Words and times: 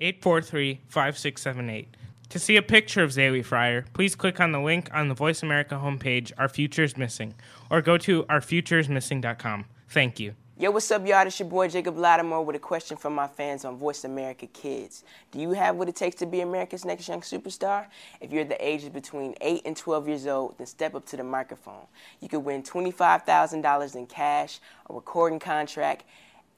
843 0.00 0.80
5678. 0.88 1.96
To 2.30 2.38
see 2.38 2.56
a 2.56 2.62
picture 2.62 3.02
of 3.02 3.10
Zaylee 3.10 3.44
Fryer, 3.44 3.84
please 3.92 4.16
click 4.16 4.40
on 4.40 4.52
the 4.52 4.60
link 4.60 4.88
on 4.92 5.08
the 5.08 5.14
Voice 5.14 5.42
America 5.42 5.76
homepage, 5.76 6.32
Our 6.36 6.48
Future 6.48 6.82
is 6.82 6.96
Missing, 6.96 7.34
or 7.70 7.80
go 7.80 7.96
to 7.98 8.24
ourfutureismissing.com. 8.24 9.66
Thank 9.88 10.18
you. 10.18 10.34
Yo, 10.56 10.70
what's 10.70 10.88
up, 10.92 11.04
y'all? 11.04 11.26
It's 11.26 11.40
your 11.40 11.48
boy 11.48 11.66
Jacob 11.66 11.98
Lattimore 11.98 12.44
with 12.44 12.54
a 12.54 12.60
question 12.60 12.96
from 12.96 13.12
my 13.12 13.26
fans 13.26 13.64
on 13.64 13.76
Voice 13.76 14.04
America 14.04 14.46
Kids. 14.46 15.02
Do 15.32 15.40
you 15.40 15.50
have 15.50 15.74
what 15.74 15.88
it 15.88 15.96
takes 15.96 16.14
to 16.16 16.26
be 16.26 16.42
America's 16.42 16.84
next 16.84 17.08
young 17.08 17.22
superstar? 17.22 17.86
If 18.20 18.32
you're 18.32 18.44
the 18.44 18.64
ages 18.64 18.88
between 18.88 19.34
8 19.40 19.62
and 19.64 19.76
12 19.76 20.06
years 20.06 20.26
old, 20.28 20.56
then 20.56 20.68
step 20.68 20.94
up 20.94 21.06
to 21.06 21.16
the 21.16 21.24
microphone. 21.24 21.86
You 22.20 22.28
could 22.28 22.44
win 22.44 22.62
$25,000 22.62 23.96
in 23.96 24.06
cash, 24.06 24.60
a 24.88 24.94
recording 24.94 25.40
contract, 25.40 26.04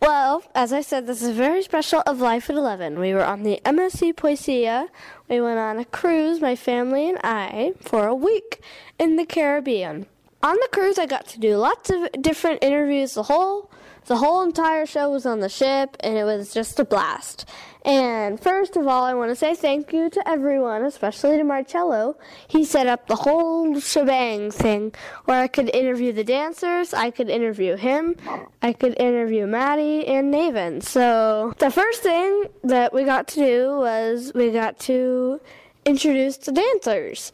well, 0.00 0.42
as 0.52 0.72
I 0.72 0.80
said, 0.80 1.06
this 1.06 1.22
is 1.22 1.36
very 1.36 1.62
special 1.62 2.02
of 2.06 2.20
Life 2.20 2.50
at 2.50 2.56
11. 2.56 2.98
We 2.98 3.14
were 3.14 3.24
on 3.24 3.44
the 3.44 3.60
MSC 3.64 4.14
Poesia. 4.14 4.88
We 5.28 5.40
went 5.40 5.60
on 5.60 5.78
a 5.78 5.84
cruise, 5.84 6.40
my 6.40 6.56
family 6.56 7.08
and 7.08 7.18
I, 7.22 7.74
for 7.80 8.08
a 8.08 8.14
week 8.14 8.60
in 8.98 9.14
the 9.14 9.24
Caribbean. 9.24 10.06
On 10.42 10.56
the 10.56 10.68
cruise, 10.72 10.98
I 10.98 11.06
got 11.06 11.28
to 11.28 11.38
do 11.38 11.56
lots 11.56 11.88
of 11.88 12.08
different 12.20 12.64
interviews. 12.64 13.14
The 13.14 13.22
whole 13.22 13.70
the 14.06 14.16
whole 14.16 14.42
entire 14.42 14.86
show 14.86 15.10
was 15.10 15.26
on 15.26 15.40
the 15.40 15.48
ship, 15.48 15.96
and 16.00 16.16
it 16.16 16.24
was 16.24 16.52
just 16.52 16.80
a 16.80 16.84
blast. 16.84 17.44
And 17.84 18.38
first 18.38 18.76
of 18.76 18.86
all, 18.86 19.04
I 19.04 19.14
want 19.14 19.30
to 19.30 19.36
say 19.36 19.54
thank 19.54 19.92
you 19.92 20.10
to 20.10 20.28
everyone, 20.28 20.84
especially 20.84 21.38
to 21.38 21.44
Marcello. 21.44 22.16
He 22.46 22.64
set 22.64 22.86
up 22.86 23.06
the 23.06 23.16
whole 23.16 23.80
shebang 23.80 24.50
thing 24.50 24.92
where 25.24 25.40
I 25.40 25.48
could 25.48 25.74
interview 25.74 26.12
the 26.12 26.24
dancers, 26.24 26.92
I 26.92 27.10
could 27.10 27.30
interview 27.30 27.76
him, 27.76 28.16
I 28.60 28.74
could 28.74 29.00
interview 29.00 29.46
Maddy 29.46 30.06
and 30.06 30.32
Neven. 30.32 30.82
So 30.82 31.54
the 31.58 31.70
first 31.70 32.02
thing 32.02 32.44
that 32.64 32.92
we 32.92 33.04
got 33.04 33.28
to 33.28 33.40
do 33.40 33.78
was 33.78 34.32
we 34.34 34.50
got 34.50 34.78
to 34.80 35.40
introduce 35.86 36.36
the 36.36 36.52
dancers. 36.52 37.32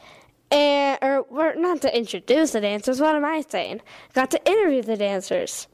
And, 0.49 0.97
or, 1.03 1.23
or 1.23 1.57
not 1.57 1.81
to 1.83 1.97
introduce 1.97 2.53
the 2.53 2.61
dancers, 2.61 3.01
what 3.01 3.17
am 3.17 3.25
I 3.25 3.41
saying? 3.41 3.81
Got 4.15 4.31
to 4.31 4.49
interview 4.49 4.83
the 4.83 4.97
dancers. 4.97 5.67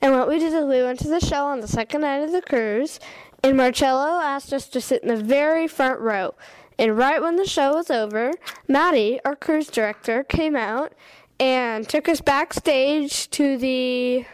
And 0.00 0.12
what 0.12 0.28
we 0.28 0.38
did 0.38 0.52
is 0.52 0.64
we 0.64 0.82
went 0.82 0.98
to 1.00 1.08
the 1.08 1.20
show 1.20 1.46
on 1.46 1.60
the 1.60 1.68
second 1.68 2.02
night 2.02 2.22
of 2.22 2.32
the 2.32 2.42
cruise, 2.42 3.00
and 3.42 3.56
Marcello 3.56 4.20
asked 4.20 4.52
us 4.52 4.68
to 4.68 4.80
sit 4.80 5.02
in 5.02 5.08
the 5.08 5.22
very 5.22 5.68
front 5.68 6.00
row. 6.00 6.34
And 6.78 6.96
right 6.96 7.20
when 7.20 7.36
the 7.36 7.46
show 7.46 7.74
was 7.74 7.90
over, 7.90 8.32
Maddy, 8.68 9.20
our 9.24 9.34
cruise 9.34 9.68
director, 9.68 10.22
came 10.22 10.54
out 10.54 10.92
and 11.40 11.88
took 11.88 12.08
us 12.08 12.20
backstage 12.20 13.30
to 13.30 13.56
the 13.56 14.26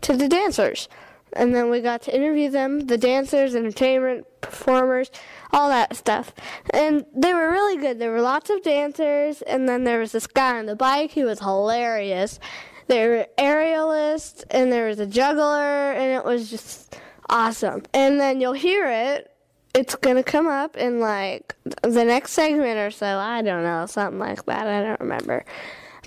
to 0.00 0.16
the 0.16 0.28
dancers. 0.28 0.88
And 1.32 1.54
then 1.54 1.70
we 1.70 1.80
got 1.80 2.02
to 2.02 2.14
interview 2.14 2.50
them, 2.50 2.86
the 2.86 2.98
dancers, 2.98 3.54
entertainment, 3.54 4.26
performers, 4.40 5.10
all 5.52 5.68
that 5.68 5.94
stuff. 5.94 6.32
And 6.74 7.04
they 7.14 7.32
were 7.32 7.50
really 7.50 7.76
good. 7.76 8.00
There 8.00 8.10
were 8.10 8.20
lots 8.20 8.50
of 8.50 8.62
dancers, 8.62 9.40
and 9.42 9.68
then 9.68 9.84
there 9.84 10.00
was 10.00 10.10
this 10.10 10.26
guy 10.26 10.58
on 10.58 10.66
the 10.66 10.74
bike 10.74 11.12
who 11.12 11.26
was 11.26 11.38
hilarious. 11.38 12.40
There 12.88 13.10
were 13.10 13.26
aerialists, 13.38 14.42
and 14.50 14.72
there 14.72 14.88
was 14.88 14.98
a 14.98 15.06
juggler, 15.06 15.92
and 15.92 16.12
it 16.12 16.24
was 16.24 16.50
just 16.50 16.98
awesome. 17.30 17.82
And 17.94 18.20
then 18.20 18.40
you'll 18.40 18.52
hear 18.52 18.86
it. 18.86 19.30
It's 19.74 19.94
gonna 19.94 20.24
come 20.24 20.48
up 20.48 20.76
in 20.76 21.00
like 21.00 21.54
the 21.82 22.04
next 22.04 22.32
segment 22.32 22.78
or 22.78 22.90
so. 22.90 23.06
I 23.06 23.40
don't 23.40 23.62
know, 23.62 23.86
something 23.86 24.18
like 24.18 24.44
that. 24.46 24.66
I 24.66 24.82
don't 24.82 25.00
remember. 25.00 25.44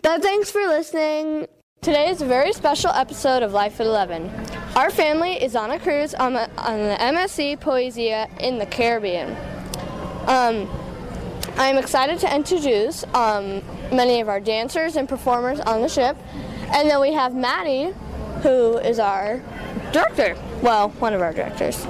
But 0.02 0.22
thanks 0.22 0.52
for 0.52 0.62
listening. 0.68 1.48
Today 1.82 2.10
is 2.10 2.22
a 2.22 2.26
very 2.26 2.54
special 2.54 2.92
episode 2.92 3.44
of 3.44 3.52
Life 3.52 3.80
at 3.80 3.88
11. 3.88 4.30
Our 4.76 4.90
family 4.90 5.42
is 5.42 5.56
on 5.56 5.72
a 5.72 5.80
cruise 5.80 6.14
on 6.14 6.34
the, 6.34 6.50
on 6.58 6.80
the 6.80 6.96
MSC 7.00 7.60
Poesia 7.60 8.30
in 8.40 8.58
the 8.58 8.66
Caribbean. 8.66 9.36
Um, 10.28 10.70
I'm 11.58 11.78
excited 11.78 12.20
to 12.20 12.34
introduce 12.34 13.04
um, 13.14 13.62
many 13.92 14.22
of 14.22 14.30
our 14.30 14.40
dancers 14.40 14.96
and 14.96 15.08
performers 15.08 15.60
on 15.60 15.82
the 15.82 15.90
ship. 15.90 16.18
And 16.74 16.90
then 16.90 17.00
we 17.02 17.14
have 17.14 17.36
Maddy, 17.36 17.94
who 18.42 18.78
is 18.78 18.98
our 19.00 19.42
director. 19.92 20.38
Well, 20.64 20.90
one 21.00 21.14
of 21.14 21.22
our 21.22 21.34
directors. 21.34 21.86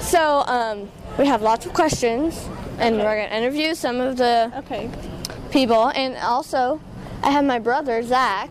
So 0.00 0.42
um, 0.46 0.90
we 1.18 1.26
have 1.26 1.42
lots 1.42 1.66
of 1.66 1.74
questions, 1.74 2.48
and 2.78 2.96
we're 2.96 3.16
going 3.16 3.28
to 3.28 3.36
interview 3.36 3.74
some 3.74 4.00
of 4.00 4.16
the 4.16 4.50
Okay. 4.58 4.90
people. 5.50 5.88
And 5.94 6.16
also, 6.16 6.80
I 7.22 7.30
have 7.30 7.44
my 7.44 7.58
brother, 7.58 8.02
Zach, 8.02 8.50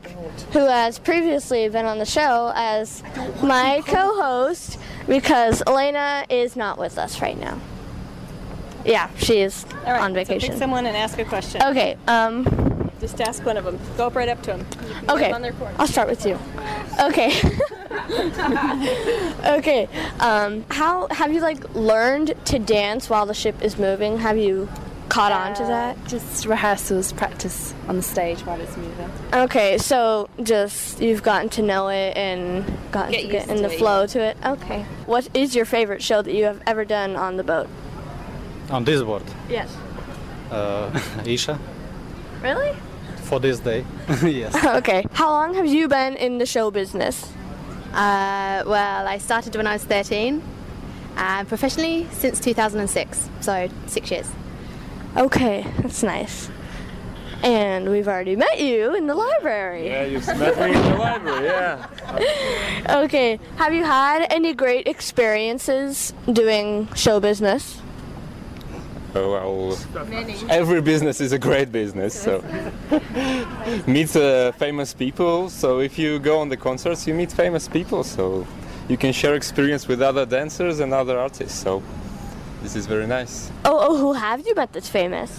who 0.53 0.59
has 0.59 0.99
previously 0.99 1.67
been 1.69 1.85
on 1.87 1.97
the 1.97 2.05
show 2.05 2.51
as 2.55 3.01
my 3.41 3.81
co 3.87 4.21
host 4.21 4.77
because 5.07 5.63
Elena 5.65 6.25
is 6.29 6.55
not 6.55 6.77
with 6.77 6.97
us 6.99 7.19
right 7.21 7.39
now. 7.39 7.59
Yeah, 8.85 9.09
she 9.17 9.39
is 9.41 9.65
All 9.85 9.93
right. 9.93 10.01
on 10.01 10.11
So 10.11 10.15
vacation. 10.15 10.49
pick 10.51 10.59
someone 10.59 10.85
and 10.85 10.95
ask 10.95 11.17
a 11.17 11.25
question. 11.25 11.61
okay, 11.63 11.97
um, 12.07 12.43
Just 12.99 13.21
ask 13.21 13.45
one 13.45 13.57
of 13.57 13.63
them. 13.65 13.79
Go 13.95 14.07
up 14.07 14.15
right 14.15 14.29
up 14.29 14.41
to 14.43 14.53
them. 14.53 14.65
okay. 15.09 15.31
On 15.31 15.41
their 15.41 15.53
corner. 15.53 15.75
I'll 15.77 15.87
start 15.87 16.07
with 16.09 16.25
you. 16.25 16.37
Okay. 16.99 17.31
okay. 19.45 19.87
Um, 20.19 20.65
how 20.69 21.07
have 21.09 21.31
you 21.31 21.41
like 21.41 21.73
learned 21.75 22.33
to 22.45 22.59
dance 22.59 23.09
while 23.09 23.25
the 23.25 23.33
ship 23.33 23.61
is 23.61 23.77
moving? 23.77 24.17
Have 24.17 24.37
you 24.37 24.67
caught 25.09 25.31
on 25.31 25.55
to 25.55 25.63
that? 25.63 25.97
Just 26.07 26.45
rehearsals, 26.45 27.13
practice 27.13 27.73
on 27.87 27.97
the 27.97 28.01
stage 28.03 28.41
while 28.41 28.59
it's 28.59 28.75
moving. 28.77 29.09
Okay, 29.33 29.77
so 29.77 30.29
just 30.43 30.99
you've 31.01 31.23
gotten 31.23 31.49
to 31.49 31.61
know 31.61 31.87
it 31.89 32.15
and 32.17 32.65
gotten 32.91 33.11
Get 33.11 33.21
to 33.23 33.27
get 33.27 33.47
in 33.47 33.57
to 33.57 33.61
the 33.63 33.73
it, 33.73 33.77
flow 33.77 34.01
yeah. 34.01 34.05
to 34.07 34.19
it. 34.21 34.37
Okay. 34.45 34.85
What 35.05 35.29
is 35.35 35.55
your 35.55 35.65
favorite 35.65 36.01
show 36.01 36.21
that 36.21 36.33
you 36.33 36.43
have 36.45 36.61
ever 36.65 36.83
done 36.83 37.15
on 37.15 37.37
the 37.37 37.43
boat? 37.43 37.67
On 38.69 38.83
this 38.83 39.01
board, 39.01 39.23
Yes. 39.49 39.75
uh, 40.51 40.99
Isha, 41.25 41.57
Really? 42.41 42.75
For 43.27 43.39
this 43.39 43.59
day. 43.59 43.85
yes. 44.23 44.55
okay. 44.79 45.05
How 45.11 45.29
long 45.29 45.53
have 45.53 45.67
you 45.67 45.87
been 45.87 46.15
in 46.15 46.37
the 46.37 46.45
show 46.45 46.71
business? 46.71 47.31
Uh, 47.93 48.63
well, 48.65 49.07
I 49.07 49.17
started 49.17 49.55
when 49.55 49.67
I 49.67 49.73
was 49.73 49.83
13, 49.83 50.41
and 51.17 51.47
professionally 51.47 52.07
since 52.11 52.39
2006, 52.39 53.29
so 53.41 53.69
six 53.87 54.11
years. 54.11 54.29
Okay, 55.15 55.65
that's 55.79 56.03
nice. 56.03 56.49
And 57.43 57.89
we've 57.89 58.07
already 58.07 58.35
met 58.35 58.59
you 58.59 58.95
in 58.95 59.07
the 59.07 59.15
library. 59.15 59.87
Yeah, 59.87 60.05
you've 60.05 60.25
met 60.27 60.57
me 60.57 60.75
in 60.75 60.83
the 60.83 60.97
library, 60.97 61.45
yeah. 61.45 61.87
Okay. 63.03 63.39
Have 63.57 63.73
you 63.73 63.83
had 63.83 64.25
any 64.31 64.53
great 64.53 64.87
experiences 64.87 66.13
doing 66.31 66.87
show 66.95 67.19
business? 67.19 67.81
So 69.17 69.33
I'll, 69.33 69.75
every 70.47 70.79
business 70.79 71.19
is 71.21 71.31
a 71.31 71.39
great 71.39 71.71
business. 71.71 72.13
So 72.13 72.43
meet 73.87 74.15
uh, 74.15 74.51
famous 74.51 74.93
people. 74.93 75.49
So 75.49 75.79
if 75.79 75.97
you 75.97 76.19
go 76.19 76.37
on 76.37 76.49
the 76.49 76.57
concerts, 76.57 77.07
you 77.07 77.15
meet 77.15 77.31
famous 77.31 77.67
people. 77.67 78.03
So 78.03 78.45
you 78.87 78.95
can 78.95 79.11
share 79.11 79.33
experience 79.33 79.87
with 79.87 80.03
other 80.03 80.23
dancers 80.27 80.81
and 80.81 80.93
other 80.93 81.17
artists. 81.17 81.57
So 81.57 81.81
this 82.61 82.75
is 82.75 82.85
very 82.85 83.07
nice. 83.07 83.49
Oh, 83.65 83.79
oh, 83.87 83.97
who 83.97 84.13
have 84.13 84.45
you 84.45 84.53
met 84.53 84.71
that's 84.71 84.89
famous? 84.89 85.31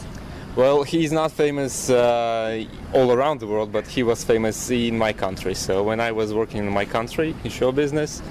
Well, 0.57 0.83
he's 0.83 1.13
not 1.13 1.31
famous 1.31 1.89
uh, 1.89 2.65
all 2.93 3.13
around 3.13 3.39
the 3.39 3.47
world, 3.47 3.71
but 3.71 3.87
he 3.87 4.03
was 4.03 4.25
famous 4.25 4.71
in 4.73 4.99
my 4.99 5.13
country. 5.13 5.55
So 5.55 5.85
when 5.85 6.01
I 6.01 6.11
was 6.11 6.35
working 6.35 6.67
in 6.67 6.73
my 6.73 6.85
country 6.85 7.33
in 7.45 7.51
show 7.51 7.71
business, 7.71 8.23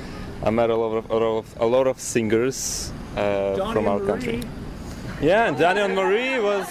I 0.43 0.49
met 0.49 0.69
a 0.69 0.75
lot 0.75 0.97
of, 0.97 1.09
a 1.09 1.13
lot 1.15 1.37
of, 1.37 1.61
a 1.61 1.65
lot 1.65 1.87
of 1.87 2.01
singers 2.01 2.91
uh, 3.15 3.71
from 3.71 3.87
our 3.87 4.01
country. 4.01 4.41
Yeah, 5.21 5.47
and 5.47 5.57
Daniel 5.57 5.87
Marie 5.89 6.39
was 6.39 6.67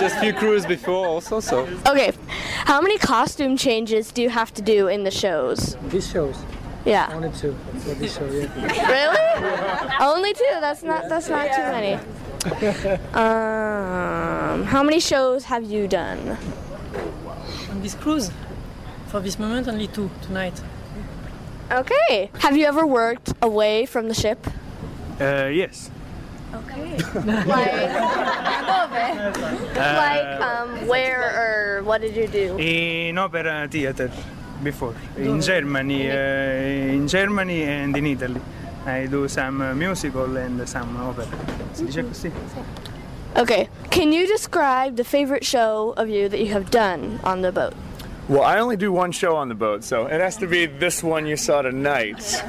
just 0.00 0.16
a 0.16 0.20
few 0.20 0.32
crews 0.32 0.66
before 0.66 1.06
also. 1.06 1.40
So 1.40 1.68
Okay, 1.86 2.12
how 2.64 2.80
many 2.80 2.98
costume 2.98 3.56
changes 3.56 4.10
do 4.10 4.20
you 4.22 4.30
have 4.30 4.52
to 4.54 4.62
do 4.62 4.88
in 4.88 5.04
the 5.04 5.10
shows? 5.10 5.76
These 5.90 6.10
shows. 6.10 6.36
Yeah. 6.84 7.08
Only 7.14 7.30
two 7.30 7.56
for 7.78 7.94
this 7.94 8.16
show. 8.16 8.26
Yeah. 8.26 8.90
Really? 8.90 9.96
Only 10.00 10.34
two. 10.34 10.60
That's 10.60 10.82
not. 10.82 11.08
That's 11.08 11.28
not 11.28 11.46
too 11.54 11.62
many. 11.62 11.98
Um, 13.14 14.64
how 14.64 14.82
many 14.82 15.00
shows 15.00 15.44
have 15.44 15.64
you 15.64 15.88
done? 15.88 16.36
On 17.70 17.80
this 17.80 17.94
cruise, 17.94 18.30
for 19.06 19.20
this 19.20 19.38
moment, 19.38 19.66
only 19.66 19.86
two 19.86 20.10
tonight. 20.20 20.60
Okay. 21.70 22.30
Have 22.40 22.54
you 22.54 22.66
ever 22.66 22.84
worked 22.86 23.32
away 23.40 23.86
from 23.86 24.08
the 24.08 24.14
ship? 24.14 24.46
Uh, 25.18 25.46
yes. 25.50 25.90
Okay. 26.54 26.96
like, 27.46 27.72
like 29.74 30.40
um, 30.40 30.86
where 30.86 31.22
or 31.34 31.82
what 31.82 32.00
did 32.00 32.14
you 32.14 32.28
do? 32.28 32.56
In 32.58 33.18
opera 33.18 33.66
theater 33.70 34.10
before 34.62 34.94
in 35.16 35.40
Germany, 35.40 36.10
uh, 36.10 36.94
in 36.94 37.08
Germany 37.08 37.62
and 37.62 37.96
in 37.96 38.06
Italy. 38.06 38.40
I 38.86 39.06
do 39.06 39.26
some 39.28 39.62
uh, 39.62 39.74
musical 39.74 40.36
and 40.36 40.68
some 40.68 40.96
opera. 40.96 41.26
Si 41.72 41.84
dice 41.86 42.02
così? 42.02 42.30
Okay. 43.36 43.68
Can 43.90 44.12
you 44.12 44.26
describe 44.26 44.96
the 44.96 45.04
favorite 45.04 45.44
show 45.44 45.94
of 45.96 46.08
you 46.08 46.28
that 46.28 46.38
you 46.38 46.52
have 46.52 46.70
done 46.70 47.18
on 47.24 47.40
the 47.42 47.50
boat? 47.50 47.74
Well, 48.26 48.42
I 48.42 48.58
only 48.58 48.78
do 48.78 48.90
one 48.90 49.12
show 49.12 49.36
on 49.36 49.50
the 49.50 49.54
boat, 49.54 49.84
so 49.84 50.06
it 50.06 50.18
has 50.18 50.38
to 50.38 50.46
be 50.46 50.64
this 50.64 51.02
one 51.02 51.26
you 51.26 51.36
saw 51.36 51.60
tonight. 51.60 52.42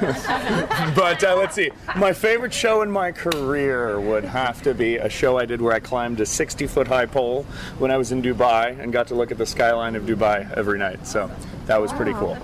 but 0.96 1.22
uh, 1.22 1.36
let's 1.36 1.54
see. 1.54 1.70
My 1.96 2.14
favorite 2.14 2.54
show 2.54 2.80
in 2.80 2.90
my 2.90 3.12
career 3.12 4.00
would 4.00 4.24
have 4.24 4.62
to 4.62 4.72
be 4.72 4.96
a 4.96 5.10
show 5.10 5.36
I 5.36 5.44
did 5.44 5.60
where 5.60 5.74
I 5.74 5.80
climbed 5.80 6.18
a 6.20 6.26
60 6.26 6.66
foot 6.66 6.88
high 6.88 7.04
pole 7.04 7.42
when 7.78 7.90
I 7.90 7.98
was 7.98 8.10
in 8.10 8.22
Dubai 8.22 8.78
and 8.80 8.90
got 8.90 9.08
to 9.08 9.14
look 9.14 9.30
at 9.30 9.36
the 9.36 9.44
skyline 9.44 9.96
of 9.96 10.04
Dubai 10.04 10.50
every 10.56 10.78
night. 10.78 11.06
So 11.06 11.30
that 11.66 11.78
was 11.78 11.92
pretty 11.92 12.14
cool. 12.14 12.38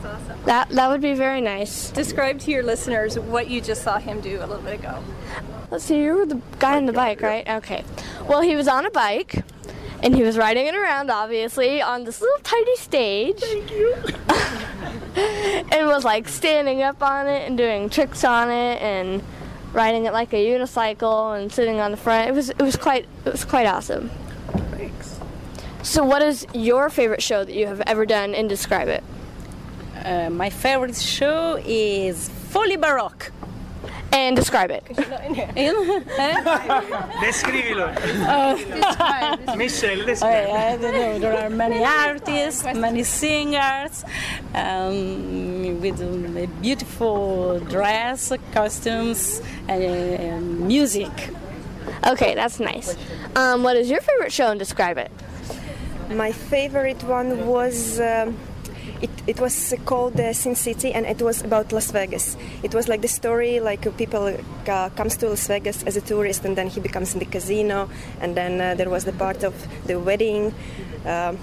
That 0.44 0.68
that 0.68 0.90
would 0.90 1.00
be 1.00 1.14
very 1.14 1.40
nice. 1.40 1.90
Describe 1.90 2.38
to 2.40 2.50
your 2.50 2.62
listeners 2.62 3.18
what 3.18 3.48
you 3.48 3.62
just 3.62 3.82
saw 3.82 3.98
him 3.98 4.20
do 4.20 4.40
a 4.40 4.46
little 4.46 4.62
bit 4.62 4.80
ago. 4.80 5.02
Let's 5.70 5.84
see, 5.84 6.02
you 6.02 6.16
were 6.16 6.26
the 6.26 6.40
guy 6.58 6.76
on 6.76 6.84
the 6.84 6.92
bike, 6.92 7.22
right? 7.22 7.48
Okay. 7.48 7.82
Well, 8.28 8.42
he 8.42 8.56
was 8.56 8.68
on 8.68 8.84
a 8.84 8.90
bike, 8.90 9.42
and 10.02 10.14
he 10.14 10.22
was 10.22 10.36
riding 10.36 10.66
it 10.66 10.74
around, 10.74 11.10
obviously, 11.10 11.80
on 11.80 12.04
this 12.04 12.20
little 12.20 12.38
tiny 12.42 12.76
stage. 12.76 13.38
Thank 13.38 13.70
you. 13.70 13.94
and 15.70 15.86
was 15.86 16.04
like 16.04 16.28
standing 16.28 16.82
up 16.82 17.02
on 17.02 17.26
it 17.28 17.46
and 17.46 17.56
doing 17.56 17.88
tricks 17.88 18.24
on 18.24 18.50
it 18.50 18.82
and 18.82 19.22
riding 19.72 20.04
it 20.04 20.12
like 20.12 20.32
a 20.32 20.44
unicycle 20.44 21.38
and 21.38 21.52
sitting 21.52 21.80
on 21.80 21.90
the 21.90 21.96
front. 21.96 22.28
It 22.28 22.32
was 22.32 22.50
it 22.50 22.62
was 22.62 22.76
quite 22.76 23.06
it 23.24 23.32
was 23.32 23.44
quite 23.44 23.66
awesome. 23.66 24.10
Thanks. 24.72 25.18
So, 25.82 26.04
what 26.04 26.22
is 26.22 26.46
your 26.54 26.90
favorite 26.90 27.22
show 27.22 27.44
that 27.44 27.54
you 27.54 27.66
have 27.66 27.80
ever 27.82 28.06
done, 28.06 28.34
and 28.34 28.48
describe 28.48 28.88
it? 28.88 29.04
Uh, 30.04 30.30
my 30.30 30.50
favorite 30.50 30.96
show 30.96 31.60
is 31.64 32.28
Folly 32.28 32.76
Baroque. 32.76 33.30
And 34.12 34.36
describe 34.36 34.70
it. 34.70 34.84
Descrivilo. 37.24 37.88
Michelle, 39.56 40.04
describe. 40.04 40.48
I, 40.50 40.72
I 40.72 40.76
don't 40.76 40.92
know. 40.92 41.18
There 41.18 41.46
are 41.46 41.48
many 41.48 41.82
artists, 41.82 42.62
many 42.62 43.04
singers, 43.04 44.04
um, 44.54 45.80
with 45.80 46.00
um, 46.02 46.36
a 46.36 46.46
beautiful 46.60 47.58
dress, 47.60 48.32
costumes, 48.52 49.40
and 49.66 50.20
uh, 50.20 50.40
music. 50.66 51.10
Okay, 52.06 52.34
that's 52.34 52.60
nice. 52.60 52.94
Um, 53.34 53.62
what 53.62 53.76
is 53.76 53.88
your 53.88 54.02
favorite 54.02 54.32
show, 54.32 54.50
and 54.50 54.58
describe 54.58 54.98
it? 54.98 55.10
My 56.10 56.32
favorite 56.32 57.02
one 57.04 57.46
was. 57.46 57.98
Um, 57.98 58.36
it, 59.02 59.10
it 59.26 59.40
was 59.40 59.74
called 59.84 60.18
uh, 60.18 60.32
Sin 60.32 60.54
City 60.54 60.92
and 60.92 61.04
it 61.06 61.20
was 61.20 61.42
about 61.42 61.72
Las 61.72 61.90
Vegas. 61.90 62.36
It 62.62 62.74
was 62.74 62.88
like 62.88 63.02
the 63.02 63.08
story 63.08 63.60
like 63.60 63.86
uh, 63.86 63.90
people 63.90 64.36
uh, 64.68 64.88
comes 64.90 65.16
to 65.18 65.28
Las 65.28 65.46
Vegas 65.48 65.82
as 65.82 65.96
a 65.96 66.00
tourist 66.00 66.44
and 66.44 66.56
then 66.56 66.68
he 66.68 66.80
becomes 66.80 67.12
in 67.12 67.18
the 67.18 67.26
casino 67.26 67.90
and 68.20 68.36
then 68.36 68.60
uh, 68.60 68.74
there 68.74 68.88
was 68.88 69.04
the 69.04 69.12
part 69.12 69.42
of 69.42 69.54
the 69.86 69.98
wedding. 69.98 70.54
Um, 71.04 71.38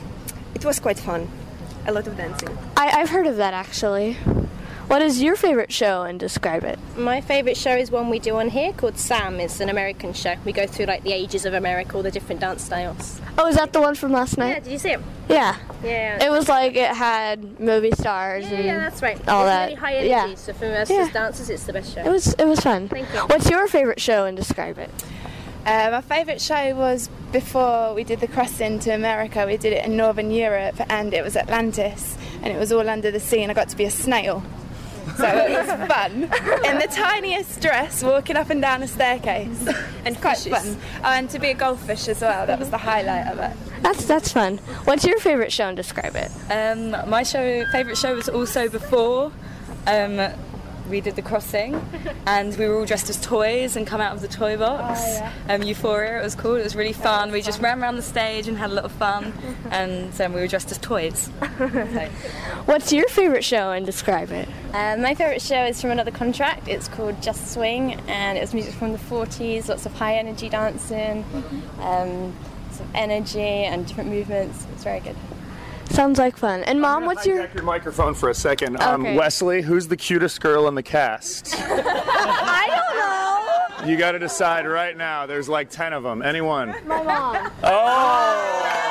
it 0.55 0.63
was 0.65 0.79
quite 0.79 0.99
fun. 0.99 1.27
A 1.85 1.91
lot 1.91 2.07
of 2.07 2.17
dancing. 2.17 2.57
I, 2.77 3.01
I've 3.01 3.09
heard 3.09 3.27
of 3.27 3.37
that 3.37 3.53
actually. 3.53 4.17
What 4.89 5.03
is 5.03 5.21
your 5.21 5.35
favorite 5.35 5.71
show, 5.71 6.01
and 6.01 6.19
describe 6.19 6.63
it? 6.63 6.79
My 6.97 7.21
favourite 7.21 7.55
show 7.57 7.75
is 7.77 7.91
one 7.91 8.09
we 8.09 8.17
do 8.17 8.37
on 8.37 8.49
here 8.49 8.73
called 8.73 8.97
Sam. 8.97 9.39
It's 9.39 9.59
an 9.59 9.69
American 9.69 10.13
show. 10.13 10.33
We 10.45 10.51
go 10.51 10.65
through 10.65 10.87
like 10.87 11.03
the 11.03 11.13
ages 11.13 11.45
of 11.45 11.53
America, 11.53 11.95
all 11.95 12.01
the 12.01 12.09
different 12.09 12.41
dance 12.41 12.63
styles. 12.63 13.21
Oh, 13.37 13.45
is 13.47 13.55
that 13.55 13.71
the 13.71 13.81
one 13.81 13.93
from 13.93 14.11
last 14.13 14.35
night? 14.39 14.49
Yeah, 14.49 14.59
did 14.61 14.71
you 14.73 14.79
see 14.79 14.89
it? 14.93 14.99
Yeah. 15.29 15.55
Yeah. 15.83 16.25
It 16.25 16.31
was 16.31 16.49
like 16.49 16.75
it 16.75 16.89
had 16.89 17.59
movie 17.59 17.91
stars 17.91 18.45
Yeah, 18.49 18.55
and 18.55 18.65
yeah, 18.65 18.77
that's 18.79 19.03
right. 19.03 19.15
all 19.29 19.43
it's 19.43 19.49
that. 19.49 19.65
really 19.65 19.75
high 19.75 19.93
energy. 19.93 20.09
Yeah. 20.09 20.33
So 20.35 20.53
for 20.53 20.65
us 20.65 20.89
Yeah. 20.89 21.01
as 21.01 21.13
dancers, 21.13 21.49
it's 21.51 21.65
the 21.65 21.73
best 21.73 21.93
show. 21.93 22.01
It 22.01 22.09
was 22.09 22.33
it 22.33 22.45
was 22.45 22.59
fun. 22.59 22.87
Thank 22.89 23.13
you. 23.13 23.19
What's 23.27 23.47
your 23.47 23.67
favorite 23.67 24.01
show, 24.01 24.25
and 24.25 24.35
describe 24.35 24.79
it? 24.79 24.89
Uh, 25.67 25.89
my 25.91 26.01
favourite 26.01 26.41
show 26.41 26.73
was 26.73 27.09
before 27.31 27.93
we 27.93 28.03
did 28.03 28.21
the 28.21 28.27
crossing 28.27 28.79
to 28.79 28.89
America. 28.89 29.45
We 29.45 29.57
did 29.57 29.71
it 29.73 29.85
in 29.85 29.95
Northern 29.95 30.31
Europe, 30.31 30.77
and 30.89 31.13
it 31.13 31.23
was 31.23 31.35
Atlantis, 31.37 32.17
and 32.41 32.47
it 32.51 32.57
was 32.57 32.71
all 32.71 32.89
under 32.89 33.11
the 33.11 33.19
sea, 33.19 33.43
and 33.43 33.51
I 33.51 33.53
got 33.53 33.69
to 33.69 33.77
be 33.77 33.83
a 33.83 33.91
snail. 33.91 34.41
So 35.19 35.27
it 35.27 35.51
was 35.51 35.87
fun. 35.91 36.13
In 36.65 36.79
the 36.79 36.87
tiniest 36.91 37.61
dress, 37.61 38.03
walking 38.03 38.35
up 38.37 38.49
and 38.49 38.61
down 38.61 38.83
a 38.83 38.87
staircase. 38.87 39.67
And 40.05 40.19
quite 40.21 40.37
fun. 40.37 40.77
Oh, 41.03 41.07
and 41.09 41.29
to 41.31 41.39
be 41.39 41.49
a 41.49 41.53
goldfish 41.53 42.07
as 42.07 42.21
well. 42.21 42.45
That 42.47 42.57
was 42.59 42.69
the 42.69 42.77
highlight 42.77 43.27
of 43.27 43.39
it. 43.39 43.55
That's 43.83 44.05
that's 44.05 44.31
fun. 44.31 44.57
What's 44.85 45.03
your 45.05 45.19
favorite 45.19 45.51
show, 45.51 45.67
and 45.67 45.77
describe 45.77 46.15
it? 46.15 46.31
Um, 46.49 46.91
my 47.09 47.23
show 47.23 47.65
favourite 47.71 47.97
show 47.97 48.15
was 48.15 48.29
also 48.29 48.69
before 48.69 49.31
um, 49.87 50.31
we 50.89 51.01
did 51.01 51.15
the 51.15 51.21
crossing, 51.21 51.75
and 52.25 52.57
we 52.57 52.67
were 52.67 52.77
all 52.77 52.85
dressed 52.85 53.09
as 53.09 53.21
toys 53.21 53.75
and 53.75 53.85
come 53.85 54.01
out 54.01 54.13
of 54.15 54.21
the 54.21 54.27
toy 54.27 54.57
box. 54.57 55.19
um, 55.47 55.61
Euphoria, 55.63 56.19
it 56.19 56.23
was 56.23 56.35
cool. 56.35 56.55
It 56.55 56.63
was 56.63 56.75
really 56.75 56.93
fun. 56.93 57.31
We 57.31 57.41
just 57.41 57.61
ran 57.61 57.81
around 57.81 57.95
the 57.97 58.01
stage 58.01 58.47
and 58.47 58.57
had 58.57 58.71
a 58.71 58.73
lot 58.73 58.85
of 58.85 58.91
fun, 58.91 59.33
and 59.71 60.19
um, 60.21 60.33
we 60.33 60.39
were 60.41 60.47
dressed 60.47 60.71
as 60.71 60.77
toys. 60.77 61.27
What's 62.65 62.91
your 62.91 63.07
favorite 63.09 63.43
show, 63.43 63.71
and 63.71 63.85
describe 63.85 64.31
it? 64.31 64.47
Uh, 64.73 64.95
my 64.97 65.15
favourite 65.15 65.41
show 65.41 65.65
is 65.65 65.81
from 65.81 65.89
another 65.89 66.11
contract. 66.11 66.67
It's 66.67 66.87
called 66.87 67.19
Just 67.23 67.53
Swing, 67.53 67.93
and 68.07 68.37
it 68.37 68.41
was 68.41 68.53
music 68.53 68.75
from 68.75 68.91
the 68.91 68.99
40s, 68.99 69.67
lots 69.67 69.87
of 69.87 69.93
high 69.95 70.15
energy 70.15 70.47
dancing, 70.47 71.25
um, 71.79 72.35
some 72.69 72.87
energy 72.93 73.39
and 73.39 73.87
different 73.87 74.11
movements. 74.11 74.67
It's 74.73 74.83
very 74.83 74.99
good. 74.99 75.15
Sounds 75.89 76.19
like 76.19 76.37
fun. 76.37 76.63
And 76.65 76.79
mom, 76.79 77.05
what's 77.05 77.25
your? 77.25 77.47
Hijack 77.47 77.55
your 77.55 77.63
microphone 77.63 78.13
for 78.13 78.29
a 78.29 78.33
second. 78.35 78.79
Um, 78.79 79.15
Wesley, 79.15 79.63
who's 79.63 79.87
the 79.87 79.97
cutest 79.97 80.39
girl 80.39 80.67
in 80.67 80.75
the 80.75 80.83
cast? 80.83 81.55
I 81.57 82.67
don't 82.69 83.87
know. 83.87 83.91
You 83.91 83.97
got 83.97 84.11
to 84.11 84.19
decide 84.19 84.67
right 84.67 84.95
now. 84.95 85.25
There's 85.25 85.49
like 85.49 85.71
10 85.71 85.93
of 85.93 86.03
them. 86.03 86.21
Anyone? 86.21 86.75
My 86.85 87.01
mom. 87.01 87.51
Oh! 87.63 88.88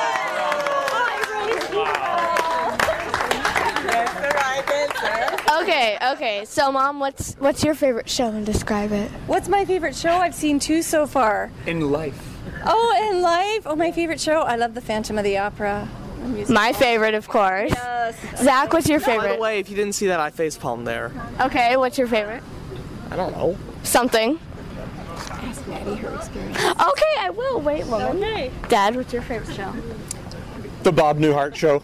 Okay, 5.69 5.99
okay. 6.13 6.45
So, 6.47 6.73
mom, 6.73 6.99
what's 6.99 7.35
what's 7.35 7.63
your 7.63 7.75
favorite 7.75 8.09
show, 8.09 8.29
and 8.29 8.47
describe 8.47 8.91
it? 8.91 9.11
What's 9.27 9.51
my 9.51 9.67
favorite 9.67 9.95
show? 9.95 10.13
I've 10.17 10.35
seen 10.35 10.59
two 10.59 10.81
so 10.81 11.07
far. 11.07 11.51
In 11.67 11.91
life. 11.91 12.39
Oh, 12.65 13.11
in 13.11 13.21
life? 13.21 13.67
Oh, 13.67 13.77
my 13.77 13.93
favorite 13.93 14.19
show? 14.19 14.41
I 14.41 14.57
love 14.57 14.73
The 14.73 14.81
Phantom 14.81 15.19
of 15.19 15.25
the 15.25 15.37
Opera. 15.37 15.87
My 16.49 16.73
favorite, 16.73 17.13
of 17.13 17.29
course. 17.29 17.71
Yes. 17.71 18.17
Zach, 18.43 18.73
what's 18.73 18.89
your 18.89 18.99
favorite? 18.99 19.29
By 19.29 19.35
the 19.37 19.43
way, 19.43 19.59
if 19.59 19.69
you 19.69 19.77
didn't 19.77 19.95
see 19.95 20.07
that, 20.07 20.19
I 20.19 20.31
face 20.31 20.57
palmed 20.57 20.87
there. 20.87 21.13
Okay, 21.39 21.77
what's 21.77 21.99
your 21.99 22.07
favorite? 22.07 22.43
I 23.11 23.17
don't 23.17 23.33
know. 23.33 23.59
Something. 23.83 24.41
Ask 25.31 25.69
Maddy 25.69 25.97
her 25.97 26.15
experience. 26.15 26.57
Okay, 26.57 27.15
I 27.19 27.31
will. 27.31 27.61
Wait, 27.61 27.87
woman. 27.87 28.17
Okay. 28.17 28.51
Dad, 28.69 28.97
what's 28.97 29.13
your 29.13 29.23
favorite 29.23 29.55
show? 29.55 29.71
The 30.83 30.93
Bob 30.93 31.19
Newhart 31.19 31.55
Show. 31.55 31.83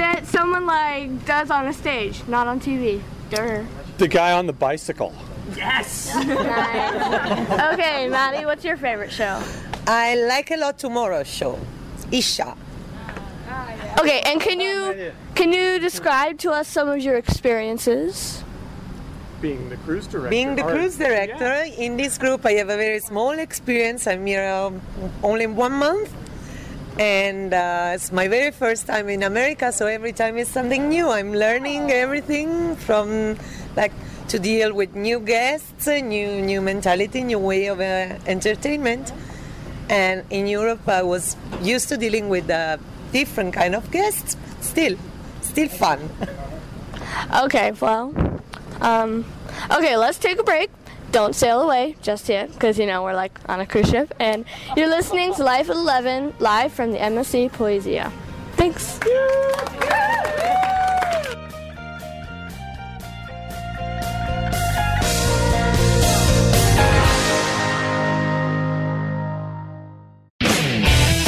That 0.00 0.26
someone 0.26 0.64
like 0.64 1.26
does 1.26 1.50
on 1.50 1.66
a 1.66 1.74
stage, 1.74 2.26
not 2.26 2.46
on 2.46 2.58
TV. 2.58 3.02
Durr. 3.28 3.66
The 3.98 4.08
guy 4.08 4.32
on 4.32 4.46
the 4.46 4.54
bicycle. 4.54 5.12
Yes. 5.54 6.16
okay, 7.74 8.08
Maddy, 8.08 8.46
what's 8.46 8.64
your 8.64 8.78
favorite 8.78 9.12
show? 9.12 9.42
I 9.86 10.14
like 10.14 10.50
a 10.52 10.56
lot 10.56 10.78
tomorrow's 10.78 11.26
show. 11.26 11.58
Isha. 12.10 12.56
Okay, 14.00 14.22
and 14.24 14.40
can 14.40 14.58
you 14.58 15.12
can 15.34 15.52
you 15.52 15.78
describe 15.78 16.38
to 16.38 16.50
us 16.50 16.66
some 16.66 16.88
of 16.88 16.98
your 17.00 17.16
experiences? 17.16 18.42
Being 19.42 19.68
the 19.68 19.76
cruise 19.84 20.06
director. 20.06 20.30
Being 20.30 20.56
the 20.56 20.62
cruise 20.62 20.96
director 20.96 21.64
in 21.76 21.98
this 21.98 22.16
group, 22.16 22.46
I 22.46 22.52
have 22.52 22.70
a 22.70 22.76
very 22.76 23.00
small 23.00 23.32
experience. 23.32 24.06
I'm 24.06 24.24
here 24.24 24.48
um, 24.48 24.80
only 25.22 25.46
one 25.46 25.72
month, 25.72 26.10
and 26.98 27.54
uh, 27.54 27.92
it's 27.94 28.12
my 28.12 28.28
very 28.28 28.50
first 28.50 28.86
time 28.86 29.08
in 29.08 29.22
America. 29.22 29.72
So 29.72 29.86
every 29.86 30.12
time 30.12 30.36
is 30.36 30.48
something 30.48 30.88
new. 30.88 31.08
I'm 31.08 31.32
learning 31.32 31.90
everything 31.90 32.76
from 32.76 33.36
like 33.76 33.92
to 34.28 34.38
deal 34.38 34.72
with 34.72 34.94
new 34.94 35.20
guests, 35.20 35.86
new 35.86 36.40
new 36.40 36.60
mentality, 36.60 37.22
new 37.22 37.38
way 37.38 37.66
of 37.66 37.80
uh, 37.80 38.18
entertainment. 38.26 39.12
And 39.88 40.24
in 40.30 40.46
Europe, 40.46 40.88
I 40.88 41.02
was 41.02 41.36
used 41.62 41.88
to 41.88 41.96
dealing 41.96 42.28
with 42.28 42.48
uh, 42.48 42.76
different 43.12 43.54
kind 43.54 43.74
of 43.74 43.90
guests. 43.90 44.36
Still, 44.60 44.96
still 45.42 45.68
fun. 45.68 45.98
Okay, 47.42 47.72
well, 47.80 48.14
um, 48.80 49.24
okay, 49.70 49.96
let's 49.96 50.18
take 50.18 50.38
a 50.38 50.44
break. 50.44 50.70
Don't 51.12 51.34
sail 51.34 51.60
away 51.60 51.96
just 52.02 52.28
yet, 52.28 52.52
because 52.52 52.78
you 52.78 52.86
know 52.86 53.02
we're 53.02 53.14
like 53.14 53.38
on 53.48 53.60
a 53.60 53.66
cruise 53.66 53.90
ship, 53.90 54.14
and 54.20 54.44
you're 54.76 54.88
listening 54.88 55.34
to 55.34 55.42
Life 55.42 55.68
at 55.68 55.76
11 55.76 56.34
live 56.38 56.72
from 56.72 56.92
the 56.92 56.98
MSC 56.98 57.50
Poesia. 57.50 58.12
Thanks. 58.56 59.00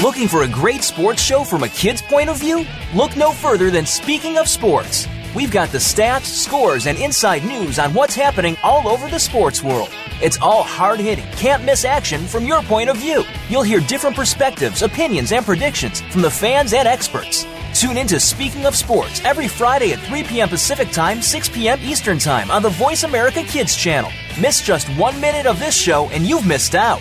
Looking 0.02 0.28
for 0.28 0.42
a 0.42 0.48
great 0.48 0.84
sports 0.84 1.22
show 1.22 1.42
from 1.42 1.64
a 1.64 1.68
kid's 1.68 2.02
point 2.02 2.28
of 2.28 2.38
view? 2.38 2.66
Look 2.94 3.16
no 3.16 3.32
further 3.32 3.70
than 3.70 3.86
Speaking 3.86 4.36
of 4.36 4.46
Sports. 4.46 5.08
We've 5.34 5.50
got 5.50 5.70
the 5.70 5.78
stats, 5.78 6.26
scores, 6.26 6.86
and 6.86 6.98
inside 6.98 7.44
news 7.44 7.78
on 7.78 7.94
what's 7.94 8.14
happening 8.14 8.56
all 8.62 8.86
over 8.86 9.08
the 9.08 9.18
sports 9.18 9.62
world. 9.62 9.88
It's 10.20 10.38
all 10.42 10.62
hard 10.62 11.00
hitting, 11.00 11.24
can't 11.32 11.64
miss 11.64 11.86
action 11.86 12.26
from 12.26 12.44
your 12.44 12.62
point 12.64 12.90
of 12.90 12.98
view. 12.98 13.24
You'll 13.48 13.62
hear 13.62 13.80
different 13.80 14.14
perspectives, 14.14 14.82
opinions, 14.82 15.32
and 15.32 15.44
predictions 15.44 16.02
from 16.02 16.20
the 16.20 16.30
fans 16.30 16.74
and 16.74 16.86
experts. 16.86 17.46
Tune 17.72 17.96
into 17.96 18.20
Speaking 18.20 18.66
of 18.66 18.76
Sports 18.76 19.24
every 19.24 19.48
Friday 19.48 19.92
at 19.92 20.00
3 20.00 20.22
p.m. 20.24 20.50
Pacific 20.50 20.90
Time, 20.90 21.22
6 21.22 21.48
p.m. 21.48 21.78
Eastern 21.80 22.18
Time 22.18 22.50
on 22.50 22.62
the 22.62 22.68
Voice 22.68 23.04
America 23.04 23.42
Kids 23.42 23.74
channel. 23.74 24.10
Miss 24.38 24.60
just 24.60 24.86
one 24.98 25.18
minute 25.18 25.46
of 25.46 25.58
this 25.58 25.74
show 25.74 26.10
and 26.10 26.26
you've 26.26 26.46
missed 26.46 26.74
out. 26.74 27.00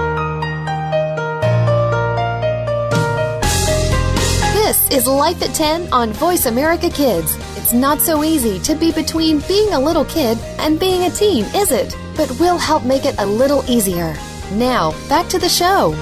This 4.71 4.89
is 4.89 5.05
Life 5.05 5.41
at 5.41 5.53
10 5.53 5.91
on 5.91 6.13
Voice 6.13 6.45
America 6.45 6.89
Kids. 6.89 7.35
It's 7.57 7.73
not 7.73 7.99
so 7.99 8.23
easy 8.23 8.57
to 8.59 8.73
be 8.73 8.93
between 8.93 9.39
being 9.41 9.73
a 9.73 9.77
little 9.77 10.05
kid 10.05 10.37
and 10.59 10.79
being 10.79 11.03
a 11.03 11.09
teen, 11.09 11.43
is 11.53 11.73
it? 11.73 11.93
But 12.15 12.31
we'll 12.39 12.57
help 12.57 12.85
make 12.85 13.03
it 13.03 13.15
a 13.19 13.25
little 13.25 13.65
easier. 13.69 14.15
Now, 14.53 14.93
back 15.09 15.27
to 15.27 15.39
the 15.39 15.49
show. 15.49 15.93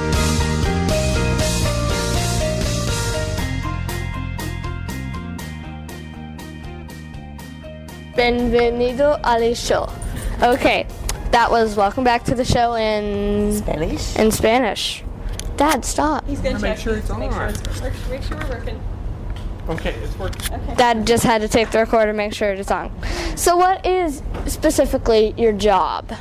Bienvenido 8.16 9.20
al 9.24 9.56
show. 9.56 9.92
Okay, 10.44 10.86
that 11.32 11.50
was 11.50 11.76
welcome 11.76 12.04
back 12.04 12.24
to 12.26 12.36
the 12.36 12.46
show 12.46 12.76
in 12.76 13.52
Spanish. 13.52 14.16
In 14.16 14.30
Spanish. 14.30 15.04
Dad, 15.60 15.84
stop. 15.84 16.26
He's 16.26 16.40
gonna 16.40 16.56
Wanna 16.56 16.70
make 16.70 16.78
sure 16.78 16.96
it's 16.96 17.10
Make 17.10 17.32
sure, 17.34 17.42
on. 17.42 17.50
it's, 17.50 18.10
make 18.10 18.24
sure 18.24 18.38
we're 18.38 18.48
working. 18.48 18.80
Okay, 19.68 19.94
it's 20.06 20.18
working. 20.18 20.76
Dad 20.78 21.06
just 21.06 21.26
had 21.26 21.42
to 21.42 21.50
take 21.50 21.70
the 21.72 21.80
recorder, 21.80 22.14
make 22.14 22.34
sure 22.34 22.52
it's 22.54 22.72
on. 22.72 22.90
So, 23.36 23.58
what 23.58 23.86
is 23.86 24.24
specifically 24.46 25.34
your 25.36 25.52
job? 25.52 26.14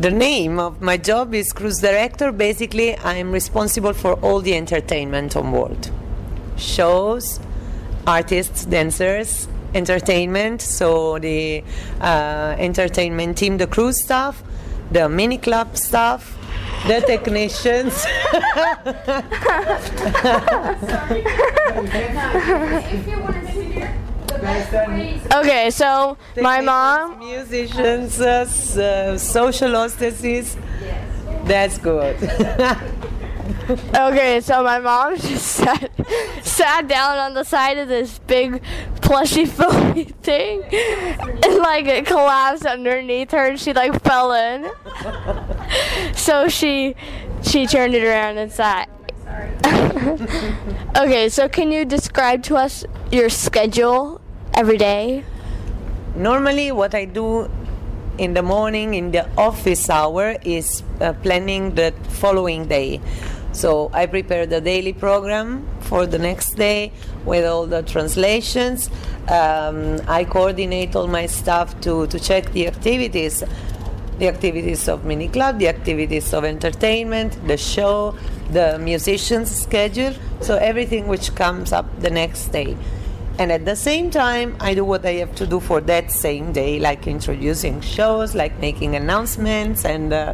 The 0.00 0.10
name 0.10 0.58
of 0.58 0.82
my 0.82 0.96
job 0.96 1.34
is 1.34 1.52
cruise 1.52 1.78
director. 1.78 2.32
Basically, 2.32 2.98
I'm 2.98 3.30
responsible 3.30 3.92
for 3.92 4.14
all 4.14 4.40
the 4.40 4.56
entertainment 4.56 5.36
on 5.36 5.52
board 5.52 5.88
shows, 6.56 7.38
artists, 8.08 8.64
dancers, 8.64 9.46
entertainment. 9.72 10.62
So, 10.62 11.20
the 11.20 11.62
uh, 12.00 12.56
entertainment 12.58 13.38
team, 13.38 13.58
the 13.58 13.68
cruise 13.68 14.02
staff, 14.02 14.42
the 14.90 15.08
mini 15.08 15.38
club 15.38 15.76
staff, 15.76 16.35
the 16.86 17.00
technicians. 17.06 18.06
Okay, 25.32 25.70
so 25.70 26.16
my 26.40 26.60
mom. 26.60 27.18
musicians, 27.18 28.20
uh, 28.20 28.46
uh, 28.78 29.18
social 29.18 29.72
hostesses. 29.72 30.56
That's 31.44 31.78
good. 31.78 32.16
Okay, 33.94 34.40
so 34.40 34.62
my 34.62 34.78
mom 34.78 35.16
just 35.16 35.46
sat 35.46 35.90
sat 36.42 36.86
down 36.86 37.18
on 37.18 37.34
the 37.34 37.42
side 37.44 37.78
of 37.78 37.88
this 37.88 38.18
big 38.20 38.62
plushy 39.00 39.44
foamy 39.44 40.04
thing, 40.04 40.62
and 40.62 41.56
like 41.56 41.86
it 41.86 42.06
collapsed 42.06 42.66
underneath 42.66 43.32
her, 43.32 43.46
and 43.46 43.58
she 43.58 43.72
like 43.72 44.00
fell 44.02 44.32
in. 44.32 44.70
So 46.14 46.48
she 46.48 46.94
she 47.42 47.66
turned 47.66 47.94
it 47.94 48.04
around 48.04 48.38
and 48.38 48.50
sat. 48.50 48.88
okay, 50.96 51.28
so 51.28 51.48
can 51.48 51.70
you 51.70 51.84
describe 51.84 52.42
to 52.44 52.56
us 52.56 52.84
your 53.10 53.28
schedule 53.28 54.20
every 54.54 54.78
day? 54.78 55.24
Normally, 56.14 56.72
what 56.72 56.94
I 56.94 57.04
do 57.04 57.50
in 58.18 58.34
the 58.34 58.42
morning 58.42 58.94
in 58.94 59.10
the 59.10 59.28
office 59.36 59.90
hour 59.90 60.36
is 60.42 60.82
uh, 61.00 61.12
planning 61.22 61.74
the 61.74 61.92
following 62.08 62.66
day. 62.66 63.00
So 63.52 63.90
I 63.92 64.06
prepare 64.06 64.46
the 64.46 64.60
daily 64.60 64.92
program 64.92 65.66
for 65.80 66.06
the 66.06 66.18
next 66.18 66.54
day 66.54 66.92
with 67.24 67.44
all 67.46 67.66
the 67.66 67.82
translations. 67.82 68.90
Um, 69.28 70.00
I 70.06 70.24
coordinate 70.24 70.94
all 70.94 71.08
my 71.08 71.26
staff 71.26 71.78
to, 71.80 72.06
to 72.08 72.20
check 72.20 72.52
the 72.52 72.66
activities 72.66 73.42
the 74.18 74.28
activities 74.28 74.88
of 74.88 75.04
mini 75.04 75.28
club, 75.28 75.58
the 75.58 75.68
activities 75.68 76.32
of 76.32 76.44
entertainment, 76.44 77.46
the 77.46 77.56
show, 77.56 78.14
the 78.50 78.78
musicians' 78.78 79.54
schedule, 79.54 80.14
so 80.40 80.56
everything 80.56 81.06
which 81.06 81.34
comes 81.34 81.72
up 81.72 81.86
the 82.00 82.10
next 82.10 82.48
day. 82.48 82.76
And 83.38 83.52
at 83.52 83.66
the 83.66 83.76
same 83.76 84.10
time, 84.10 84.56
I 84.60 84.72
do 84.72 84.84
what 84.84 85.04
I 85.04 85.14
have 85.14 85.34
to 85.36 85.46
do 85.46 85.60
for 85.60 85.82
that 85.82 86.10
same 86.10 86.52
day, 86.52 86.78
like 86.78 87.06
introducing 87.06 87.82
shows, 87.82 88.34
like 88.34 88.58
making 88.60 88.96
announcements, 88.96 89.84
and 89.84 90.12
uh, 90.12 90.32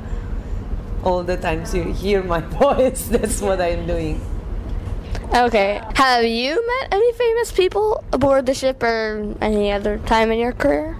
all 1.02 1.24
the 1.24 1.36
times 1.36 1.74
you 1.74 1.92
hear 1.92 2.22
my 2.22 2.40
voice, 2.62 3.08
that's 3.08 3.40
what 3.40 3.60
I'm 3.60 3.86
doing. 3.86 4.20
Okay, 5.34 5.80
have 5.94 6.24
you 6.24 6.54
met 6.54 6.92
any 6.92 7.12
famous 7.14 7.50
people 7.50 8.04
aboard 8.12 8.46
the 8.46 8.54
ship 8.54 8.82
or 8.82 9.34
any 9.40 9.72
other 9.72 9.98
time 10.04 10.30
in 10.30 10.38
your 10.38 10.52
career? 10.52 10.96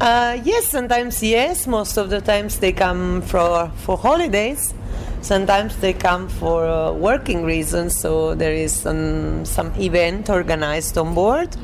Uh, 0.00 0.40
yes, 0.42 0.66
sometimes 0.68 1.22
yes. 1.22 1.66
Most 1.68 1.96
of 1.96 2.10
the 2.10 2.20
times 2.20 2.58
they 2.58 2.72
come 2.72 3.22
for 3.22 3.70
for 3.76 3.96
holidays. 3.96 4.74
Sometimes 5.22 5.76
they 5.76 5.92
come 5.92 6.28
for 6.28 6.66
uh, 6.66 6.92
working 6.92 7.44
reasons. 7.44 7.96
So 7.96 8.34
there 8.34 8.52
is 8.52 8.72
some 8.72 9.44
some 9.44 9.72
event 9.80 10.28
organized 10.28 10.98
on 10.98 11.14
board. 11.14 11.56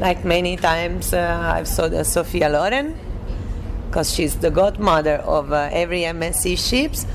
Like 0.00 0.24
many 0.24 0.56
times, 0.56 1.14
uh, 1.14 1.52
I've 1.54 1.68
saw 1.68 1.88
the 1.88 2.04
Sophia 2.04 2.48
Loren 2.48 2.98
because 3.86 4.12
she's 4.12 4.36
the 4.38 4.50
godmother 4.50 5.18
of 5.18 5.52
uh, 5.52 5.68
every 5.70 6.00
MSC 6.00 6.58
ships. 6.58 7.06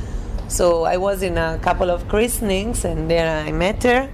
So 0.47 0.85
I 0.85 0.95
was 0.95 1.21
in 1.21 1.37
a 1.37 1.59
couple 1.61 1.91
of 1.91 2.07
christenings, 2.07 2.85
and 2.85 3.11
there 3.11 3.45
I 3.45 3.51
met 3.51 3.83
her. 3.83 4.09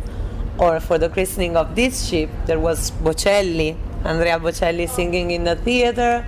Or 0.57 0.79
for 0.79 0.97
the 0.97 1.09
christening 1.09 1.55
of 1.55 1.75
this 1.75 2.09
ship, 2.09 2.29
there 2.47 2.59
was 2.59 2.89
Bocelli, 2.91 3.77
Andrea 4.05 4.39
Bocelli 4.39 4.87
singing 4.87 5.31
in 5.31 5.43
the 5.43 5.55
theater. 5.55 6.25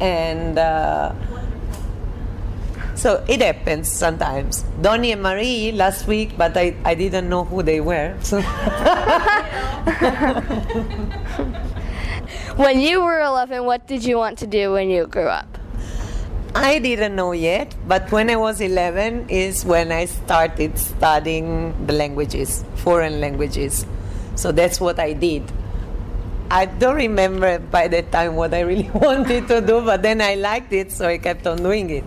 and 0.00 0.58
uh, 0.58 1.12
so 2.94 3.24
it 3.28 3.40
happens 3.40 3.88
sometimes. 3.90 4.64
Donnie 4.80 5.12
and 5.12 5.22
Marie 5.22 5.72
last 5.72 6.06
week, 6.06 6.36
but 6.36 6.56
I, 6.56 6.74
I 6.84 6.94
didn't 6.94 7.28
know 7.28 7.44
who 7.44 7.62
they 7.62 7.80
were. 7.80 8.16
So 8.20 8.40
When 12.56 12.80
you 12.80 13.02
were 13.02 13.20
11, 13.20 13.64
what 13.64 13.86
did 13.86 14.04
you 14.04 14.18
want 14.18 14.38
to 14.38 14.46
do 14.46 14.72
when 14.72 14.90
you 14.90 15.06
grew 15.06 15.28
up? 15.28 15.58
I 16.54 16.78
didn't 16.78 17.14
know 17.14 17.32
yet, 17.32 17.74
but 17.86 18.10
when 18.12 18.28
I 18.28 18.36
was 18.36 18.60
11 18.60 19.30
is 19.30 19.64
when 19.64 19.92
I 19.92 20.04
started 20.06 20.76
studying 20.78 21.86
the 21.86 21.92
languages, 21.92 22.64
foreign 22.76 23.20
languages. 23.20 23.86
So 24.34 24.52
that's 24.52 24.80
what 24.80 24.98
I 24.98 25.12
did. 25.14 25.44
I 26.50 26.66
don't 26.66 26.96
remember 26.96 27.58
by 27.60 27.86
that 27.88 28.10
time 28.10 28.34
what 28.34 28.52
I 28.52 28.60
really 28.60 28.90
wanted 28.94 29.46
to 29.48 29.60
do, 29.60 29.82
but 29.82 30.02
then 30.02 30.20
I 30.20 30.34
liked 30.34 30.72
it, 30.72 30.90
so 30.90 31.06
I 31.06 31.18
kept 31.18 31.46
on 31.46 31.62
doing 31.62 31.90
it. 31.90 32.04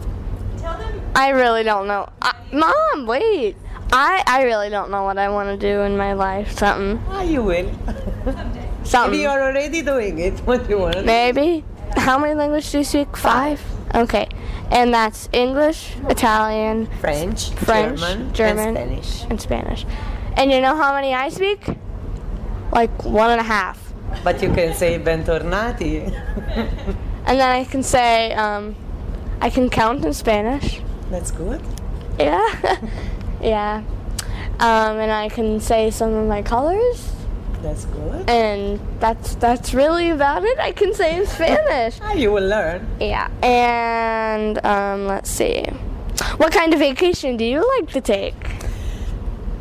I 1.16 1.30
really 1.30 1.64
don't 1.64 1.88
know. 1.88 2.10
I, 2.22 2.36
Mom, 2.52 3.06
wait. 3.08 3.56
I, 3.92 4.24
I 4.26 4.44
really 4.44 4.70
don't 4.70 4.90
know 4.90 5.04
what 5.04 5.18
I 5.18 5.30
want 5.30 5.48
to 5.50 5.58
do 5.58 5.82
in 5.82 5.96
my 5.96 6.14
life. 6.14 6.58
Something. 6.58 7.02
Ah, 7.10 7.22
you 7.22 7.44
will. 7.44 7.72
Something. 8.84 9.12
Maybe 9.12 9.22
you're 9.24 9.42
already 9.42 9.82
doing 9.82 10.20
it. 10.20 10.40
What 10.46 10.64
do 10.64 10.70
you 10.72 10.80
want? 10.80 11.06
Maybe. 11.06 11.64
How 11.96 12.18
many 12.18 12.34
languages 12.34 12.72
do 12.72 12.80
you 12.80 12.84
speak? 12.84 13.16
Five. 13.16 13.62
Okay. 13.94 14.28
And 14.72 14.92
that's 14.92 15.30
English, 15.32 15.94
Italian, 16.10 16.88
French, 17.00 17.52
French, 17.52 18.00
German, 18.00 18.22
and 18.22 18.36
German, 18.36 18.76
Spanish. 18.76 19.24
and 19.30 19.40
Spanish. 19.42 19.86
And 20.36 20.52
you 20.52 20.60
know 20.62 20.76
how 20.76 20.94
many 20.96 21.14
I 21.14 21.30
speak? 21.30 21.64
Like 22.72 23.06
one 23.06 23.30
and 23.30 23.40
a 23.40 23.44
half. 23.44 23.83
But 24.24 24.42
you 24.42 24.52
can 24.54 24.74
say 24.74 25.00
bentornati. 25.00 26.12
And 27.26 27.40
then 27.40 27.50
I 27.50 27.64
can 27.64 27.84
say, 27.84 28.34
um, 28.34 28.76
I 29.40 29.50
can 29.50 29.70
count 29.70 30.04
in 30.06 30.14
Spanish. 30.14 30.82
That's 31.10 31.32
good. 31.32 31.62
Yeah. 32.20 32.78
yeah. 33.42 33.84
Um, 34.60 34.98
and 35.00 35.12
I 35.12 35.30
can 35.30 35.60
say 35.60 35.90
some 35.90 36.14
of 36.14 36.28
my 36.28 36.42
colors. 36.42 37.12
That's 37.62 37.86
good. 37.86 38.30
And 38.30 38.80
that's 39.00 39.36
that's 39.36 39.74
really 39.74 40.10
about 40.10 40.44
it. 40.44 40.60
I 40.60 40.74
can 40.74 40.94
say 40.94 41.18
in 41.18 41.26
Spanish. 41.26 42.00
Ah, 42.04 42.14
you 42.14 42.32
will 42.32 42.48
learn. 42.48 42.86
Yeah. 43.00 43.30
And 43.42 44.64
um, 44.66 45.08
let's 45.08 45.30
see. 45.30 45.64
What 46.38 46.52
kind 46.52 46.74
of 46.74 46.80
vacation 46.80 47.38
do 47.38 47.46
you 47.46 47.66
like 47.78 47.90
to 47.92 48.02
take? 48.02 48.36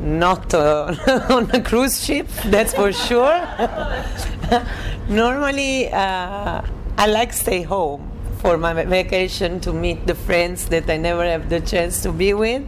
Not 0.00 0.52
uh, 0.52 0.96
on 1.30 1.48
a 1.52 1.62
cruise 1.62 2.04
ship, 2.04 2.26
that's 2.46 2.74
for 2.74 2.92
sure. 2.92 3.38
Normally, 5.08 5.90
uh, 5.90 6.62
I 6.98 7.06
like 7.06 7.32
stay 7.32 7.62
home 7.62 8.10
for 8.38 8.58
my 8.58 8.72
vacation 8.84 9.60
to 9.60 9.72
meet 9.72 10.06
the 10.06 10.14
friends 10.14 10.66
that 10.66 10.90
I 10.90 10.96
never 10.96 11.24
have 11.24 11.48
the 11.48 11.60
chance 11.60 12.02
to 12.02 12.12
be 12.12 12.34
with. 12.34 12.62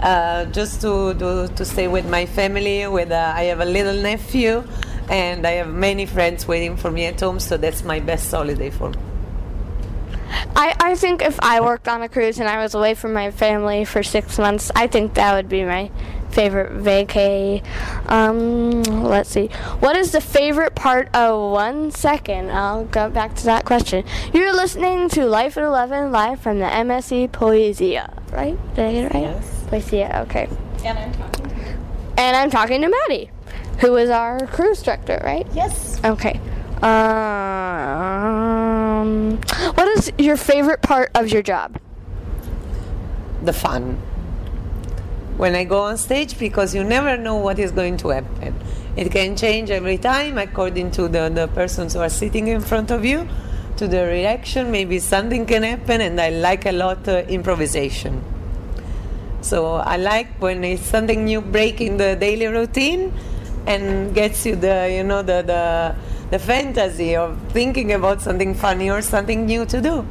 Uh, 0.00 0.46
just 0.46 0.80
to, 0.80 1.14
to, 1.14 1.48
to 1.54 1.64
stay 1.64 1.88
with 1.88 2.08
my 2.08 2.26
family. 2.26 2.86
With 2.86 3.10
uh, 3.10 3.32
I 3.34 3.44
have 3.44 3.60
a 3.60 3.64
little 3.64 3.94
nephew, 3.94 4.64
and 5.08 5.46
I 5.46 5.52
have 5.52 5.68
many 5.68 6.06
friends 6.06 6.46
waiting 6.46 6.76
for 6.76 6.90
me 6.90 7.06
at 7.06 7.20
home. 7.20 7.40
So 7.40 7.56
that's 7.56 7.84
my 7.84 8.00
best 8.00 8.30
holiday 8.30 8.70
for 8.70 8.90
me. 8.90 9.11
I, 10.54 10.74
I 10.80 10.94
think 10.94 11.22
if 11.22 11.38
I 11.40 11.60
worked 11.60 11.88
on 11.88 12.02
a 12.02 12.08
cruise 12.08 12.38
and 12.38 12.48
I 12.48 12.62
was 12.62 12.74
away 12.74 12.94
from 12.94 13.12
my 13.12 13.30
family 13.30 13.84
for 13.84 14.02
six 14.02 14.38
months, 14.38 14.70
I 14.74 14.86
think 14.86 15.14
that 15.14 15.34
would 15.34 15.48
be 15.48 15.64
my 15.64 15.90
favorite 16.30 16.72
vacay. 16.82 17.62
Um, 18.10 18.82
let's 18.82 19.30
see. 19.30 19.48
What 19.80 19.96
is 19.96 20.12
the 20.12 20.20
favorite 20.20 20.74
part 20.74 21.14
of 21.14 21.52
one 21.52 21.90
second? 21.90 22.50
I'll 22.50 22.84
go 22.84 23.10
back 23.10 23.34
to 23.36 23.44
that 23.44 23.64
question. 23.64 24.04
You're 24.32 24.52
listening 24.54 25.08
to 25.10 25.26
Life 25.26 25.56
at 25.56 25.64
11 25.64 26.10
live 26.10 26.40
from 26.40 26.58
the 26.58 26.66
MSC 26.66 27.30
Poesia, 27.30 28.10
right? 28.32 28.58
Did 28.74 28.84
I 28.84 28.92
get 28.92 29.04
it 29.04 29.14
right? 29.14 29.22
Yes. 29.22 29.64
Poesia, 29.68 30.20
okay. 30.22 30.48
And 30.84 30.98
I'm 30.98 31.12
talking. 31.12 31.46
And 32.16 32.36
I'm 32.36 32.50
talking 32.50 32.80
to 32.82 32.88
Maddy, 32.88 33.30
who 33.80 33.96
is 33.96 34.10
our 34.10 34.46
cruise 34.46 34.82
director, 34.82 35.20
right? 35.24 35.46
Yes. 35.52 36.00
Okay. 36.04 36.40
Um, 36.82 36.90
what 39.74 39.88
is 39.96 40.12
your 40.18 40.36
favorite 40.36 40.82
part 40.82 41.10
of 41.14 41.28
your 41.28 41.42
job? 41.42 41.78
the 43.44 43.52
fun. 43.52 44.00
When 45.36 45.54
I 45.54 45.64
go 45.64 45.80
on 45.80 45.96
stage, 45.96 46.38
because 46.38 46.74
you 46.74 46.84
never 46.84 47.16
know 47.16 47.36
what 47.36 47.58
is 47.58 47.72
going 47.72 47.96
to 47.98 48.08
happen. 48.08 48.54
It 48.96 49.10
can 49.10 49.36
change 49.36 49.70
every 49.70 49.98
time 49.98 50.38
according 50.38 50.90
to 50.92 51.08
the, 51.08 51.28
the 51.28 51.48
persons 51.48 51.94
who 51.94 52.00
are 52.00 52.08
sitting 52.08 52.48
in 52.48 52.60
front 52.60 52.90
of 52.90 53.04
you, 53.04 53.28
to 53.78 53.88
the 53.88 54.04
reaction. 54.06 54.70
Maybe 54.70 54.98
something 54.98 55.46
can 55.46 55.62
happen, 55.62 56.00
and 56.00 56.20
I 56.20 56.28
like 56.30 56.66
a 56.66 56.72
lot 56.72 57.08
uh, 57.08 57.24
improvisation. 57.28 58.22
So 59.40 59.74
I 59.74 59.96
like 59.96 60.40
when 60.40 60.62
it's 60.62 60.82
something 60.82 61.24
new 61.24 61.40
breaking 61.40 61.96
the 61.96 62.14
daily 62.14 62.46
routine 62.46 63.12
and 63.66 64.14
gets 64.14 64.44
you 64.46 64.56
the 64.56 64.90
you 64.92 65.02
know 65.04 65.22
the 65.22 65.42
the, 65.42 65.94
the 66.30 66.38
fantasy 66.38 67.14
of 67.16 67.38
thinking 67.52 67.92
about 67.92 68.20
something 68.22 68.54
funny 68.54 68.90
or 68.90 69.02
something 69.02 69.46
new 69.46 69.64
to 69.66 69.80
do. 69.80 70.06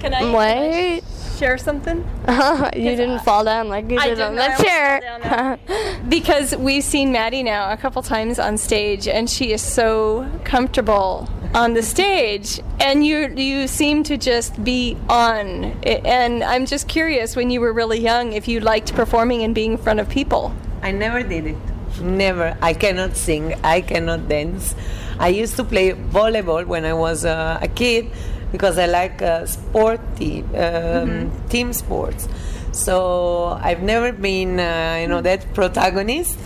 Can 0.00 0.14
I, 0.14 0.34
Wait. 0.34 1.02
share 1.38 1.58
something? 1.58 1.98
you 2.74 2.96
didn't 2.96 3.18
fall 3.20 3.44
down 3.44 3.68
like 3.68 3.90
you 3.90 3.98
I 3.98 4.08
did 4.08 4.14
didn't, 4.16 4.38
on 4.38 4.50
I 4.50 4.56
the 4.56 4.62
chair. 4.64 5.58
because 6.08 6.56
we've 6.56 6.82
seen 6.84 7.12
Maddy 7.12 7.42
now 7.42 7.70
a 7.70 7.76
couple 7.76 8.00
times 8.02 8.38
on 8.38 8.56
stage, 8.56 9.06
and 9.06 9.28
she 9.28 9.52
is 9.52 9.60
so 9.60 10.26
comfortable 10.44 11.28
on 11.54 11.74
the 11.74 11.82
stage, 11.82 12.60
and 12.80 13.04
you 13.04 13.28
you 13.36 13.66
seem 13.68 14.02
to 14.04 14.16
just 14.16 14.64
be 14.64 14.96
on. 15.10 15.64
I- 15.84 16.00
And 16.06 16.42
I'm 16.44 16.64
just 16.64 16.88
curious, 16.88 17.36
when 17.36 17.50
you 17.50 17.60
were 17.60 17.74
really 17.74 17.98
young, 18.00 18.32
if 18.32 18.48
you 18.48 18.60
liked 18.60 18.94
performing 18.94 19.42
and 19.42 19.54
being 19.54 19.72
in 19.72 19.78
front 19.78 20.00
of 20.00 20.08
people. 20.08 20.54
I 20.82 20.92
never 20.92 21.22
did 21.22 21.46
it. 21.46 21.56
Never. 22.00 22.56
I 22.60 22.74
cannot 22.74 23.16
sing. 23.16 23.54
I 23.64 23.80
cannot 23.80 24.28
dance. 24.28 24.74
I 25.18 25.28
used 25.28 25.56
to 25.56 25.64
play 25.64 25.92
volleyball 25.92 26.66
when 26.66 26.84
I 26.84 26.94
was 26.94 27.24
uh, 27.24 27.58
a 27.60 27.68
kid 27.68 28.10
because 28.52 28.78
I 28.78 28.86
like 28.86 29.22
uh, 29.22 29.46
sporty 29.46 30.42
um, 30.54 31.30
team 31.48 31.72
sports. 31.72 32.28
So 32.72 33.58
I've 33.60 33.82
never 33.82 34.12
been, 34.12 34.60
uh, 34.60 34.98
you 35.00 35.08
know, 35.08 35.20
that 35.20 35.52
protagonist, 35.54 36.38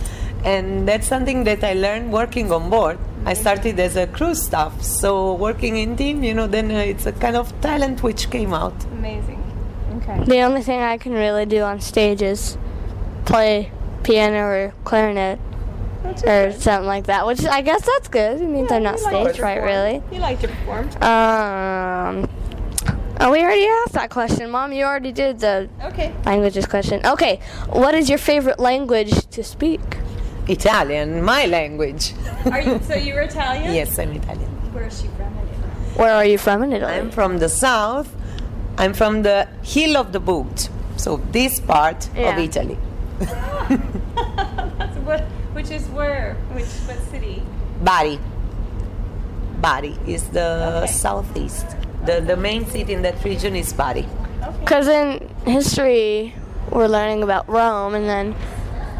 and 0.43 0.87
that's 0.87 1.07
something 1.07 1.43
that 1.43 1.63
I 1.63 1.73
learned 1.73 2.11
working 2.11 2.51
on 2.51 2.69
board. 2.69 2.97
I 3.25 3.33
started 3.33 3.79
as 3.79 3.95
a 3.95 4.07
crew 4.07 4.35
staff, 4.35 4.81
so 4.81 5.33
working 5.33 5.77
in 5.77 5.95
team, 5.95 6.23
you 6.23 6.33
know, 6.33 6.47
then 6.47 6.71
uh, 6.71 6.79
it's 6.79 7.05
a 7.05 7.11
kind 7.11 7.35
of 7.35 7.59
talent 7.61 8.03
which 8.03 8.29
came 8.29 8.53
out. 8.53 8.73
Amazing. 8.91 9.41
Okay. 9.97 10.23
The 10.25 10.41
only 10.41 10.61
thing 10.61 10.81
I 10.81 10.97
can 10.97 11.13
really 11.13 11.45
do 11.45 11.61
on 11.61 11.79
stage 11.79 12.21
is 12.21 12.57
play 13.25 13.71
piano 14.05 14.39
or 14.39 14.73
clarinet 14.83 15.39
or 16.25 16.51
something 16.51 16.85
like 16.87 17.05
that, 17.07 17.25
which 17.25 17.43
I 17.45 17.61
guess 17.61 17.83
that's 17.85 18.07
good. 18.07 18.39
It 18.39 18.47
means 18.47 18.71
I'm 18.71 18.83
not 18.83 18.99
you 18.99 19.03
like 19.05 19.27
to 19.27 19.33
stage 19.33 19.41
right, 19.41 19.61
really. 19.61 20.01
You 20.11 20.19
like 20.19 20.39
to 20.41 20.47
perform. 20.47 20.85
Um, 21.01 22.29
oh, 23.19 23.31
we 23.31 23.39
already 23.43 23.65
asked 23.65 23.93
that 23.93 24.09
question, 24.11 24.49
Mom. 24.51 24.71
You 24.71 24.85
already 24.85 25.11
did 25.11 25.39
the 25.39 25.67
Okay. 25.83 26.13
languages 26.25 26.65
question. 26.67 27.01
Okay, 27.05 27.39
what 27.69 27.95
is 27.95 28.07
your 28.09 28.19
favorite 28.19 28.59
language 28.59 29.13
to 29.31 29.43
speak? 29.43 29.81
Italian, 30.47 31.23
my 31.23 31.47
language. 31.47 32.13
Are 32.51 32.61
you, 32.61 32.79
so 32.87 32.93
you're 33.07 33.21
Italian? 33.21 33.73
yes, 33.73 33.97
I'm 33.97 34.11
Italian. 34.11 34.49
Where 34.73 34.85
is 34.85 35.01
she 35.01 35.07
from? 35.17 35.33
Italy. 35.33 35.95
Where 35.95 36.13
are 36.13 36.25
you 36.25 36.37
from 36.37 36.61
in 36.63 36.71
Italy? 36.73 36.93
I'm 36.93 37.09
from 37.09 37.39
the 37.39 37.49
south. 37.49 38.15
I'm 38.77 38.93
from 38.93 39.23
the 39.23 39.47
hill 39.63 39.97
of 39.97 40.11
the 40.11 40.19
boot. 40.19 40.69
So 40.97 41.17
this 41.31 41.59
part 41.59 42.07
of 42.09 42.37
Italy. 42.37 42.77
That's 44.77 44.97
what, 44.99 45.21
which 45.53 45.71
is 45.71 45.87
where? 45.87 46.35
Which 46.51 46.65
what 46.65 46.99
city? 47.11 47.43
Bari. 47.81 48.19
Bari 49.61 49.97
is 50.05 50.27
the 50.29 50.85
southeast. 50.87 51.65
The, 52.05 52.21
the 52.21 52.35
main 52.35 52.65
city 52.65 52.93
in 52.93 53.01
that 53.03 53.23
region 53.23 53.55
is 53.55 53.71
Bari. 53.73 54.05
Because 54.59 54.87
in 54.87 55.29
history, 55.45 56.35
we're 56.71 56.87
learning 56.87 57.23
about 57.23 57.47
Rome, 57.47 57.95
and 57.95 58.05
then 58.05 58.35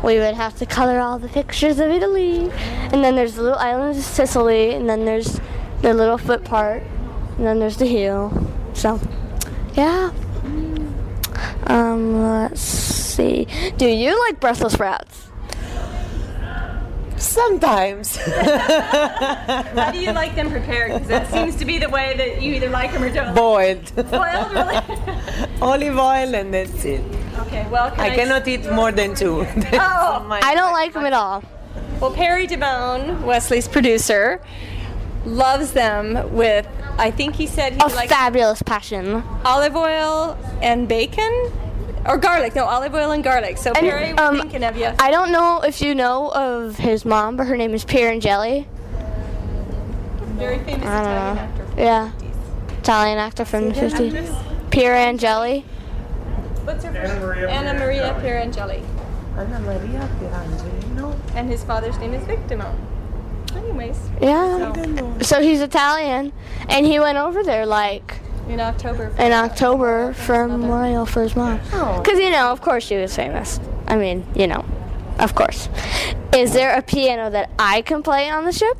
we 0.03 0.17
would 0.17 0.35
have 0.35 0.55
to 0.57 0.65
color 0.65 0.99
all 0.99 1.19
the 1.19 1.27
pictures 1.27 1.79
of 1.79 1.89
Italy. 1.89 2.49
And 2.91 3.03
then 3.03 3.15
there's 3.15 3.35
the 3.35 3.43
little 3.43 3.57
island 3.57 3.97
of 3.97 4.03
Sicily, 4.03 4.73
and 4.73 4.89
then 4.89 5.05
there's 5.05 5.39
the 5.81 5.93
little 5.93 6.17
foot 6.17 6.43
part, 6.43 6.83
and 7.37 7.45
then 7.45 7.59
there's 7.59 7.77
the 7.77 7.85
heel. 7.85 8.31
So, 8.73 8.99
yeah. 9.73 10.11
Um, 11.67 12.21
let's 12.21 12.84
see. 13.15 13.47
Do 13.77 13.87
you 13.87 14.19
like 14.27 14.39
Brussels 14.39 14.73
sprouts? 14.73 15.27
Sometimes. 17.17 18.17
How 18.17 19.91
do 19.91 19.99
you 19.99 20.11
like 20.11 20.35
them 20.35 20.51
prepared? 20.51 20.91
Because 20.93 21.07
that 21.07 21.31
seems 21.31 21.55
to 21.55 21.65
be 21.65 21.77
the 21.79 21.89
way 21.89 22.13
that 22.17 22.41
you 22.41 22.53
either 22.55 22.69
like 22.69 22.91
them 22.91 23.03
or 23.03 23.09
don't. 23.09 23.33
Boiled. 23.33 23.95
Boiled, 23.95 24.51
really? 24.51 24.77
Olive 25.61 25.97
oil 25.97 26.35
and 26.35 26.53
that's 26.53 26.83
it. 26.83 27.01
Okay, 27.39 27.65
well, 27.71 27.89
can 27.91 27.99
I 28.01 28.09
I, 28.13 28.15
cannot 28.15 28.47
eat 28.47 28.69
more 28.71 28.91
than 28.91 29.15
two. 29.15 29.45
Oh, 29.73 30.27
I 30.43 30.53
don't 30.55 30.73
like 30.73 30.93
them 30.93 31.05
at 31.05 31.13
all. 31.13 31.41
Well, 32.01 32.11
Perry 32.11 32.47
Damone, 32.47 33.21
Wesley's 33.23 33.67
producer, 33.67 34.41
loves 35.25 35.71
them 35.71 36.33
with. 36.33 36.67
I 36.97 37.11
think 37.11 37.35
he 37.35 37.47
said 37.47 37.73
he 37.73 37.79
A 37.79 37.87
likes 37.87 38.11
fabulous 38.11 38.61
passion. 38.61 39.23
olive 39.45 39.75
oil 39.75 40.37
and 40.61 40.87
bacon, 40.87 41.51
or 42.07 42.17
garlic. 42.17 42.55
No, 42.55 42.65
olive 42.65 42.93
oil 42.93 43.11
and 43.11 43.23
garlic. 43.23 43.57
So 43.57 43.71
And, 43.71 43.79
Perry, 43.87 44.11
um, 44.11 44.37
thinking 44.39 44.63
of 44.63 44.77
you. 44.77 44.91
I 44.99 45.11
don't 45.11 45.31
know 45.31 45.61
if 45.61 45.81
you 45.81 45.95
know 45.95 46.29
of 46.31 46.77
his 46.77 47.05
mom, 47.05 47.35
but 47.37 47.47
her 47.47 47.57
name 47.57 47.73
is 47.73 47.83
Pier 47.85 48.09
Angeli. 48.11 48.67
Very 50.37 50.59
famous 50.59 50.85
I 50.87 51.01
Italian 51.01 51.35
don't 51.35 51.37
actor. 51.37 51.63
know. 51.63 51.83
Yeah. 51.83 52.11
Italian 52.79 53.17
actor 53.17 53.45
from 53.45 53.69
the 53.69 53.75
50s. 53.75 54.69
Pier 54.71 54.93
Angeli. 54.93 55.61
What's 56.65 56.83
her 56.83 56.91
first? 56.93 57.49
Anna 57.51 57.79
Maria 57.79 58.13
Pierangeli. 58.21 58.83
Anna 59.37 59.59
Maria 59.59 60.09
Pierangeli, 60.19 60.95
no? 60.95 61.15
And 61.35 61.49
his 61.49 61.63
father's 61.63 61.97
name 61.99 62.13
is 62.13 62.23
Vic 62.25 62.39
Damone. 62.47 62.75
Anyways. 63.55 63.97
Yeah. 64.21 64.73
So 65.21 65.41
he's 65.41 65.61
Italian, 65.61 66.33
and 66.67 66.85
he 66.85 66.99
went 66.99 67.17
over 67.17 67.43
there 67.43 67.65
like 67.65 68.19
In 68.47 68.59
October. 68.59 69.11
in 69.17 69.31
October 69.31 70.13
for 70.13 70.43
a 70.43 70.47
memorial 70.47 71.05
for 71.05 71.23
his 71.23 71.35
mom. 71.35 71.59
Oh. 71.73 71.99
Because, 72.01 72.19
you 72.19 72.29
know, 72.29 72.51
of 72.51 72.61
course 72.61 72.83
she 72.85 72.95
was 72.95 73.15
famous. 73.15 73.59
I 73.87 73.95
mean, 73.97 74.25
you 74.35 74.47
know, 74.47 74.63
of 75.19 75.33
course. 75.35 75.67
Is 76.33 76.53
there 76.53 76.75
a 76.77 76.81
piano 76.81 77.29
that 77.31 77.49
I 77.57 77.81
can 77.81 78.03
play 78.03 78.29
on 78.29 78.45
the 78.45 78.51
ship? 78.51 78.77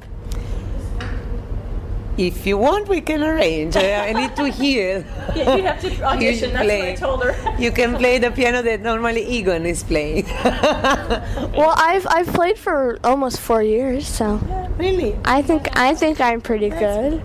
If 2.18 2.48
you 2.48 2.58
want, 2.58 2.88
we 2.88 3.02
can 3.02 3.22
arrange. 3.24 3.76
I, 3.76 4.08
I 4.10 4.14
need 4.14 4.36
to 4.38 4.50
hear. 4.50 5.06
Yeah, 5.36 5.56
you 5.58 5.64
have 5.64 5.82
to 5.82 6.02
audition. 6.12 6.54
That's 6.54 6.66
what 6.66 6.88
I 6.88 6.96
told 6.96 7.24
her. 7.26 7.36
You 7.60 7.72
can 7.72 7.96
play 7.96 8.20
the 8.20 8.32
piano 8.32 8.62
that 8.62 8.80
normally 8.80 9.28
Egon 9.28 9.66
is 9.66 9.84
playing. 9.84 10.26
Well, 11.58 11.74
I've 11.76 12.08
I've 12.08 12.28
played 12.28 12.58
for 12.58 12.98
almost 13.04 13.42
four 13.42 13.62
years, 13.62 14.08
so 14.08 14.40
really, 14.78 15.18
I 15.26 15.42
think 15.42 15.68
I 15.78 15.94
think 15.94 16.22
I'm 16.22 16.40
pretty 16.40 16.70
good. 16.70 17.22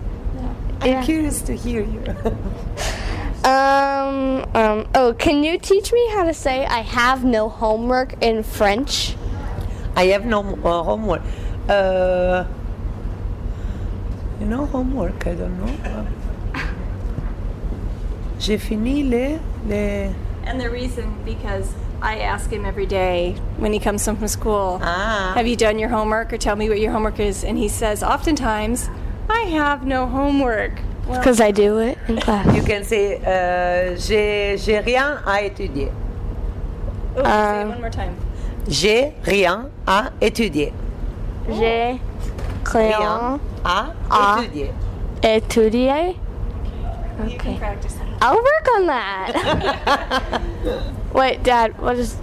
I'm 0.81 1.03
curious 1.03 1.41
to 1.43 1.55
hear 1.55 1.81
you. 1.81 2.03
Um, 3.43 4.45
um, 4.53 4.87
oh, 4.93 5.15
can 5.17 5.43
you 5.43 5.57
teach 5.57 5.91
me 5.91 6.07
how 6.11 6.25
to 6.25 6.33
say 6.33 6.63
I 6.63 6.81
have 6.81 7.23
no 7.23 7.49
homework 7.49 8.13
in 8.21 8.43
French? 8.43 9.15
I 9.95 10.05
have 10.13 10.25
no 10.27 10.41
uh, 10.63 10.83
homework. 10.83 11.23
Uh, 11.67 12.45
you 14.39 14.45
know, 14.45 14.67
homework, 14.67 15.25
I 15.25 15.33
don't 15.33 15.57
know. 15.57 16.05
J'ai 18.37 18.57
fini 18.57 19.01
les, 19.01 19.39
les... 19.67 20.13
And 20.45 20.61
the 20.61 20.69
reason 20.69 21.11
because 21.25 21.73
I 21.99 22.19
ask 22.19 22.51
him 22.51 22.63
every 22.63 22.85
day 22.85 23.35
when 23.57 23.73
he 23.73 23.79
comes 23.79 24.05
home 24.05 24.17
from 24.17 24.27
school, 24.27 24.79
Ah. 24.83 25.31
have 25.33 25.47
you 25.47 25.55
done 25.55 25.79
your 25.79 25.89
homework 25.89 26.31
or 26.31 26.37
tell 26.37 26.55
me 26.55 26.69
what 26.69 26.79
your 26.79 26.91
homework 26.91 27.19
is? 27.19 27.43
And 27.43 27.57
he 27.57 27.67
says 27.67 28.03
oftentimes, 28.03 28.87
I 29.29 29.41
have 29.51 29.85
no 29.85 30.05
homework. 30.07 30.81
Well, 31.07 31.17
Because 31.19 31.41
I 31.41 31.51
do 31.51 31.79
it 31.79 31.97
in 32.07 32.17
class. 32.19 32.55
You 32.55 32.61
can 32.63 32.83
say 32.83 33.19
euh, 33.25 33.95
j'ai 33.97 34.57
j'ai 34.57 34.79
rien 34.79 35.19
à 35.25 35.41
étudier. 35.43 35.91
oh, 37.17 37.23
say 37.23 37.61
it 37.61 37.63
Um, 37.63 37.69
one 37.69 37.81
more 37.81 37.89
time. 37.89 38.15
J'ai 38.67 39.13
rien 39.25 39.69
à 39.87 40.11
étudier. 40.21 40.71
J'ai 41.49 41.99
crayon 42.63 43.39
à 43.65 43.93
à 44.09 44.39
étudier. 44.43 44.71
étudier. 45.23 46.15
You 47.27 47.37
can 47.37 47.57
practice 47.57 47.93
that. 47.95 48.07
I'll 48.21 48.35
work 48.35 48.67
on 48.77 48.85
that. 48.87 50.41
Wait, 51.13 51.43
Dad, 51.43 51.77
what 51.79 51.97
is 51.97 52.15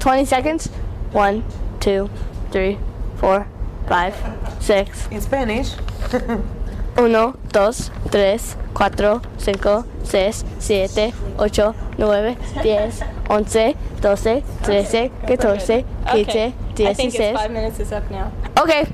20 0.00 0.24
seconds? 0.24 0.66
One, 1.12 1.42
two, 1.80 2.08
three, 2.50 2.78
four, 3.16 3.46
five, 3.88 4.14
six. 4.60 5.08
In 5.10 5.20
Spanish? 5.20 5.74
Uno, 6.98 7.34
dos, 7.52 7.90
tres, 8.10 8.56
cuatro, 8.74 9.22
cinco, 9.38 9.84
seis, 10.02 10.44
siete, 10.58 11.12
ocho, 11.38 11.74
nueve, 11.98 12.36
diez, 12.62 13.00
once, 13.28 13.74
doce, 14.00 14.42
trece, 14.62 15.10
catorce, 15.26 15.70
Okay. 15.70 15.84
quince, 16.04 16.54
I 16.80 16.94
think 16.94 17.12
dieciséis. 17.14 17.34
five 17.34 17.50
minutes 17.52 17.80
is 17.80 17.92
up 17.92 18.10
now. 18.10 18.32
Okay. 18.58 18.86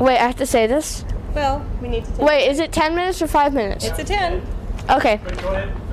Wait, 0.00 0.16
I 0.18 0.22
have 0.26 0.36
to 0.36 0.46
say 0.46 0.66
this? 0.66 1.04
Well, 1.34 1.64
we 1.80 1.88
need 1.88 2.04
to 2.04 2.10
take 2.12 2.26
Wait, 2.26 2.48
is 2.48 2.58
it 2.58 2.72
10 2.72 2.94
minutes 2.94 3.22
or 3.22 3.26
5 3.26 3.54
minutes? 3.54 3.84
It's 3.86 3.98
a 3.98 4.04
10. 4.04 4.42
Okay. 4.90 5.20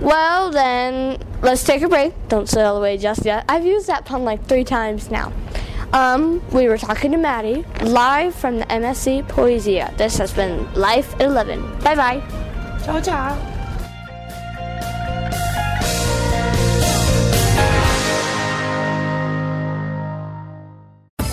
Well, 0.02 0.52
then, 0.52 1.18
let's 1.42 1.64
take 1.64 1.82
a 1.84 1.88
break. 1.90 2.14
Don't 2.28 2.48
sail 2.50 2.78
away 2.78 2.98
just 2.98 3.24
yet. 3.26 3.46
I've 3.48 3.66
used 3.66 3.88
that 3.88 4.06
pun 4.06 4.24
like 4.26 4.46
three 4.48 4.64
times 4.64 5.12
now. 5.12 5.32
Um, 5.92 6.42
we 6.52 6.68
were 6.68 6.78
talking 6.78 7.12
to 7.14 7.18
Maddy 7.18 7.66
live 7.82 8.36
from 8.36 8.60
the 8.60 8.66
MSC 8.66 9.28
Poesia. 9.28 9.96
This 9.98 10.18
has 10.18 10.32
been 10.34 10.72
Life 10.74 11.16
at 11.16 11.22
11. 11.22 11.80
Bye 11.80 11.96
bye. 11.96 12.80
Ciao, 12.86 13.02
ciao. 13.02 13.59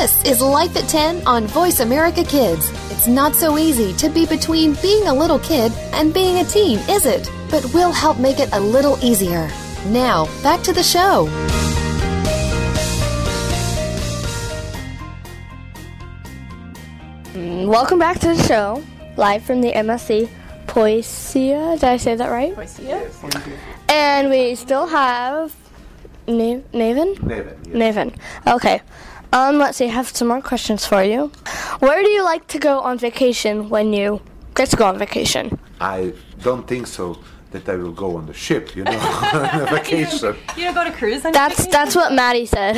This 0.00 0.24
is 0.24 0.40
Life 0.40 0.74
at 0.78 0.88
10 0.88 1.26
on 1.26 1.46
Voice 1.46 1.80
America 1.80 2.24
Kids. 2.24 2.70
It's 2.90 3.06
not 3.06 3.34
so 3.34 3.58
easy 3.58 3.92
to 3.98 4.08
be 4.08 4.24
between 4.24 4.72
being 4.80 5.06
a 5.08 5.12
little 5.12 5.38
kid 5.38 5.72
and 5.92 6.14
being 6.14 6.38
a 6.38 6.44
teen, 6.44 6.78
is 6.88 7.04
it? 7.04 7.30
But 7.50 7.66
we'll 7.74 7.92
help 7.92 8.18
make 8.18 8.40
it 8.40 8.48
a 8.54 8.58
little 8.58 8.96
easier. 9.04 9.50
Now, 9.88 10.24
back 10.42 10.62
to 10.62 10.72
the 10.72 10.82
show. 10.82 11.28
Mm, 17.34 17.66
Welcome 17.66 17.98
back 17.98 18.18
to 18.20 18.28
the 18.28 18.42
show, 18.44 18.82
live 19.18 19.42
from 19.42 19.60
the 19.60 19.72
MSC 19.72 20.30
Poesia. 20.66 21.74
Did 21.78 21.84
I 21.84 21.96
say 21.98 22.14
that 22.14 22.30
right? 22.30 22.54
Poesia. 22.54 23.60
And 23.90 24.30
we 24.30 24.54
still 24.54 24.86
have 24.86 25.54
Na- 26.26 26.62
Neven? 26.72 27.16
Neven, 27.18 27.54
Neven. 27.66 28.16
Okay. 28.46 28.80
Um, 29.32 29.58
let's 29.58 29.78
see, 29.78 29.84
I 29.84 29.88
have 29.88 30.08
some 30.08 30.28
more 30.28 30.42
questions 30.42 30.84
for 30.84 31.02
you. 31.02 31.30
Where 31.78 32.02
do 32.02 32.10
you 32.10 32.24
like 32.24 32.48
to 32.48 32.58
go 32.58 32.80
on 32.80 32.98
vacation 32.98 33.68
when 33.68 33.92
you 33.92 34.20
get 34.54 34.70
to 34.70 34.76
go 34.76 34.86
on 34.86 34.98
vacation? 34.98 35.58
I 35.80 36.12
don't 36.42 36.66
think 36.66 36.88
so 36.88 37.18
that 37.52 37.68
I 37.68 37.76
will 37.76 37.92
go 37.92 38.16
on 38.16 38.26
the 38.26 38.34
ship, 38.34 38.74
you 38.74 38.82
know, 38.82 38.98
on 39.32 39.60
a 39.60 39.66
vacation. 39.70 40.36
You 40.56 40.64
don't 40.64 40.74
go 40.74 40.84
to 40.84 40.90
cruise 40.90 41.24
on 41.24 41.32
That's 41.32 41.66
that's 41.68 41.94
what 41.94 42.12
Maddy 42.12 42.46
said. 42.46 42.76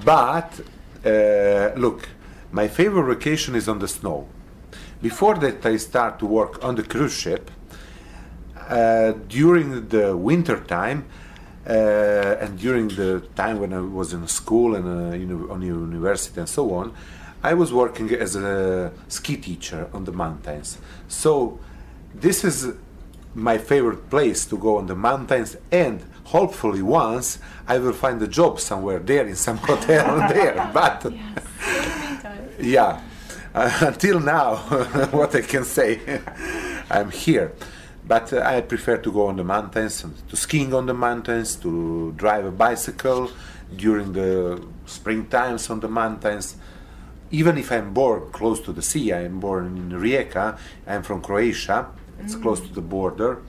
But 0.04 0.60
uh, 1.04 1.72
look, 1.76 2.08
my 2.52 2.68
favorite 2.68 3.06
vacation 3.14 3.54
is 3.54 3.68
on 3.68 3.78
the 3.78 3.88
snow. 3.88 4.26
Before 5.02 5.34
that, 5.36 5.64
I 5.66 5.76
start 5.76 6.18
to 6.20 6.26
work 6.26 6.64
on 6.64 6.76
the 6.76 6.82
cruise 6.82 7.16
ship. 7.16 7.50
Uh, 8.68 9.12
during 9.28 9.88
the 9.88 10.16
winter 10.16 10.60
time, 10.60 11.04
uh, 11.68 12.36
and 12.40 12.58
during 12.58 12.88
the 12.88 13.20
time 13.34 13.58
when 13.58 13.72
I 13.72 13.80
was 13.80 14.12
in 14.12 14.26
school 14.28 14.74
and 14.74 14.86
uh, 14.86 15.16
uni- 15.16 15.50
on 15.50 15.62
university 15.62 16.40
and 16.40 16.48
so 16.48 16.72
on, 16.74 16.94
I 17.42 17.54
was 17.54 17.72
working 17.72 18.12
as 18.12 18.36
a 18.36 18.92
ski 19.08 19.36
teacher 19.36 19.88
on 19.92 20.04
the 20.04 20.12
mountains. 20.12 20.78
So 21.08 21.58
this 22.14 22.44
is 22.44 22.74
my 23.34 23.58
favorite 23.58 24.08
place 24.08 24.46
to 24.46 24.56
go 24.56 24.78
on 24.78 24.86
the 24.86 24.96
mountains 24.96 25.56
and 25.70 26.02
hopefully 26.24 26.82
once 26.82 27.38
I 27.68 27.78
will 27.78 27.92
find 27.92 28.20
a 28.22 28.26
job 28.26 28.60
somewhere 28.60 28.98
there 28.98 29.26
in 29.26 29.36
some 29.36 29.56
hotel 29.68 30.28
there 30.28 30.70
but 30.74 31.06
yeah 32.60 33.00
uh, 33.56 33.70
until 33.80 34.20
now, 34.20 34.56
what 35.12 35.34
I 35.34 35.40
can 35.40 35.64
say, 35.64 36.20
I'm 36.90 37.10
here. 37.10 37.52
But 38.06 38.32
uh, 38.32 38.42
I 38.44 38.60
prefer 38.60 38.98
to 38.98 39.12
go 39.12 39.26
on 39.26 39.36
the 39.36 39.44
mountains, 39.44 40.04
to 40.28 40.36
skiing 40.36 40.72
on 40.72 40.86
the 40.86 40.94
mountains, 40.94 41.56
to 41.56 42.12
drive 42.16 42.44
a 42.44 42.52
bicycle 42.52 43.30
during 43.74 44.12
the 44.12 44.64
spring 44.86 45.26
times 45.26 45.68
on 45.70 45.80
the 45.80 45.88
mountains. 45.88 46.56
Even 47.32 47.58
if 47.58 47.72
I'm 47.72 47.92
born 47.92 48.30
close 48.30 48.60
to 48.60 48.72
the 48.72 48.82
sea, 48.82 49.12
I'm 49.12 49.40
born 49.40 49.76
in 49.76 49.90
Rijeka. 49.90 50.56
I'm 50.86 51.02
from 51.02 51.20
Croatia. 51.20 51.88
It's 52.20 52.36
close 52.36 52.60
to 52.60 52.72
the 52.72 52.80
border 52.80 53.42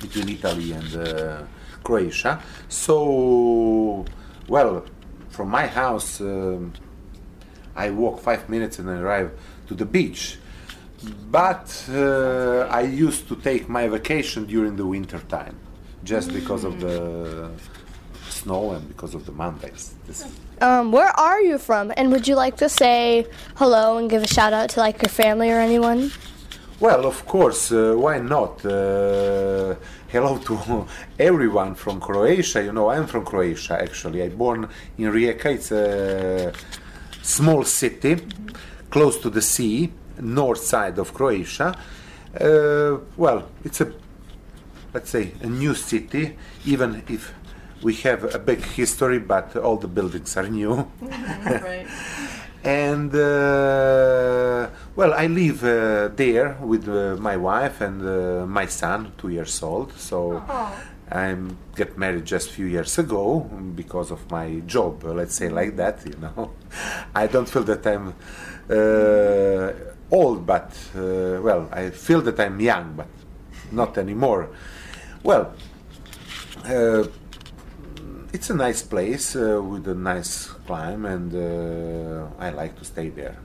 between 0.00 0.28
Italy 0.28 0.72
and 0.72 0.96
uh, 0.96 1.42
Croatia. 1.82 2.40
So, 2.68 4.04
well, 4.48 4.86
from 5.30 5.48
my 5.50 5.66
house, 5.66 6.20
um, 6.20 6.72
I 7.74 7.90
walk 7.90 8.20
five 8.20 8.48
minutes 8.48 8.78
and 8.78 8.88
I 8.88 8.98
arrive 9.00 9.32
to 9.66 9.74
the 9.74 9.84
beach. 9.84 10.38
But 11.30 11.84
uh, 11.90 12.68
I 12.70 12.82
used 12.82 13.28
to 13.28 13.36
take 13.36 13.68
my 13.68 13.88
vacation 13.88 14.46
during 14.46 14.76
the 14.76 14.86
winter 14.86 15.20
time, 15.28 15.56
just 16.04 16.32
because 16.32 16.64
of 16.64 16.80
the 16.80 17.50
snow 18.28 18.72
and 18.72 18.86
because 18.88 19.14
of 19.14 19.26
the 19.26 19.32
mountains. 19.32 19.94
Um, 20.60 20.92
where 20.92 21.12
are 21.28 21.40
you 21.40 21.58
from? 21.58 21.92
And 21.96 22.10
would 22.12 22.26
you 22.28 22.36
like 22.36 22.56
to 22.58 22.68
say 22.68 23.26
hello 23.56 23.98
and 23.98 24.08
give 24.08 24.22
a 24.22 24.26
shout 24.26 24.52
out 24.52 24.70
to 24.70 24.80
like 24.80 25.02
your 25.02 25.08
family 25.08 25.50
or 25.50 25.58
anyone? 25.58 26.10
Well, 26.80 27.06
of 27.06 27.24
course, 27.26 27.72
uh, 27.72 27.94
why 27.96 28.18
not? 28.18 28.64
Uh, 28.64 29.74
hello 30.08 30.38
to 30.38 30.86
everyone 31.18 31.74
from 31.74 32.00
Croatia. 32.00 32.62
You 32.64 32.72
know, 32.72 32.90
I'm 32.90 33.06
from 33.06 33.24
Croatia 33.24 33.80
actually. 33.80 34.22
I 34.22 34.28
born 34.28 34.68
in 34.98 35.06
Rijeka. 35.12 35.46
It's 35.46 35.70
a 35.72 36.52
small 37.22 37.64
city 37.64 38.16
close 38.90 39.18
to 39.18 39.30
the 39.30 39.42
sea, 39.42 39.92
north 40.20 40.62
side 40.62 40.98
of 40.98 41.14
Croatia. 41.14 41.76
Uh, 42.40 42.98
well, 43.16 43.48
it's 43.64 43.80
a 43.80 43.92
let's 44.94 45.10
say 45.10 45.32
a 45.42 45.46
new 45.46 45.74
city, 45.74 46.36
even 46.64 47.02
if 47.08 47.34
we 47.82 47.94
have 47.94 48.34
a 48.34 48.38
big 48.38 48.62
history, 48.62 49.18
but 49.18 49.56
all 49.56 49.76
the 49.76 49.88
buildings 49.88 50.36
are 50.36 50.48
new. 50.48 50.74
right. 51.00 51.86
and 52.62 53.14
uh, 53.14 54.68
well, 54.96 55.12
I 55.12 55.26
live 55.26 55.64
uh, 55.64 56.08
there 56.14 56.56
with 56.62 56.88
uh, 56.88 57.16
my 57.20 57.36
wife 57.36 57.80
and 57.80 58.00
uh, 58.06 58.46
my 58.46 58.66
son, 58.66 59.12
two 59.18 59.28
years 59.28 59.62
old. 59.62 59.92
So 59.98 60.42
I 61.10 61.36
get 61.76 61.98
married 61.98 62.24
just 62.24 62.50
a 62.50 62.52
few 62.52 62.66
years 62.66 62.96
ago 62.98 63.40
because 63.74 64.10
of 64.10 64.30
my 64.30 64.60
job. 64.66 65.04
Let's 65.04 65.34
say 65.34 65.48
like 65.48 65.76
that. 65.76 66.06
You 66.06 66.16
know, 66.20 66.52
I 67.14 67.26
don't 67.26 67.48
feel 67.48 67.64
that 67.64 67.86
I'm 67.86 68.14
uh, 68.70 69.93
old, 70.10 70.46
but 70.46 70.70
uh, 70.94 71.40
well, 71.42 71.68
I 71.72 71.90
feel 71.90 72.20
that 72.22 72.38
I'm 72.40 72.60
young, 72.60 72.94
but 72.94 73.08
not 73.72 73.98
anymore. 73.98 74.50
Well. 75.22 75.54
Uh, 76.64 77.04
it's 78.34 78.50
a 78.50 78.54
nice 78.54 78.82
place 78.82 79.36
uh, 79.36 79.62
with 79.62 79.86
a 79.86 79.94
nice 79.94 80.46
climb, 80.66 81.06
and 81.06 81.32
uh, 81.32 82.26
I 82.36 82.50
like 82.50 82.76
to 82.80 82.84
stay 82.84 83.08
there. 83.08 83.36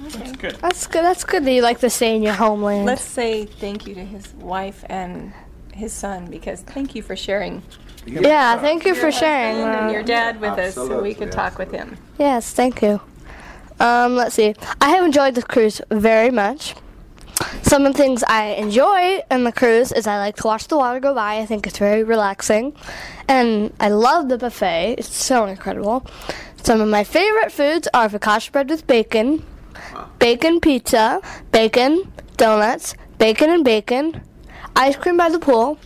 That's 0.00 0.32
good. 0.32 0.54
That's 0.60 0.86
good. 0.86 1.02
That's 1.02 1.24
good 1.24 1.44
that 1.44 1.52
you 1.52 1.62
like 1.62 1.80
to 1.80 1.90
stay 1.90 2.14
in 2.14 2.22
your 2.22 2.34
homeland. 2.34 2.84
Let's 2.84 3.02
say 3.02 3.46
thank 3.46 3.86
you 3.86 3.94
to 3.94 4.04
his 4.04 4.34
wife 4.34 4.84
and 4.88 5.32
his 5.72 5.92
son 5.92 6.26
because 6.26 6.60
thank 6.60 6.94
you 6.94 7.02
for 7.02 7.16
sharing. 7.16 7.62
Yeah, 8.06 8.58
thank 8.58 8.84
you 8.84 8.94
for 8.94 9.10
sharing. 9.10 9.56
and 9.56 9.90
your 9.90 10.02
dad 10.02 10.40
with 10.40 10.58
us 10.58 10.74
so 10.74 10.82
we 10.82 10.92
Absolutely, 10.92 11.14
could 11.14 11.32
talk 11.32 11.58
with 11.58 11.72
him. 11.72 11.96
Yes, 12.18 12.52
thank 12.52 12.82
you. 12.82 13.00
Um, 13.80 14.16
let's 14.16 14.34
see. 14.34 14.54
I 14.80 14.90
have 14.90 15.04
enjoyed 15.04 15.34
the 15.34 15.42
cruise 15.42 15.80
very 15.90 16.30
much. 16.30 16.74
Some 17.62 17.86
of 17.86 17.92
the 17.92 17.98
things 17.98 18.24
I 18.24 18.46
enjoy 18.54 19.22
in 19.30 19.44
the 19.44 19.52
cruise 19.52 19.92
is 19.92 20.06
I 20.06 20.18
like 20.18 20.36
to 20.36 20.46
watch 20.46 20.66
the 20.66 20.76
water 20.76 20.98
go 20.98 21.14
by. 21.14 21.38
I 21.38 21.46
think 21.46 21.66
it's 21.66 21.78
very 21.78 22.02
relaxing. 22.02 22.74
And 23.28 23.72
I 23.78 23.90
love 23.90 24.28
the 24.28 24.38
buffet. 24.38 24.96
It's 24.98 25.14
so 25.14 25.46
incredible. 25.46 26.04
Some 26.62 26.80
of 26.80 26.88
my 26.88 27.04
favorite 27.04 27.52
foods 27.52 27.88
are 27.94 28.08
focaccia 28.08 28.50
bread 28.52 28.68
with 28.68 28.86
bacon, 28.86 29.44
bacon 30.18 30.60
pizza, 30.60 31.20
bacon, 31.52 32.12
donuts, 32.36 32.94
bacon 33.18 33.50
and 33.50 33.64
bacon, 33.64 34.20
ice 34.74 34.96
cream 34.96 35.16
by 35.16 35.28
the 35.28 35.38
pool, 35.38 35.78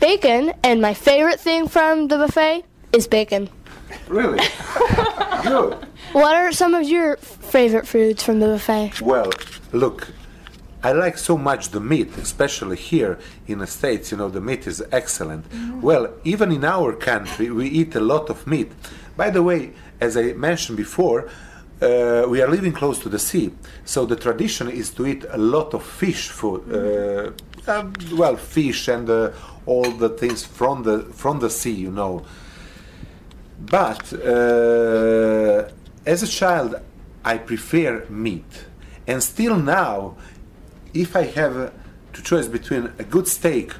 bacon, 0.00 0.52
and 0.62 0.80
my 0.80 0.94
favorite 0.94 1.40
thing 1.40 1.68
from 1.68 2.08
the 2.08 2.16
buffet 2.16 2.64
is 2.92 3.06
bacon. 3.06 3.48
Really? 4.08 4.38
Good. 5.42 5.86
What 6.12 6.34
are 6.34 6.52
some 6.52 6.74
of 6.74 6.88
your 6.88 7.16
favorite 7.16 7.86
foods 7.86 8.22
from 8.22 8.40
the 8.40 8.46
buffet? 8.46 9.00
Well, 9.00 9.30
look, 9.72 10.08
I 10.82 10.92
like 10.92 11.18
so 11.18 11.36
much 11.36 11.70
the 11.70 11.80
meat, 11.80 12.16
especially 12.16 12.76
here 12.76 13.18
in 13.46 13.58
the 13.58 13.66
States. 13.66 14.12
You 14.12 14.18
know, 14.18 14.28
the 14.28 14.40
meat 14.40 14.66
is 14.66 14.82
excellent. 14.92 15.44
Well, 15.82 16.14
even 16.24 16.52
in 16.52 16.64
our 16.64 16.92
country, 16.92 17.50
we 17.50 17.66
eat 17.68 17.94
a 17.96 18.00
lot 18.00 18.30
of 18.30 18.46
meat. 18.46 18.70
By 19.16 19.30
the 19.30 19.42
way, 19.42 19.72
as 20.00 20.16
I 20.16 20.32
mentioned 20.34 20.76
before, 20.76 21.28
uh, 21.82 22.24
we 22.28 22.40
are 22.40 22.48
living 22.48 22.72
close 22.72 22.98
to 23.00 23.08
the 23.08 23.18
sea, 23.18 23.52
so 23.84 24.06
the 24.06 24.16
tradition 24.16 24.70
is 24.70 24.90
to 24.90 25.06
eat 25.06 25.24
a 25.28 25.36
lot 25.36 25.74
of 25.74 25.82
fish 25.82 26.28
food. 26.30 26.62
Uh, 26.72 27.70
uh, 27.70 27.90
well, 28.12 28.36
fish 28.36 28.88
and 28.88 29.10
uh, 29.10 29.30
all 29.66 29.90
the 29.90 30.08
things 30.08 30.44
from 30.44 30.84
the 30.84 31.00
from 31.12 31.40
the 31.40 31.50
sea, 31.50 31.72
you 31.72 31.90
know. 31.90 32.24
But 33.58 34.12
uh, 34.12 35.68
as 36.06 36.22
a 36.22 36.26
child, 36.28 36.76
I 37.24 37.38
prefer 37.38 38.06
meat, 38.08 38.64
and 39.06 39.22
still 39.22 39.56
now, 39.56 40.16
if 40.94 41.16
I 41.16 41.24
have 41.24 41.72
to 42.12 42.22
choose 42.22 42.48
between 42.48 42.92
a 42.98 43.04
good 43.04 43.26
steak 43.28 43.72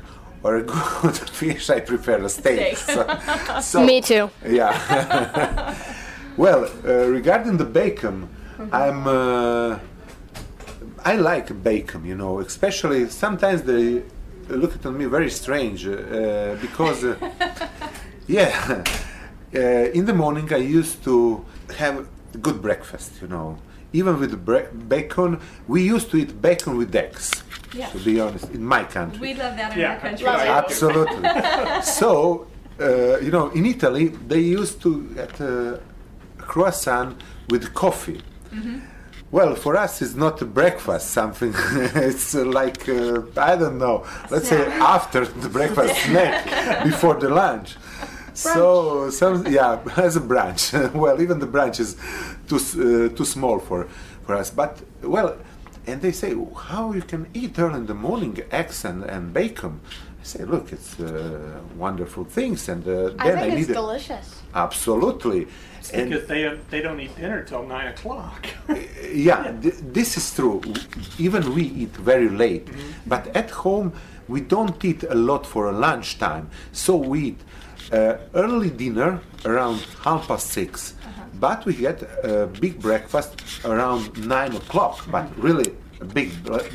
or 0.42 0.56
a 0.56 0.62
good 1.02 1.16
fish, 1.16 1.70
I 1.70 1.80
prefer 1.80 2.18
a 2.24 2.28
steak. 2.28 2.76
So, 2.76 3.18
so- 3.62 3.84
Me 3.84 4.00
too. 4.00 4.30
Yeah. 4.46 5.74
well, 6.36 6.64
uh, 6.84 7.06
regarding 7.06 7.56
the 7.56 7.64
bacon, 7.64 8.28
I'm. 8.72 9.06
Uh, 9.06 9.78
I 11.04 11.14
like 11.14 11.62
bacon, 11.62 12.04
you 12.04 12.16
know, 12.16 12.40
especially 12.40 13.08
sometimes 13.08 13.62
they 13.62 14.02
look 14.48 14.74
at 14.74 14.84
me 14.92 15.04
very 15.04 15.30
strange 15.30 15.86
uh, 15.86 16.56
because, 16.60 17.04
uh, 17.04 17.14
yeah, 18.26 18.82
uh, 19.54 19.58
in 19.58 20.04
the 20.04 20.12
morning 20.14 20.52
I 20.52 20.56
used 20.56 21.04
to 21.04 21.44
have 21.78 22.08
good 22.42 22.60
breakfast, 22.62 23.20
you 23.22 23.28
know. 23.28 23.58
Even 23.92 24.18
with 24.20 24.44
bre- 24.44 24.70
bacon, 24.88 25.40
we 25.68 25.82
used 25.82 26.10
to 26.10 26.16
eat 26.18 26.40
bacon 26.42 26.76
with 26.76 26.94
eggs. 26.94 27.30
Yeah. 27.72 27.88
To 27.90 27.98
be 27.98 28.20
honest, 28.20 28.50
in 28.50 28.64
my 28.64 28.84
country. 28.84 29.18
We 29.20 29.34
love 29.34 29.56
that 29.56 29.72
in 29.72 29.80
Yeah, 29.80 29.94
our 29.94 30.00
country. 30.00 30.26
Absolutely. 30.26 31.28
so, 31.82 32.46
uh, 32.80 33.18
you 33.20 33.30
know, 33.30 33.50
in 33.50 33.66
Italy, 33.66 34.08
they 34.08 34.40
used 34.40 34.80
to 34.82 35.02
get 35.14 35.40
a 35.40 35.80
croissant 36.38 37.20
with 37.48 37.74
coffee. 37.74 38.20
Well, 39.30 39.54
for 39.54 39.76
us, 39.76 40.00
it's 40.02 40.14
not 40.14 40.40
a 40.40 40.44
breakfast. 40.46 41.10
Something. 41.10 41.52
it's 41.94 42.34
uh, 42.34 42.44
like 42.44 42.88
uh, 42.88 43.22
I 43.36 43.56
don't 43.56 43.78
know. 43.78 44.06
Let's 44.30 44.48
say 44.48 44.64
after 44.96 45.26
the 45.26 45.48
breakfast 45.48 45.94
snack, 46.04 46.84
before 46.84 47.14
the 47.14 47.28
lunch. 47.28 47.76
So, 48.36 49.10
some 49.10 49.46
yeah, 49.46 49.78
as 49.96 50.16
a 50.16 50.20
branch 50.20 50.72
well, 50.94 51.20
even 51.20 51.38
the 51.38 51.46
branch 51.46 51.80
is 51.80 51.96
too 52.48 52.56
uh, 52.56 53.16
too 53.16 53.24
small 53.24 53.58
for 53.58 53.88
for 54.26 54.34
us. 54.34 54.50
But 54.50 54.82
well, 55.02 55.36
and 55.86 56.00
they 56.02 56.12
say 56.12 56.34
how 56.70 56.92
you 56.92 57.02
can 57.02 57.26
eat 57.34 57.58
early 57.58 57.76
in 57.76 57.86
the 57.86 57.94
morning 57.94 58.38
eggs 58.50 58.84
and, 58.84 59.04
and 59.04 59.32
bacon. 59.32 59.80
I 60.20 60.24
say, 60.24 60.44
look, 60.44 60.72
it's 60.72 60.98
uh, 61.00 61.60
wonderful 61.78 62.24
things, 62.24 62.68
and 62.68 62.82
uh, 62.86 63.10
then 63.24 63.38
I, 63.38 63.48
need 63.54 63.70
a- 63.70 63.74
delicious. 63.74 64.42
absolutely. 64.54 65.46
It's 65.78 65.90
And- 65.92 66.10
because 66.10 66.26
they 66.28 66.42
they 66.70 66.80
don't 66.82 67.00
eat 67.00 67.14
dinner 67.16 67.42
till 67.44 67.62
nine 67.66 67.86
o'clock. 67.94 68.46
yeah, 69.28 69.52
th- 69.62 69.80
this 69.92 70.16
is 70.16 70.34
true. 70.34 70.60
Even 71.18 71.54
we 71.54 71.62
eat 71.82 71.96
very 71.96 72.28
late, 72.28 72.68
but 73.06 73.22
at 73.36 73.50
home 73.64 73.92
we 74.28 74.40
don't 74.40 74.84
eat 74.84 75.04
a 75.04 75.14
lot 75.14 75.46
for 75.46 75.68
a 75.68 75.72
lunchtime. 75.72 76.50
So 76.72 76.96
we 76.96 77.18
eat 77.28 77.40
uh, 77.92 78.16
early 78.34 78.70
dinner 78.70 79.20
around 79.44 79.80
half 80.02 80.28
past 80.28 80.48
6 80.50 80.94
but 81.40 81.64
we 81.66 81.74
get 81.74 82.02
a 82.24 82.46
big 82.46 82.80
breakfast 82.80 83.42
around 83.64 84.26
nine 84.26 84.54
o'clock. 84.56 85.04
But 85.10 85.26
really. 85.38 85.72
A 85.98 86.04
big, 86.04 86.30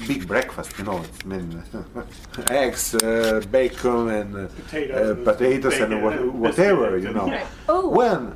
big 0.08 0.28
breakfast, 0.28 0.80
you 0.80 0.84
know. 0.84 0.97
It's, 0.97 1.19
I 1.24 1.28
mean, 1.28 1.63
eggs, 2.50 2.95
uh, 2.95 3.39
bacon, 3.52 4.10
and 4.10 4.36
uh, 4.36 4.47
Potatoes, 4.47 5.19
uh, 5.19 5.24
potatoes, 5.24 5.74
and 5.80 5.89
bacon, 5.91 6.04
what, 6.04 6.13
and 6.19 6.41
whatever, 6.41 6.91
biscuits, 6.91 7.06
you 7.06 7.13
know. 7.13 7.28
Right. 7.28 7.47
Oh. 7.69 7.89
When 7.89 8.36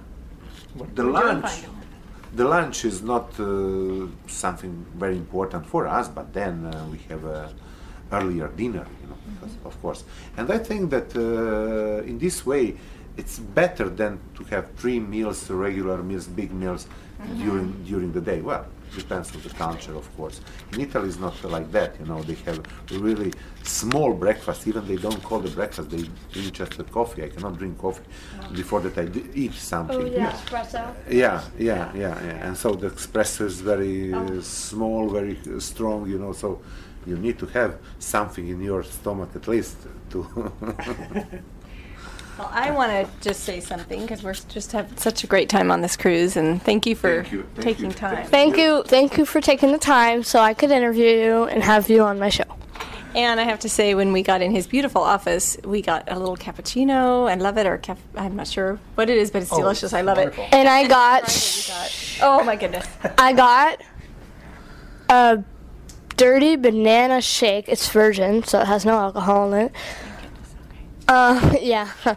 the 0.93 1.03
lunch 1.03 1.65
the 2.35 2.45
lunch 2.45 2.85
is 2.85 3.01
not 3.01 3.39
uh, 3.39 4.07
something 4.27 4.85
very 4.95 5.15
important 5.15 5.65
for 5.65 5.87
us, 5.87 6.07
but 6.07 6.33
then 6.33 6.65
uh, 6.65 6.85
we 6.91 6.99
have 7.09 7.23
a 7.23 7.51
earlier 8.11 8.47
dinner, 8.49 8.85
you 9.01 9.07
know, 9.09 9.17
because, 9.33 9.55
of 9.65 9.81
course. 9.81 10.03
And 10.37 10.51
I 10.51 10.57
think 10.57 10.89
that 10.91 11.15
uh, 11.15 12.03
in 12.03 12.17
this 12.19 12.45
way, 12.45 12.75
it's 13.17 13.39
better 13.39 13.89
than 13.89 14.19
to 14.35 14.43
have 14.45 14.73
three 14.75 14.99
meals, 14.99 15.49
regular 15.49 16.03
meals, 16.03 16.27
big 16.27 16.51
meals 16.51 16.87
during 17.37 17.71
during 17.83 18.11
the 18.11 18.21
day. 18.21 18.41
Well, 18.41 18.65
depends 18.95 19.33
on 19.35 19.41
the 19.41 19.49
culture, 19.49 19.95
of 19.95 20.07
course. 20.17 20.41
In 20.73 20.81
Italy, 20.81 21.07
it's 21.07 21.17
not 21.17 21.41
like 21.45 21.71
that. 21.71 21.95
You 21.99 22.05
know, 22.05 22.21
they 22.23 22.35
have 22.45 22.59
really 22.91 23.31
small 23.63 24.13
breakfast. 24.13 24.67
Even 24.67 24.85
they 24.87 24.97
don't 24.97 25.21
call 25.23 25.39
the 25.39 25.49
breakfast; 25.49 25.89
they 25.89 26.03
drink 26.33 26.53
just 26.53 26.77
the 26.77 26.83
coffee. 26.83 27.23
I 27.23 27.29
cannot 27.29 27.57
drink 27.57 27.77
coffee 27.77 28.03
before 28.53 28.81
that 28.81 28.97
I 28.97 29.05
d- 29.05 29.23
eat 29.33 29.53
something. 29.53 30.01
Oh 30.01 30.05
yeah, 30.05 30.31
espresso. 30.31 30.93
Yeah, 31.09 31.41
yeah, 31.57 31.91
yeah, 31.95 32.15
yeah. 32.25 32.47
And 32.47 32.57
so 32.57 32.73
the 32.75 32.89
espresso 32.89 33.45
is 33.45 33.61
very 33.61 34.13
uh, 34.13 34.41
small, 34.41 35.09
very 35.09 35.37
strong, 35.59 36.09
you 36.09 36.19
know, 36.19 36.33
so 36.33 36.61
you 37.05 37.17
need 37.17 37.37
to 37.39 37.45
have 37.47 37.77
something 37.99 38.47
in 38.47 38.61
your 38.61 38.83
stomach 38.83 39.29
at 39.35 39.47
least 39.47 39.77
to. 40.11 40.51
Well, 42.37 42.49
I 42.51 42.71
want 42.71 42.91
to 42.91 43.07
just 43.21 43.45
say 43.45 43.61
something 43.61 44.01
because 44.01 44.21
we're 44.21 44.33
just 44.33 44.73
having 44.73 44.97
such 44.97 45.23
a 45.23 45.27
great 45.27 45.47
time 45.47 45.71
on 45.71 45.79
this 45.79 45.95
cruise, 45.95 46.35
and 46.35 46.61
thank 46.61 46.85
you 46.85 46.93
for 46.93 47.21
Thank 47.23 47.31
you, 47.31 47.43
thank 47.55 47.63
taking 47.63 47.85
you. 47.85 47.91
time. 47.93 48.27
Thank 48.27 48.57
you, 48.57 48.83
thank 48.83 49.17
you 49.17 49.25
for 49.25 49.39
taking 49.39 49.71
the 49.71 49.77
time 49.77 50.21
so 50.21 50.39
I 50.41 50.53
could 50.53 50.69
interview 50.69 51.05
you 51.07 51.43
and 51.45 51.63
have 51.63 51.89
you 51.89 52.01
on 52.03 52.19
my 52.19 52.27
show. 52.27 52.43
And 53.15 53.39
I 53.39 53.43
have 53.43 53.61
to 53.61 53.69
say, 53.69 53.95
when 53.95 54.11
we 54.11 54.21
got 54.21 54.41
in 54.41 54.51
his 54.51 54.67
beautiful 54.67 55.01
office, 55.01 55.55
we 55.63 55.81
got 55.81 56.11
a 56.11 56.19
little 56.19 56.35
cappuccino. 56.35 57.31
I 57.31 57.35
love 57.35 57.57
it, 57.57 57.65
or 57.65 57.77
caf- 57.77 58.01
I'm 58.17 58.35
not 58.35 58.47
sure 58.49 58.79
what 58.95 59.09
it 59.09 59.17
is, 59.17 59.31
but 59.31 59.41
it's 59.43 59.53
Oh, 59.53 59.59
delicious. 59.59 59.93
I 59.93 60.01
love 60.01 60.17
it. 60.17 60.37
And 60.51 60.67
I 60.67 60.85
got, 60.99 61.23
Oh 62.21 62.43
my 62.43 62.57
goodness! 62.57 62.85
I 63.17 63.31
got 63.31 63.79
a 65.07 65.41
dirty 66.17 66.55
banana 66.55 67.21
shake. 67.21 67.67
It's 67.67 67.89
virgin, 67.89 68.43
so 68.43 68.61
it 68.61 68.67
has 68.67 68.85
no 68.85 68.97
alcohol 68.97 69.53
in 69.53 69.67
it. 69.67 69.71
Uh, 71.07 71.55
yeah. 71.61 71.91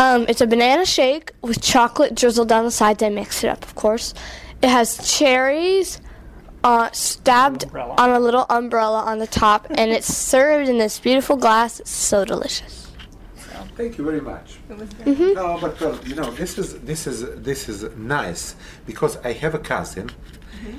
Um, 0.00 0.26
it's 0.28 0.40
a 0.40 0.46
banana 0.46 0.86
shake 0.86 1.32
with 1.42 1.60
chocolate 1.60 2.14
drizzled 2.14 2.48
down 2.48 2.64
the 2.64 2.70
sides. 2.70 3.02
I 3.02 3.08
mixed 3.08 3.42
it 3.42 3.48
up, 3.48 3.64
of 3.64 3.74
course. 3.74 4.14
It 4.62 4.68
has 4.68 5.18
cherries 5.18 6.00
uh, 6.62 6.88
stabbed 6.92 7.64
on 7.74 8.10
a 8.10 8.20
little 8.20 8.46
umbrella 8.48 9.02
on 9.02 9.18
the 9.18 9.26
top, 9.26 9.66
and 9.70 9.90
it's 9.90 10.06
served 10.14 10.68
in 10.68 10.78
this 10.78 11.00
beautiful 11.00 11.36
glass. 11.36 11.80
It's 11.80 11.90
so 11.90 12.24
delicious. 12.24 12.86
Thank 13.76 13.98
you 13.98 14.04
very 14.04 14.20
much. 14.20 14.58
Mhm. 14.68 15.34
No, 15.34 15.58
but 15.60 15.80
well, 15.80 15.98
you 16.04 16.14
know, 16.14 16.30
this 16.32 16.58
is 16.58 16.78
this 16.80 17.06
is 17.06 17.24
this 17.42 17.68
is 17.68 17.84
nice 17.96 18.54
because 18.86 19.16
I 19.24 19.32
have 19.32 19.54
a 19.54 19.58
cousin, 19.58 20.10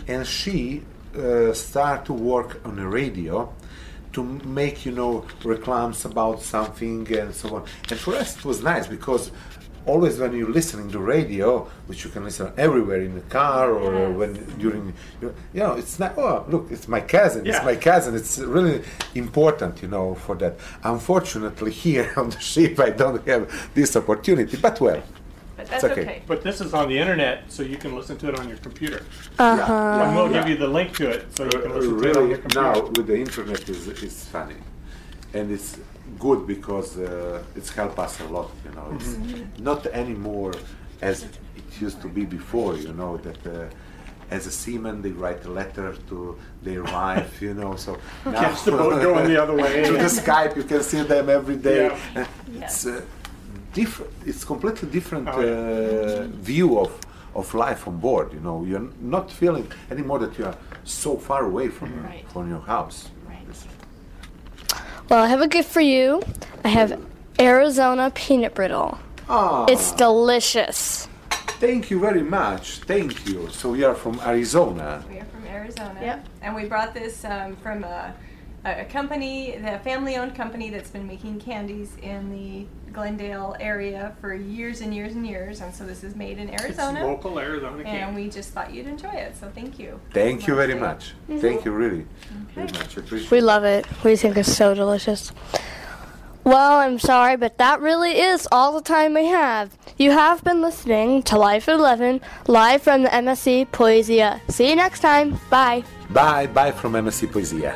and 0.07 0.25
she 0.27 0.83
uh, 1.15 1.53
start 1.53 2.05
to 2.05 2.13
work 2.13 2.61
on 2.65 2.75
the 2.75 2.87
radio 2.87 3.53
to 4.11 4.23
make 4.23 4.85
you 4.85 4.91
know 4.91 5.25
reclams 5.41 6.05
about 6.05 6.41
something 6.41 7.11
and 7.15 7.33
so 7.33 7.55
on. 7.57 7.65
And 7.89 7.99
for 7.99 8.15
us, 8.15 8.37
it 8.37 8.45
was 8.45 8.63
nice 8.63 8.87
because 8.87 9.31
always 9.85 10.19
when 10.19 10.33
you're 10.35 10.49
listening 10.49 10.89
to 10.91 10.99
radio, 10.99 11.67
which 11.87 12.03
you 12.03 12.09
can 12.09 12.23
listen 12.23 12.51
everywhere 12.57 13.01
in 13.01 13.15
the 13.15 13.21
car 13.21 13.71
or 13.71 14.11
when 14.11 14.33
during, 14.59 14.93
you 15.21 15.33
know, 15.53 15.73
it's 15.73 15.99
not. 15.99 16.17
Oh, 16.17 16.45
look, 16.47 16.67
it's 16.71 16.87
my 16.87 17.01
cousin. 17.01 17.45
Yeah. 17.45 17.55
It's 17.55 17.65
my 17.65 17.75
cousin. 17.75 18.15
It's 18.15 18.37
really 18.39 18.83
important, 19.15 19.81
you 19.81 19.87
know, 19.87 20.15
for 20.15 20.35
that. 20.35 20.57
Unfortunately, 20.83 21.71
here 21.85 22.11
on 22.17 22.29
the 22.29 22.39
ship, 22.39 22.79
I 22.79 22.89
don't 22.91 23.25
have 23.27 23.71
this 23.73 23.95
opportunity. 23.95 24.57
But 24.57 24.79
well, 24.79 25.01
it's 25.71 25.83
okay. 25.83 26.21
But 26.27 26.43
this 26.43 26.61
is 26.61 26.73
on 26.73 26.89
the 26.89 26.97
internet, 27.03 27.37
so 27.55 27.63
you 27.63 27.77
can 27.77 27.95
listen 27.95 28.17
to 28.17 28.29
it 28.29 28.39
on 28.39 28.47
your 28.47 28.57
computer. 28.67 29.01
Uh-huh. 29.37 29.73
And 30.03 30.15
we'll 30.15 30.31
Yeah. 30.31 30.37
give 30.39 30.49
you 30.51 30.57
the 30.57 30.67
link 30.67 30.89
to 30.97 31.05
it, 31.15 31.21
so 31.35 31.43
you 31.43 31.49
can 31.63 31.71
listen 31.75 32.01
to 32.01 32.09
it 32.11 32.17
on 32.17 32.27
your 32.33 32.37
computer. 32.45 32.61
now 32.71 32.81
with 32.95 33.07
the 33.07 33.17
internet 33.27 33.61
is 33.69 33.87
is 34.07 34.15
funny, 34.35 34.59
and 35.37 35.45
it's 35.55 35.71
good 36.25 36.41
because 36.47 36.89
uh, 36.97 37.57
it's 37.59 37.71
helped 37.79 37.99
us 38.05 38.13
a 38.19 38.27
lot. 38.37 38.49
You 38.65 38.71
know, 38.77 38.87
it's 38.95 39.11
Mhm. 39.15 39.59
not 39.69 39.81
anymore 40.03 40.53
as 41.01 41.15
it 41.23 41.35
used 41.85 41.99
to 42.05 42.09
be 42.17 42.23
before. 42.39 42.71
You 42.85 42.93
know 43.01 43.13
that. 43.27 43.41
Uh, 43.47 43.53
as 44.31 44.45
a 44.45 44.51
seaman, 44.51 45.01
they 45.01 45.09
write 45.23 45.41
a 45.45 45.49
letter 45.61 45.89
to 46.09 46.17
their 46.67 46.83
wife, 46.97 47.33
you 47.47 47.53
know. 47.55 47.75
So 47.85 47.91
now 48.25 48.31
Catch 48.43 48.59
the 48.63 48.71
boat 48.73 49.01
going 49.01 49.27
the 49.33 49.41
other 49.43 49.55
way. 49.63 49.83
through 49.85 49.97
the 50.07 50.13
Skype, 50.21 50.53
you 50.59 50.65
can 50.71 50.83
see 50.83 51.01
them 51.01 51.29
every 51.39 51.55
day. 51.69 51.85
Yeah. 51.87 51.97
And 52.19 52.27
It's 52.63 52.85
uh, 52.85 53.01
different. 53.73 54.11
It's 54.25 54.43
completely 54.45 54.89
different 54.89 55.27
Oh, 55.29 55.39
yeah. 55.41 55.51
uh, 55.51 56.27
view 56.41 56.79
of 56.79 56.91
of 57.35 57.53
life 57.53 57.87
on 57.87 57.97
board. 57.99 58.33
You 58.33 58.39
know, 58.39 58.63
you're 58.65 58.89
not 59.01 59.31
feeling 59.31 59.67
anymore 59.91 60.19
that 60.19 60.37
you 60.39 60.45
are 60.45 60.55
so 60.83 61.15
far 61.17 61.45
away 61.45 61.69
from 61.69 61.93
your, 61.93 62.05
from 62.33 62.49
your 62.49 62.61
house. 62.61 63.09
It's- 63.49 63.65
Well, 65.09 65.23
I 65.23 65.27
have 65.27 65.41
a 65.41 65.47
gift 65.47 65.69
for 65.71 65.81
you. 65.81 66.21
I 66.65 66.69
have 66.69 66.99
Arizona 67.39 68.11
peanut 68.13 68.53
brittle. 68.55 68.97
Ah. 69.29 69.65
It's 69.69 69.91
delicious. 69.91 71.07
Thank 71.59 71.89
you 71.91 71.99
very 71.99 72.23
much. 72.23 72.79
Thank 72.87 73.27
you. 73.27 73.49
So 73.51 73.69
we 73.71 73.83
are 73.83 73.95
from 73.95 74.19
Arizona. 74.25 75.03
We 75.09 75.19
are 75.19 75.25
from 75.25 75.45
Arizona. 75.47 75.99
Yep. 76.01 76.25
And 76.41 76.55
we 76.55 76.65
brought 76.65 76.93
this 76.93 77.23
um, 77.25 77.55
from 77.57 77.83
a, 77.83 78.13
a 78.65 78.85
company, 78.85 79.57
the 79.57 79.79
family-owned 79.83 80.35
company 80.35 80.69
that's 80.69 80.89
been 80.89 81.07
making 81.07 81.39
candies 81.39 81.95
in 82.01 82.31
the 82.31 82.65
Glendale 82.91 83.55
area 83.59 84.15
for 84.19 84.33
years 84.33 84.81
and 84.81 84.93
years 84.93 85.13
and 85.13 85.25
years. 85.25 85.61
And 85.61 85.73
so 85.73 85.85
this 85.85 86.03
is 86.03 86.15
made 86.15 86.37
in 86.39 86.49
Arizona. 86.59 86.99
It's 86.99 87.07
local 87.07 87.39
Arizona 87.39 87.77
And 87.77 87.85
candy. 87.85 88.23
we 88.23 88.29
just 88.29 88.49
thought 88.49 88.73
you'd 88.73 88.87
enjoy 88.87 89.11
it. 89.11 89.37
So 89.37 89.49
thank 89.53 89.79
you. 89.79 89.99
Thank 90.13 90.47
you 90.47 90.55
very 90.55 90.73
Thank- 90.73 90.81
much. 90.81 91.13
Mhm. 91.29 91.39
Thank 91.41 91.65
you 91.65 91.71
really 91.71 92.05
very 92.55 92.67
much. 92.67 92.97
Appreciate 92.97 93.31
We 93.31 93.41
love 93.41 93.63
it. 93.63 93.85
We 94.03 94.15
think 94.15 94.35
it's 94.37 94.51
so 94.55 94.73
delicious. 94.73 95.31
Well, 96.43 96.79
I'm 96.79 96.99
sorry, 96.99 97.35
but 97.37 97.57
that 97.59 97.79
really 97.79 98.19
is 98.19 98.47
all 98.51 98.71
the 98.73 98.81
time 98.81 99.13
we 99.13 99.27
have. 99.27 99.77
You 99.97 100.11
have 100.11 100.43
been 100.43 100.61
listening 100.61 101.21
to 101.23 101.37
Life 101.37 101.69
at 101.69 101.75
11, 101.75 102.21
live 102.47 102.81
from 102.81 103.03
the 103.03 103.13
MSC 103.13 103.65
Poesia. 103.71 104.39
See 104.49 104.69
you 104.69 104.75
next 104.75 105.01
time. 105.01 105.39
Bye. 105.49 105.83
Bye, 106.09 106.47
bye 106.47 106.71
from 106.71 106.93
MSC 106.95 107.27
Poesia. 107.27 107.75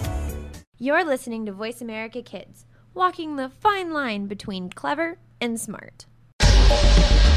You're 0.81 1.05
listening 1.05 1.45
to 1.45 1.51
Voice 1.51 1.79
America 1.79 2.23
Kids, 2.23 2.65
walking 2.95 3.35
the 3.35 3.49
fine 3.49 3.93
line 3.93 4.25
between 4.25 4.71
clever 4.71 5.19
and 5.39 5.61
smart. 5.61 6.07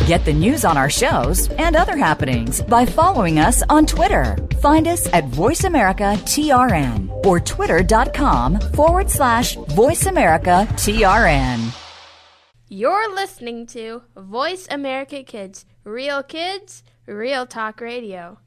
Get 0.06 0.24
the 0.24 0.32
news 0.32 0.64
on 0.64 0.78
our 0.78 0.88
shows 0.88 1.50
and 1.50 1.76
other 1.76 1.94
happenings 1.94 2.62
by 2.62 2.86
following 2.86 3.38
us 3.38 3.62
on 3.68 3.84
Twitter. 3.84 4.38
Find 4.62 4.88
us 4.88 5.12
at 5.12 5.24
VoiceAmericaTRN 5.24 7.26
or 7.26 7.38
twitter.com 7.38 8.60
forward 8.72 9.10
slash 9.10 9.56
VoiceAmericaTRN. 9.56 11.76
You're 12.70 13.14
listening 13.14 13.66
to 13.66 14.04
Voice 14.16 14.66
America 14.70 15.22
Kids, 15.22 15.66
real 15.84 16.22
kids, 16.22 16.82
real 17.06 17.44
talk 17.44 17.82
radio. 17.82 18.38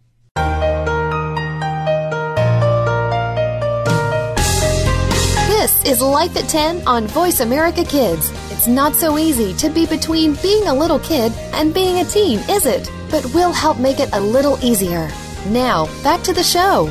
This 5.67 5.83
is 5.83 6.01
Life 6.01 6.37
at 6.37 6.47
10 6.47 6.87
on 6.87 7.07
Voice 7.07 7.41
America 7.41 7.83
Kids. 7.83 8.31
It's 8.53 8.67
not 8.67 8.95
so 8.95 9.17
easy 9.17 9.53
to 9.55 9.69
be 9.69 9.85
between 9.85 10.35
being 10.35 10.65
a 10.67 10.73
little 10.73 10.97
kid 10.97 11.33
and 11.51 11.73
being 11.73 11.99
a 11.99 12.05
teen, 12.05 12.39
is 12.49 12.65
it? 12.65 12.89
But 13.11 13.25
we'll 13.33 13.51
help 13.51 13.77
make 13.77 13.99
it 13.99 14.07
a 14.13 14.21
little 14.21 14.57
easier. 14.63 15.09
Now, 15.49 15.87
back 16.03 16.23
to 16.23 16.31
the 16.31 16.41
show. 16.41 16.85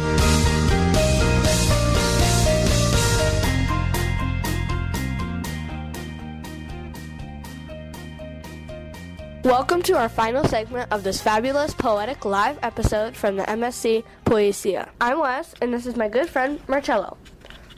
Welcome 9.43 9.81
to 9.85 9.97
our 9.97 10.11
final 10.11 10.45
segment 10.45 10.93
of 10.93 11.03
this 11.03 11.23
fabulous 11.23 11.73
poetic 11.73 12.27
live 12.27 12.59
episode 12.63 13.17
from 13.17 13.37
the 13.37 13.45
MSC 13.45 14.05
Poesia. 14.27 14.91
I'm 15.01 15.21
Wes, 15.21 15.55
and 15.63 15.73
this 15.73 15.87
is 15.87 15.97
my 15.97 16.11
good 16.11 16.29
friend 16.29 16.61
Marcello. 16.69 17.17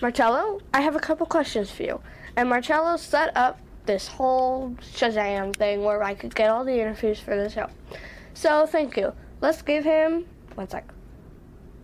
Marcello, 0.01 0.61
I 0.73 0.81
have 0.81 0.95
a 0.95 1.01
couple 1.01 1.27
questions 1.27 1.71
for 1.71 1.83
you. 1.83 2.01
And 2.37 2.49
Marcello 2.49 2.97
set 2.97 3.37
up 3.37 3.59
this 3.87 4.07
whole 4.07 4.77
Shazam 4.81 5.55
thing 5.57 5.83
where 5.83 6.03
I 6.03 6.15
could 6.15 6.35
get 6.35 6.51
all 6.51 6.65
the 6.65 6.81
interviews 6.81 7.19
for 7.19 7.37
the 7.37 7.51
show. 7.51 7.69
So 8.35 8.67
thank 8.67 8.97
you. 8.97 9.13
Let's 9.41 9.63
give 9.63 9.85
him 9.85 10.27
one 10.55 10.69
sec. 10.69 10.85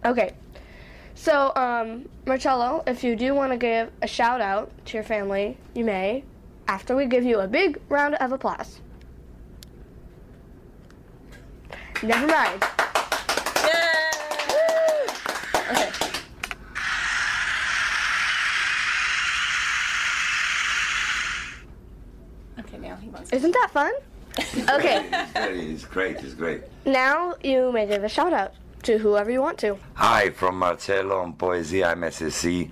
Okay. 0.04 0.34
So, 1.16 1.52
um, 1.56 2.08
Marcello, 2.26 2.82
if 2.86 3.02
you 3.04 3.16
do 3.16 3.34
want 3.34 3.52
to 3.52 3.56
give 3.56 3.90
a 4.02 4.06
shout 4.06 4.40
out 4.40 4.70
to 4.86 4.96
your 4.96 5.04
family, 5.04 5.56
you 5.74 5.84
may 5.84 6.24
after 6.68 6.96
we 6.96 7.06
give 7.06 7.24
you 7.24 7.40
a 7.40 7.48
big 7.48 7.80
round 7.88 8.14
of 8.16 8.32
applause. 8.32 8.80
Never 12.02 12.26
mind. 12.26 12.62
Okay. 15.70 15.90
Okay, 22.58 22.78
now 22.78 22.96
he 22.96 23.03
wants. 23.03 23.03
Isn't 23.32 23.52
that 23.52 23.70
fun? 23.72 23.92
Okay. 24.70 25.08
It's, 25.36 25.84
great, 25.84 26.16
it's 26.16 26.34
great. 26.34 26.62
now 26.84 27.34
you 27.42 27.70
may 27.70 27.86
give 27.86 28.02
a 28.02 28.08
shout 28.08 28.32
out 28.32 28.52
to 28.82 28.98
whoever 28.98 29.30
you 29.30 29.40
want 29.40 29.58
to. 29.58 29.78
Hi, 29.94 30.30
from 30.30 30.58
Marcello 30.58 31.20
on 31.20 31.34
Poesia 31.34 31.94
MSC, 31.94 32.68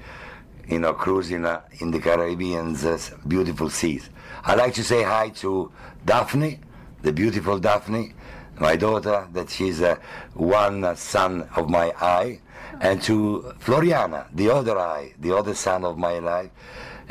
you 0.68 0.78
know, 0.80 0.92
cruising 0.92 1.44
uh, 1.44 1.60
in 1.80 1.90
the 1.92 2.00
Caribbean's 2.00 2.84
uh, 2.84 2.98
beautiful 3.28 3.70
seas. 3.70 4.10
I'd 4.44 4.58
like 4.58 4.74
to 4.74 4.82
say 4.84 5.02
hi 5.04 5.28
to 5.42 5.70
Daphne, 6.04 6.58
the 7.02 7.12
beautiful 7.12 7.58
Daphne, 7.60 8.12
my 8.58 8.74
daughter, 8.76 9.28
that 9.32 9.48
she's 9.50 9.80
uh, 9.80 9.96
one 10.34 10.82
uh, 10.84 10.94
son 10.96 11.48
of 11.56 11.70
my 11.70 11.92
eye, 12.00 12.40
and 12.80 13.00
to 13.02 13.54
Floriana, 13.60 14.26
the 14.34 14.50
other 14.50 14.78
eye, 14.78 15.12
the 15.20 15.34
other 15.36 15.54
son 15.54 15.84
of 15.84 15.96
my 15.96 16.18
life, 16.18 16.50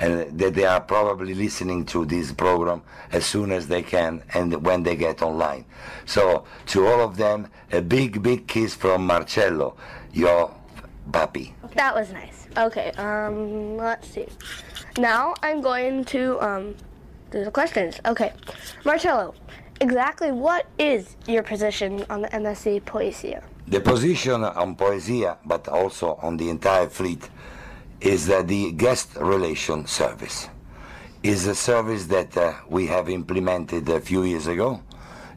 and 0.02 0.38
that 0.40 0.56
they 0.56 0.66
are 0.66 0.82
probably 0.82 1.36
listening 1.36 1.86
to 1.86 2.06
this 2.06 2.32
program 2.34 2.82
as 3.12 3.24
soon 3.24 3.52
as 3.52 3.68
they 3.68 3.84
can 3.84 4.24
and 4.34 4.66
when 4.66 4.82
they 4.84 4.96
get 4.96 5.22
online. 5.22 5.64
So 6.06 6.46
to 6.68 6.88
all 6.88 7.02
of 7.02 7.18
them, 7.18 7.48
a 7.72 7.82
big, 7.82 8.22
big 8.24 8.48
kiss 8.48 8.74
from 8.74 9.06
Marcello, 9.06 9.78
your 10.12 10.54
papi. 11.12 11.54
That 11.76 11.94
was 11.96 12.12
nice. 12.12 12.48
Okay, 12.58 12.92
um, 12.98 13.78
let's 13.78 14.08
see. 14.10 14.26
Now 14.98 15.36
I'm 15.44 15.62
going 15.62 16.04
to 16.06 16.42
um, 16.42 16.76
do 17.30 17.46
the 17.46 17.52
questions. 17.52 18.02
Okay, 18.06 18.34
Marcello, 18.84 19.36
exactly 19.80 20.32
what 20.32 20.66
is 20.80 21.16
your 21.28 21.44
position 21.44 22.04
on 22.10 22.24
the 22.24 22.28
MSC 22.30 22.82
Poesia? 22.82 23.44
The 23.68 23.80
position 23.80 24.44
on 24.44 24.76
Poesia, 24.76 25.38
but 25.46 25.68
also 25.70 26.16
on 26.16 26.36
the 26.38 26.50
entire 26.50 26.90
fleet, 26.90 27.30
is 28.02 28.26
the 28.26 28.72
guest 28.72 29.16
relation 29.16 29.86
service. 29.86 30.50
Is 31.24 31.46
a 31.46 31.54
service 31.54 32.08
that 32.08 32.36
uh, 32.36 32.54
we 32.68 32.88
have 32.88 33.08
implemented 33.08 33.88
a 33.90 34.02
few 34.02 34.24
years 34.24 34.48
ago, 34.48 34.82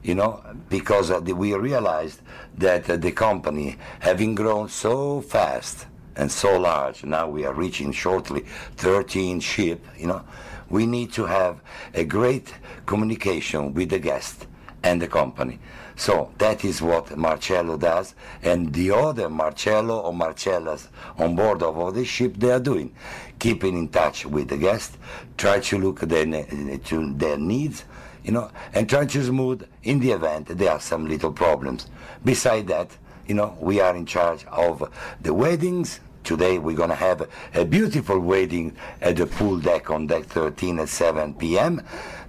you 0.03 0.15
know, 0.15 0.43
because 0.71 1.11
uh, 1.11 1.21
we 1.21 1.55
realized 1.55 2.21
that 2.57 2.89
uh, 2.89 2.97
the 2.97 3.12
company, 3.12 3.77
having 4.01 4.35
grown 4.35 4.71
so 4.71 5.21
fast 5.21 5.87
and 6.17 6.33
so 6.33 6.59
large, 6.59 7.05
now 7.05 7.29
we 7.29 7.45
are 7.45 7.53
reaching 7.53 7.93
shortly 7.93 8.47
13 8.77 9.41
ship, 9.41 9.85
you 9.99 10.07
know, 10.07 10.25
we 10.71 10.87
need 10.87 11.12
to 11.12 11.27
have 11.27 11.61
a 11.93 12.05
great 12.05 12.55
communication 12.87 13.75
with 13.75 13.91
the 13.91 13.99
guest 13.99 14.47
and 14.83 15.03
the 15.03 15.09
company. 15.09 15.59
So 15.97 16.33
that 16.39 16.65
is 16.65 16.83
what 16.83 17.17
Marcello 17.17 17.77
does, 17.77 18.15
and 18.43 18.73
the 18.73 18.91
other 18.91 19.29
Marcello 19.29 20.01
or 20.01 20.13
Marcellas 20.13 20.89
on 21.19 21.37
board 21.37 21.63
of 21.63 21.79
all 21.79 21.93
the 21.93 22.05
ship 22.05 22.35
they 22.37 22.51
are 22.51 22.61
doing, 22.61 22.95
keeping 23.39 23.79
in 23.79 23.89
touch 23.89 24.27
with 24.27 24.49
the 24.49 24.57
guests, 24.57 24.97
try 25.37 25.61
to 25.61 25.79
look 25.79 26.01
their, 26.01 26.27
eh, 26.35 26.79
to 26.85 27.15
their 27.15 27.39
needs, 27.39 27.85
you 28.25 28.33
know, 28.33 28.51
and 28.73 28.89
try 28.89 29.05
to 29.05 29.25
smooth 29.25 29.67
in 29.85 30.01
the 30.01 30.11
event 30.11 30.49
there 30.49 30.71
are 30.73 30.81
some 30.81 31.07
little 31.07 31.33
problems. 31.33 31.87
Beside 32.25 32.67
that, 32.69 32.91
you 33.27 33.35
know, 33.35 33.57
we 33.61 33.81
are 33.81 33.95
in 33.95 34.07
charge 34.07 34.45
of 34.47 34.91
the 35.21 35.33
weddings. 35.33 36.01
Today 36.25 36.59
we're 36.59 36.75
going 36.75 36.89
to 36.89 36.95
have 36.95 37.29
a 37.53 37.66
beautiful 37.66 38.18
wedding 38.18 38.75
at 39.03 39.16
the 39.16 39.27
pool 39.27 39.59
deck 39.59 39.91
on 39.91 40.07
deck 40.07 40.25
13 40.25 40.79
at 40.79 40.89
7 40.89 41.35
p.m. 41.35 41.83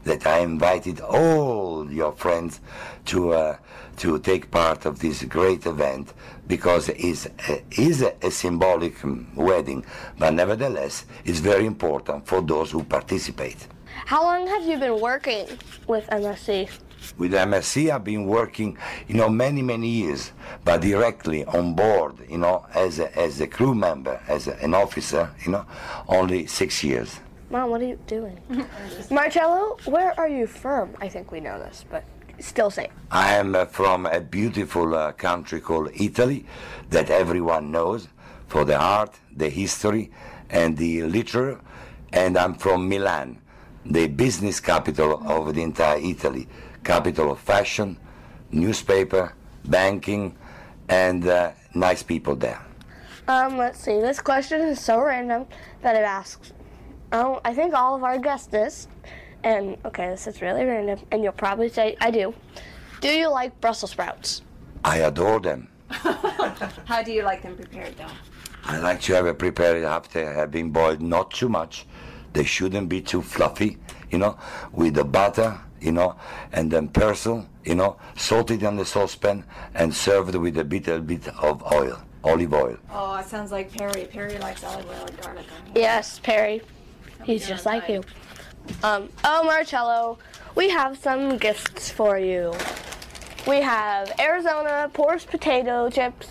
That 0.03 0.27
I 0.27 0.39
invited 0.39 0.99
all 0.99 1.89
your 1.89 2.11
friends 2.11 2.59
to 3.05 3.31
uh, 3.31 3.57
to 3.97 4.19
take 4.19 4.51
part 4.51 4.85
of 4.85 4.99
this 4.99 5.23
great 5.23 5.65
event 5.65 6.13
because 6.45 6.89
it 6.89 6.97
is 6.97 7.29
a, 7.47 7.63
is 7.71 8.01
a, 8.01 8.29
symbolic 8.29 9.01
um, 9.05 9.33
wedding, 9.33 9.85
but 10.19 10.33
nevertheless 10.33 11.05
it's 11.23 11.39
very 11.39 11.65
important 11.65 12.27
for 12.27 12.41
those 12.41 12.71
who 12.71 12.83
participate. 12.83 13.65
How 14.05 14.23
long 14.23 14.45
have 14.45 14.65
you 14.65 14.77
been 14.77 14.99
working 14.99 15.47
with 15.87 16.05
MSC? 16.07 16.69
With 17.17 17.33
MSC, 17.33 17.89
I've 17.89 18.03
been 18.03 18.25
working, 18.25 18.77
you 19.07 19.15
know, 19.15 19.29
many, 19.29 19.61
many 19.61 19.87
years, 19.87 20.31
but 20.63 20.81
directly 20.81 21.45
on 21.45 21.75
board, 21.75 22.15
you 22.29 22.37
know, 22.37 22.65
as 22.73 22.99
a, 22.99 23.17
as 23.17 23.41
a 23.41 23.47
crew 23.47 23.75
member, 23.75 24.21
as 24.27 24.47
a, 24.47 24.55
an 24.63 24.73
officer, 24.73 25.31
you 25.45 25.51
know, 25.51 25.65
only 26.07 26.47
six 26.47 26.83
years. 26.83 27.19
Mom, 27.49 27.69
what 27.69 27.81
are 27.81 27.85
you 27.85 27.99
doing? 28.07 28.39
Marcello, 29.11 29.77
where 29.85 30.19
are 30.19 30.27
you 30.27 30.47
from? 30.47 30.95
I 30.99 31.07
think 31.07 31.31
we 31.31 31.39
know 31.39 31.59
this, 31.59 31.85
but 31.89 32.03
still 32.39 32.69
say. 32.69 32.89
I 33.11 33.35
am 33.35 33.55
uh, 33.55 33.65
from 33.65 34.05
a 34.05 34.19
beautiful 34.19 34.95
uh, 34.95 35.11
country 35.11 35.61
called 35.61 35.89
Italy 35.93 36.45
that 36.89 37.09
everyone 37.09 37.71
knows 37.71 38.07
for 38.47 38.65
the 38.65 38.77
art, 38.77 39.19
the 39.35 39.49
history, 39.49 40.11
and 40.49 40.77
the 40.77 41.03
literature. 41.03 41.61
And 42.11 42.37
I'm 42.37 42.55
from 42.55 42.87
Milan, 42.87 43.39
the 43.85 44.07
business 44.07 44.59
capital 44.59 45.21
of 45.25 45.53
the 45.53 45.61
entire 45.61 45.99
Italy, 45.99 46.47
capital 46.86 47.31
of 47.31 47.39
fashion, 47.39 47.97
newspaper, 48.51 49.33
banking, 49.65 50.33
and 50.88 51.27
uh, 51.27 51.51
nice 51.73 52.03
people 52.03 52.36
there. 52.36 52.61
Um, 53.27 53.57
let's 53.57 53.79
see. 53.79 53.99
This 53.99 54.21
question 54.21 54.61
is 54.61 54.79
so 54.79 55.01
random 55.01 55.47
that 55.81 55.95
it 55.95 56.03
asks. 56.03 56.53
Oh, 57.11 57.41
I 57.43 57.53
think 57.53 57.73
all 57.73 57.95
of 57.95 58.03
our 58.03 58.19
guests 58.19 58.47
this. 58.47 58.88
And 59.43 59.77
okay, 59.83 60.09
this 60.09 60.27
is 60.27 60.41
really 60.41 60.63
random, 60.63 60.99
and 61.11 61.23
you'll 61.23 61.33
probably 61.33 61.69
say 61.69 61.97
I 61.99 62.11
do. 62.11 62.33
Do 63.01 63.09
you 63.09 63.29
like 63.29 63.59
Brussels 63.61 63.91
sprouts? 63.91 64.41
I 64.83 64.97
adore 64.97 65.39
them. 65.39 65.67
How 65.89 67.03
do 67.03 67.11
you 67.11 67.23
like 67.23 67.41
them 67.41 67.55
prepared, 67.55 67.97
though? 67.97 68.07
I 68.63 68.79
like 68.79 69.01
to 69.01 69.13
have 69.13 69.27
it 69.27 69.38
prepared 69.38 69.83
after 69.83 70.33
having 70.33 70.71
boiled, 70.71 71.01
not 71.01 71.29
too 71.31 71.49
much. 71.49 71.86
They 72.33 72.43
shouldn't 72.43 72.89
be 72.89 73.01
too 73.01 73.21
fluffy, 73.21 73.77
you 74.09 74.17
know, 74.17 74.38
with 74.71 74.95
the 74.95 75.05
butter, 75.05 75.59
you 75.86 75.91
know, 75.91 76.15
and 76.51 76.71
then 76.71 76.89
persil, 76.89 77.45
you 77.63 77.75
know, 77.75 77.97
salted 78.17 78.63
on 78.63 78.75
the 78.75 78.86
saucepan 78.86 79.43
and 79.75 79.93
served 79.93 80.36
with 80.36 80.57
a 80.57 80.63
little 80.63 80.99
bit 81.01 81.27
of 81.27 81.63
oil, 81.71 82.01
olive 82.23 82.53
oil. 82.53 82.77
Oh, 82.91 83.15
it 83.17 83.27
sounds 83.27 83.51
like 83.51 83.71
Perry. 83.71 84.05
Perry 84.05 84.38
likes 84.39 84.63
olive 84.63 84.88
oil 84.89 85.05
and 85.05 85.21
garlic. 85.21 85.45
Yes, 85.75 86.19
Perry. 86.19 86.61
He's 87.23 87.47
just 87.47 87.65
like 87.65 87.88
you. 87.88 88.03
Um, 88.83 89.09
oh, 89.23 89.43
Marcello, 89.43 90.17
we 90.55 90.69
have 90.69 90.97
some 90.97 91.38
gifts 91.38 91.91
for 91.91 92.17
you. 92.17 92.53
We 93.47 93.61
have 93.61 94.11
Arizona 94.19 94.89
Poore's 94.91 95.23
potato 95.23 95.89
chips 95.91 96.27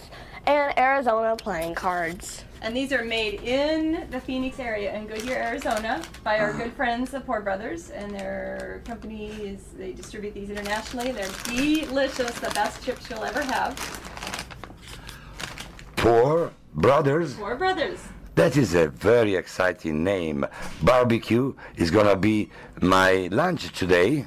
and 0.47 0.77
Arizona 0.77 1.37
playing 1.37 1.77
cards. 1.77 2.45
And 2.65 2.75
these 2.75 2.95
are 2.95 3.05
made 3.05 3.43
in 3.43 4.07
the 4.11 4.19
Phoenix 4.19 4.59
area 4.59 4.95
in 4.95 5.07
Goodyear, 5.07 5.37
Arizona, 5.37 6.01
by 6.23 6.39
our 6.39 6.55
ah. 6.55 6.57
good 6.57 6.73
friends, 6.73 7.11
the 7.11 7.21
Poore 7.21 7.43
Brothers, 7.43 7.91
and 7.91 8.11
their 8.11 8.81
company 8.87 9.27
is 9.27 9.61
they 9.77 9.93
distribute 9.93 10.33
these 10.33 10.49
internationally. 10.49 11.13
They're 11.13 11.29
delicious, 11.45 12.31
the 12.41 12.51
best 12.55 12.83
chips 12.83 13.11
you'll 13.11 13.23
ever 13.23 13.43
have. 13.43 13.77
Poore 15.97 16.55
brothers. 16.73 17.35
Poore 17.35 17.57
Brothers. 17.57 18.01
That 18.35 18.57
is 18.57 18.75
a 18.75 18.89
very 18.89 19.37
exciting 19.37 20.03
name. 20.03 20.45
Barbecue 20.83 21.55
is 21.77 21.91
gonna 21.93 22.17
be 22.17 22.51
my 22.81 23.29
lunch 23.31 23.73
today. 23.73 24.27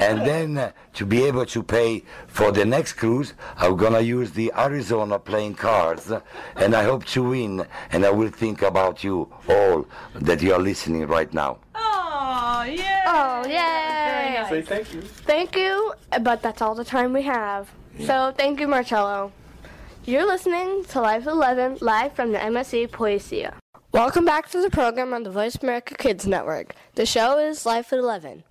and 0.00 0.26
then 0.26 0.56
uh, 0.56 0.72
to 0.94 1.04
be 1.04 1.24
able 1.24 1.44
to 1.44 1.62
pay 1.62 2.04
for 2.26 2.52
the 2.52 2.64
next 2.64 2.94
cruise, 2.94 3.34
I'm 3.58 3.76
gonna 3.76 4.00
use 4.00 4.30
the 4.30 4.50
Arizona 4.56 5.18
playing 5.18 5.56
cards, 5.56 6.10
and 6.56 6.74
I 6.74 6.84
hope 6.84 7.04
to 7.06 7.22
win. 7.22 7.66
And 7.92 8.06
I 8.06 8.10
will 8.10 8.30
think 8.30 8.62
about 8.62 9.04
you 9.04 9.30
all 9.46 9.86
that 10.14 10.40
you 10.40 10.54
are 10.54 10.58
listening 10.60 11.06
right 11.06 11.32
now. 11.34 11.58
Oh, 11.74 12.64
yeah. 12.66 13.04
Oh, 13.06 13.46
yay! 13.46 14.46
Say 14.48 14.62
thank 14.62 14.94
you. 14.94 15.02
Thank 15.02 15.54
you, 15.54 15.92
but 16.22 16.40
that's 16.40 16.62
all 16.62 16.74
the 16.74 16.84
time 16.84 17.12
we 17.12 17.22
have. 17.22 17.68
So 18.06 18.32
thank 18.36 18.58
you, 18.60 18.68
Marcello. 18.68 19.32
You're 20.08 20.26
listening 20.26 20.84
to 20.84 21.02
Life 21.02 21.26
11, 21.26 21.80
live 21.82 22.14
from 22.14 22.32
the 22.32 22.38
MSC 22.38 22.88
Poesia. 22.88 23.52
Welcome 23.92 24.24
back 24.24 24.48
to 24.48 24.58
the 24.58 24.70
program 24.70 25.12
on 25.12 25.22
the 25.22 25.30
Voice 25.30 25.56
America 25.56 25.94
Kids 25.96 26.26
Network. 26.26 26.74
The 26.94 27.04
show 27.04 27.36
is 27.36 27.66
Life 27.66 27.92
at 27.92 27.98
11. 27.98 28.42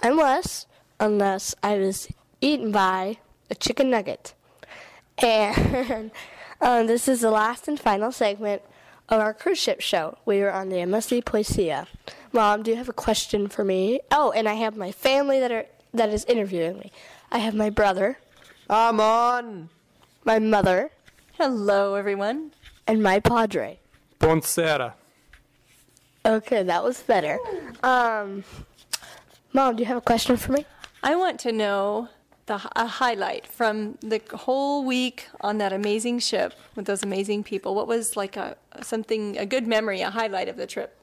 I'm 0.00 0.16
Wes, 0.16 0.64
unless 0.98 1.54
I 1.62 1.76
was 1.76 2.08
eaten 2.40 2.72
by 2.72 3.18
a 3.50 3.54
chicken 3.54 3.90
nugget. 3.90 4.32
And 5.18 6.10
um, 6.62 6.86
this 6.86 7.06
is 7.06 7.20
the 7.20 7.30
last 7.30 7.68
and 7.68 7.78
final 7.78 8.10
segment 8.10 8.62
of 9.10 9.20
our 9.20 9.34
cruise 9.34 9.58
ship 9.58 9.82
show. 9.82 10.16
We 10.24 10.40
are 10.40 10.50
on 10.50 10.70
the 10.70 10.76
MSC 10.76 11.22
Poesia. 11.22 11.86
Mom, 12.32 12.62
do 12.62 12.70
you 12.70 12.78
have 12.78 12.88
a 12.88 12.94
question 12.94 13.48
for 13.48 13.62
me? 13.62 14.00
Oh, 14.10 14.30
and 14.30 14.48
I 14.48 14.54
have 14.54 14.74
my 14.74 14.90
family 14.90 15.38
that 15.38 15.52
are 15.52 15.66
that 15.92 16.08
is 16.08 16.24
interviewing 16.24 16.78
me. 16.78 16.90
I 17.30 17.40
have 17.40 17.54
my 17.54 17.68
brother. 17.68 18.16
I'm 18.70 19.00
on. 19.00 19.68
My 20.24 20.38
mother. 20.38 20.90
Hello, 21.38 21.94
everyone. 21.94 22.52
and 22.86 23.02
my 23.02 23.18
padre. 23.20 23.78
Buonasera. 24.20 24.94
Okay, 26.26 26.62
that 26.62 26.82
was 26.82 27.02
better. 27.02 27.38
Um, 27.82 28.44
Mom, 29.52 29.76
do 29.76 29.82
you 29.82 29.86
have 29.86 29.96
a 29.96 30.00
question 30.00 30.36
for 30.36 30.52
me? 30.52 30.64
I 31.02 31.16
want 31.16 31.38
to 31.40 31.52
know 31.52 32.08
the 32.46 32.60
a 32.76 32.86
highlight 32.86 33.46
from 33.46 33.98
the 34.00 34.20
whole 34.32 34.84
week 34.84 35.28
on 35.40 35.58
that 35.58 35.72
amazing 35.72 36.18
ship 36.20 36.54
with 36.76 36.86
those 36.86 37.02
amazing 37.02 37.42
people. 37.44 37.74
What 37.74 37.86
was 37.88 38.16
like 38.16 38.36
a 38.36 38.56
something 38.82 39.36
a 39.38 39.44
good 39.46 39.66
memory, 39.66 40.00
a 40.00 40.10
highlight 40.10 40.48
of 40.48 40.56
the 40.56 40.66
trip? 40.66 40.96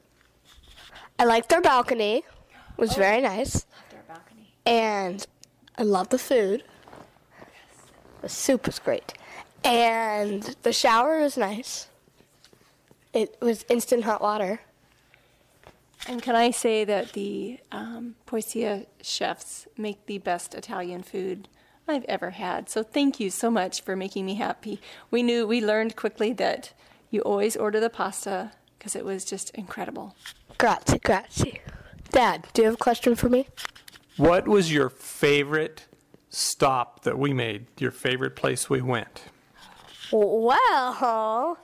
I 1.18 1.24
liked 1.24 1.52
our 1.52 1.60
balcony. 1.60 2.16
It 2.18 2.78
was 2.78 2.94
very 2.94 3.20
nice. 3.20 3.66
And 4.64 5.24
I 5.76 5.82
loved 5.82 6.10
the 6.10 6.18
food. 6.18 6.62
Yes. 7.38 7.92
The 8.22 8.28
soup 8.28 8.66
was 8.66 8.78
great. 8.78 9.14
And 9.64 10.42
the 10.62 10.72
shower 10.72 11.20
was 11.20 11.36
nice. 11.36 11.88
It 13.12 13.36
was 13.40 13.64
instant 13.68 14.04
hot 14.04 14.22
water. 14.22 14.60
And 16.08 16.20
can 16.20 16.34
I 16.34 16.50
say 16.50 16.84
that 16.84 17.12
the 17.12 17.60
um, 17.70 18.16
Poesia 18.26 18.86
chefs 19.02 19.68
make 19.76 20.06
the 20.06 20.18
best 20.18 20.54
Italian 20.54 21.02
food 21.02 21.48
I've 21.88 22.04
ever 22.04 22.30
had. 22.30 22.68
So 22.68 22.82
thank 22.82 23.18
you 23.18 23.30
so 23.30 23.50
much 23.50 23.82
for 23.82 23.96
making 23.96 24.26
me 24.26 24.34
happy. 24.34 24.80
We 25.10 25.22
knew, 25.22 25.46
we 25.46 25.64
learned 25.64 25.96
quickly 25.96 26.32
that 26.34 26.72
you 27.10 27.20
always 27.20 27.56
order 27.56 27.80
the 27.80 27.90
pasta 27.90 28.52
because 28.78 28.96
it 28.96 29.04
was 29.04 29.24
just 29.24 29.50
incredible. 29.50 30.14
Grazie, 30.58 30.98
grazie. 30.98 31.60
Dad, 32.10 32.46
do 32.52 32.62
you 32.62 32.66
have 32.66 32.74
a 32.74 32.78
question 32.78 33.14
for 33.14 33.28
me? 33.28 33.48
What 34.16 34.46
was 34.46 34.72
your 34.72 34.90
favorite 34.90 35.86
stop 36.28 37.02
that 37.02 37.18
we 37.18 37.32
made? 37.32 37.66
Your 37.78 37.90
favorite 37.90 38.36
place 38.36 38.68
we 38.70 38.82
went? 38.82 39.24
Well, 40.12 41.58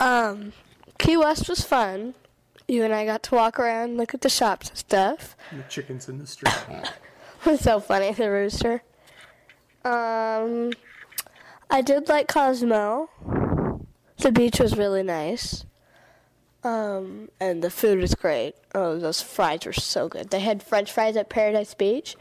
um, 0.00 0.52
Key 0.98 1.16
West 1.16 1.48
was 1.48 1.62
fun. 1.62 2.14
You 2.68 2.84
and 2.84 2.94
I 2.94 3.04
got 3.04 3.22
to 3.24 3.34
walk 3.34 3.58
around, 3.58 3.96
look 3.96 4.14
at 4.14 4.22
the 4.22 4.28
shops 4.28 4.70
and 4.70 4.78
stuff. 4.78 5.36
The 5.52 5.62
chickens 5.64 6.08
in 6.08 6.18
the 6.18 6.26
street. 6.26 6.54
It 7.46 7.50
was 7.50 7.60
so 7.60 7.78
funny, 7.78 8.10
the 8.10 8.30
rooster. 8.30 8.82
Um, 9.84 10.72
I 11.68 11.82
did 11.82 12.08
like 12.08 12.26
Cozumel. 12.26 13.10
The 14.16 14.32
beach 14.32 14.58
was 14.58 14.78
really 14.78 15.02
nice. 15.02 15.66
Um, 16.62 17.28
and 17.38 17.62
the 17.62 17.68
food 17.68 17.98
was 17.98 18.14
great. 18.14 18.54
Oh, 18.74 18.98
those 18.98 19.20
fries 19.20 19.66
were 19.66 19.74
so 19.74 20.08
good. 20.08 20.30
They 20.30 20.40
had 20.40 20.62
French 20.62 20.90
fries 20.90 21.18
at 21.18 21.28
Paradise 21.28 21.74
Beach, 21.74 22.16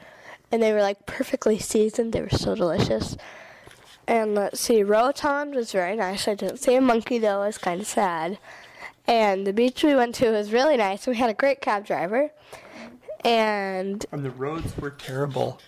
and 0.51 0.61
they 0.61 0.73
were 0.73 0.81
like 0.81 1.05
perfectly 1.05 1.57
seasoned. 1.57 2.11
They 2.11 2.21
were 2.21 2.29
so 2.29 2.53
delicious. 2.53 3.15
And 4.07 4.35
let's 4.35 4.59
see, 4.59 4.83
Roatan 4.83 5.51
was 5.55 5.71
very 5.71 5.95
nice. 5.95 6.27
I 6.27 6.35
didn't 6.35 6.57
see 6.57 6.75
a 6.75 6.81
monkey 6.81 7.19
though. 7.19 7.41
I 7.41 7.47
was 7.47 7.57
kind 7.57 7.79
of 7.81 7.87
sad. 7.87 8.37
And 9.07 9.45
the 9.47 9.53
beach 9.53 9.83
we 9.83 9.95
went 9.95 10.15
to 10.15 10.31
was 10.31 10.51
really 10.53 10.77
nice. 10.77 11.07
We 11.07 11.15
had 11.15 11.29
a 11.29 11.33
great 11.33 11.61
cab 11.61 11.85
driver, 11.85 12.31
and 13.25 14.05
And 14.11 14.23
the 14.25 14.31
roads 14.31 14.77
were 14.77 14.91
terrible. 14.91 15.59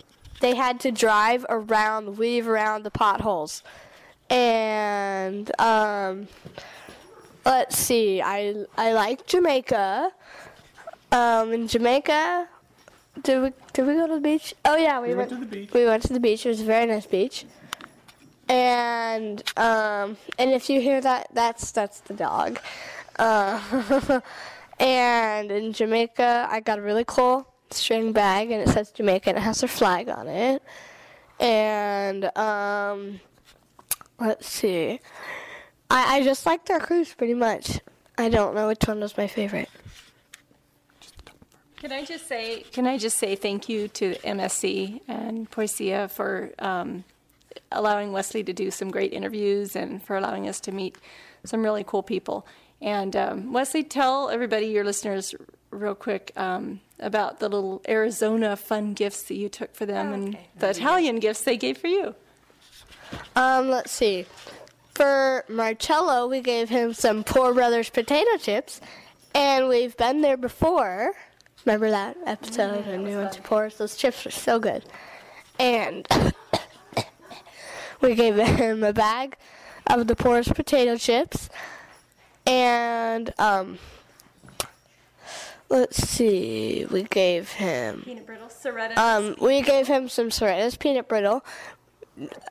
they 0.41 0.55
had 0.55 0.79
to 0.81 0.91
drive 0.91 1.45
around, 1.49 2.17
weave 2.17 2.47
around 2.47 2.83
the 2.83 2.91
potholes. 2.91 3.61
And 4.29 5.51
um, 5.59 6.27
let's 7.45 7.77
see, 7.77 8.21
I 8.21 8.65
I 8.77 8.93
like 8.93 9.27
Jamaica. 9.27 10.11
Um, 11.11 11.53
in 11.53 11.67
Jamaica, 11.67 12.47
did 13.21 13.41
we 13.43 13.51
did 13.73 13.86
we 13.86 13.93
go 13.95 14.07
to 14.07 14.15
the 14.15 14.19
beach? 14.21 14.53
Oh 14.65 14.75
yeah, 14.75 14.99
we, 15.01 15.09
We 15.09 15.15
went 15.15 15.29
to 15.29 15.36
the 15.38 15.45
beach. 15.45 15.69
We 15.73 15.86
went 15.86 16.03
to 16.03 16.13
the 16.13 16.19
beach. 16.19 16.45
It 16.45 16.49
was 16.49 16.61
a 16.61 16.65
very 16.65 16.86
nice 16.86 17.05
beach. 17.05 17.45
And 18.48 19.41
um, 19.58 20.18
and 20.38 20.52
if 20.52 20.70
you 20.70 20.80
hear 20.80 21.02
that, 21.02 21.30
that's 21.34 21.72
that's 21.72 22.02
the 22.02 22.14
dog. 22.14 22.60
Uh, 23.18 24.22
and 24.80 25.52
in 25.52 25.74
Jamaica, 25.74 26.48
I 26.50 26.60
got 26.60 26.78
a 26.78 26.82
really 26.82 27.06
cool 27.08 27.48
string 27.72 28.12
bag, 28.12 28.52
and 28.52 28.62
it 28.62 28.72
says 28.72 28.91
Jamaica, 28.91 29.30
and 29.30 29.38
it 29.38 29.41
has 29.41 29.62
their 29.62 29.68
flag 29.68 30.10
on 30.10 30.28
it. 30.28 30.62
And 31.39 32.38
um, 32.38 33.20
let's 34.20 34.48
see, 34.48 35.00
I 35.89 36.18
I 36.18 36.24
just 36.24 36.46
liked 36.46 36.70
our 36.70 36.80
cruise 36.80 37.14
pretty 37.14 37.34
much. 37.34 37.80
I 38.18 38.30
don't 38.30 38.56
know 38.56 38.68
which 38.68 38.88
one 38.88 39.00
was 39.00 39.18
my 39.18 39.28
favorite. 39.28 39.70
Can 41.78 41.91
I 41.91 42.06
just 42.06 42.28
say? 42.28 42.64
Can 42.72 42.88
I 42.88 42.98
just 42.98 43.18
say 43.18 43.36
thank 43.36 43.68
you 43.70 43.88
to 43.89 44.16
MSC 44.16 45.02
and 45.08 45.50
Poesia 45.50 46.10
for 46.10 46.52
um, 46.60 47.04
allowing 47.72 48.12
Wesley 48.12 48.43
to 48.43 48.53
do 48.53 48.72
some 48.72 48.91
great 48.91 49.14
interviews 49.14 49.76
and 49.76 50.01
for 50.01 50.16
allowing 50.16 50.47
us 50.47 50.60
to 50.62 50.72
meet 50.72 50.97
some 51.43 51.64
really 51.64 51.84
cool 51.84 52.03
people. 52.03 52.45
And 52.82 53.16
um, 53.16 53.53
Wesley, 53.53 53.84
tell 53.84 54.30
everybody, 54.30 54.68
your 54.68 54.84
listeners, 54.84 55.34
real 55.72 55.95
quick 55.95 56.32
um, 56.36 56.80
about 56.99 57.39
the 57.39 57.49
little 57.49 57.82
Arizona 57.88 58.56
fun 58.56 58.93
gifts 58.93 59.24
that 59.24 59.36
you 59.36 59.49
took 59.49 59.76
for 59.76 59.86
them 59.86 60.14
and 60.14 60.38
the 60.58 60.70
Italian 60.70 61.20
gifts 61.20 61.41
they 61.43 61.58
gave 61.58 61.78
for 61.78 61.88
you. 61.88 62.16
Um, 63.36 63.70
let's 63.70 63.91
see. 63.91 64.26
For 64.93 65.43
Marcello, 65.49 66.28
we 66.28 66.41
gave 66.41 66.70
him 66.70 66.93
some 66.93 67.24
Poore 67.24 67.53
Brothers 67.53 67.89
potato 67.89 68.38
chips, 68.38 68.80
and 69.34 69.68
we've 69.68 69.95
been 69.97 70.22
there 70.22 70.38
before. 70.38 71.14
Remember 71.66 71.89
that 71.89 72.16
episode? 72.26 72.86
and 72.88 73.03
we 73.03 73.16
went 73.16 73.34
to 73.34 73.41
Poore's. 73.41 73.78
Those 73.78 73.97
chips 73.97 74.24
were 74.24 74.32
so 74.32 74.60
good. 74.60 74.86
And 75.60 76.08
we 78.02 78.16
gave 78.16 78.36
him 78.36 78.84
a 78.84 78.93
bag 78.93 79.38
of 79.89 80.08
the 80.08 80.16
Poore's 80.16 80.48
potato 80.48 80.96
chips, 80.98 81.50
and 82.46 83.34
um, 83.39 83.78
let's 85.70 85.98
see, 85.98 86.86
we 86.89 87.04
gave 87.04 87.50
him 87.54 88.02
Peanut 88.04 88.26
brittle, 88.26 88.48
Cerreta. 88.48 88.98
um, 88.98 89.36
we 89.41 89.62
gave 89.62 89.88
him 89.88 90.10
some 90.10 90.30
Cerreta's 90.30 90.76
peanut 90.78 91.08
brittle, 91.08 91.43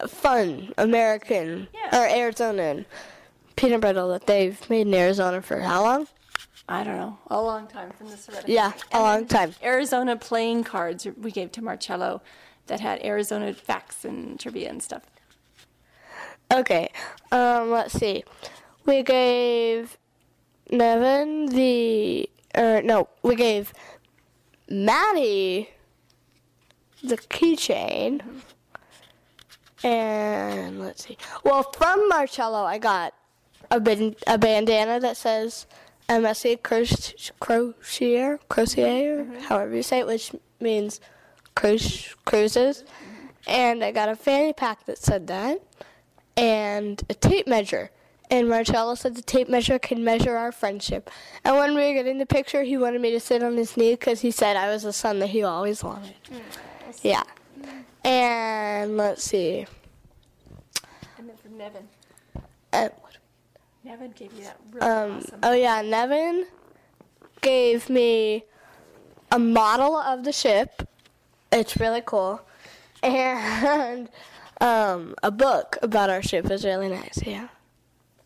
fun 0.06 0.72
American 0.78 1.68
or 1.92 2.06
Arizonan 2.06 2.84
peanut 3.56 3.80
brittle 3.80 4.08
that 4.08 4.26
they've 4.26 4.68
made 4.68 4.86
in 4.86 4.94
Arizona 4.94 5.40
for 5.40 5.60
how 5.60 5.82
long? 5.82 6.08
I 6.68 6.82
don't 6.82 6.96
know, 6.96 7.18
a 7.28 7.40
long 7.42 7.66
time 7.66 7.90
from 7.90 8.08
the 8.08 8.16
Cerreta. 8.16 8.44
Yeah, 8.46 8.72
a 8.92 9.00
long 9.00 9.26
time. 9.26 9.54
Arizona 9.62 10.16
playing 10.16 10.64
cards 10.64 11.06
we 11.20 11.30
gave 11.30 11.52
to 11.52 11.62
Marcello 11.62 12.22
that 12.66 12.80
had 12.80 13.04
Arizona 13.04 13.52
facts 13.52 14.04
and 14.04 14.40
trivia 14.40 14.70
and 14.70 14.82
stuff. 14.82 15.02
Okay, 16.54 16.88
um, 17.32 17.72
let's 17.72 17.94
see. 17.94 18.22
We 18.86 19.02
gave 19.02 19.98
Neven 20.70 21.50
the, 21.50 22.30
or 22.56 22.80
no, 22.80 23.08
we 23.24 23.34
gave 23.34 23.72
Maddy 24.70 25.70
the 27.02 27.16
keychain. 27.16 28.22
And 29.82 30.78
let's 30.78 31.04
see. 31.04 31.18
Well, 31.42 31.64
from 31.76 32.08
Marcello, 32.08 32.62
I 32.62 32.78
got 32.78 33.14
a, 33.72 33.78
a 34.28 34.38
bandana 34.38 35.00
that 35.00 35.16
says 35.16 35.66
MSC 36.08 36.60
Crociere, 36.60 38.38
Crociere, 38.48 39.40
however 39.42 39.74
you 39.74 39.82
say 39.82 39.98
it, 39.98 40.06
which 40.06 40.30
means 40.60 41.00
cruise, 41.56 42.14
cruises. 42.24 42.84
And 43.48 43.82
I 43.82 43.90
got 43.90 44.08
a 44.08 44.14
fanny 44.14 44.52
pack 44.52 44.86
that 44.86 44.98
said 44.98 45.26
that, 45.26 45.60
and 46.36 47.02
a 47.08 47.14
tape 47.14 47.46
measure. 47.46 47.90
And 48.30 48.48
Marcello 48.48 48.94
said 48.94 49.14
the 49.16 49.22
tape 49.22 49.48
measure 49.48 49.78
can 49.78 50.02
measure 50.02 50.36
our 50.36 50.50
friendship. 50.50 51.10
And 51.44 51.56
when 51.56 51.74
we 51.74 51.86
were 51.88 51.92
getting 51.94 52.18
the 52.18 52.26
picture, 52.26 52.62
he 52.62 52.76
wanted 52.78 53.00
me 53.02 53.10
to 53.12 53.20
sit 53.20 53.42
on 53.42 53.56
his 53.56 53.76
knee 53.76 53.92
because 53.92 54.20
he 54.22 54.30
said 54.30 54.56
I 54.56 54.68
was 54.70 54.82
the 54.82 54.92
son 54.94 55.18
that 55.18 55.28
he 55.28 55.42
always 55.42 55.84
wanted. 55.84 56.14
Yeah. 57.02 57.22
And 58.04 58.96
let's 58.96 59.22
see. 59.22 59.66
And 61.18 61.28
then 61.28 61.36
from 61.36 61.52
Neven. 61.52 61.84
Uh, 62.72 62.88
Neven 63.86 64.14
gave 64.16 64.32
you 64.32 64.44
that 64.44 64.58
really 64.72 64.86
Um, 64.86 65.18
awesome. 65.18 65.38
oh 65.42 65.52
yeah, 65.52 65.82
Neven 65.82 66.44
gave 67.42 67.88
me 67.90 68.44
a 69.30 69.38
model 69.38 69.96
of 69.96 70.24
the 70.24 70.32
ship. 70.32 70.88
It's 71.52 71.76
really 71.76 72.02
cool, 72.04 72.40
and 73.02 74.08
um, 74.64 75.14
a 75.22 75.30
book 75.30 75.76
about 75.82 76.10
our 76.10 76.22
ship 76.22 76.50
is 76.50 76.64
really 76.64 76.88
nice. 76.88 77.20
Yeah. 77.24 77.48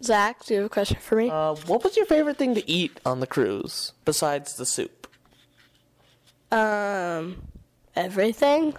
Zach, 0.02 0.44
do 0.44 0.54
you 0.54 0.60
have 0.60 0.66
a 0.66 0.68
question 0.70 0.98
for 1.00 1.16
me? 1.16 1.28
Uh, 1.28 1.54
what 1.66 1.82
was 1.82 1.96
your 1.96 2.06
favorite 2.06 2.36
thing 2.36 2.54
to 2.54 2.70
eat 2.70 3.00
on 3.04 3.18
the 3.20 3.26
cruise 3.26 3.92
besides 4.04 4.54
the 4.54 4.64
soup? 4.64 5.08
Um, 6.52 7.42
everything. 7.96 8.74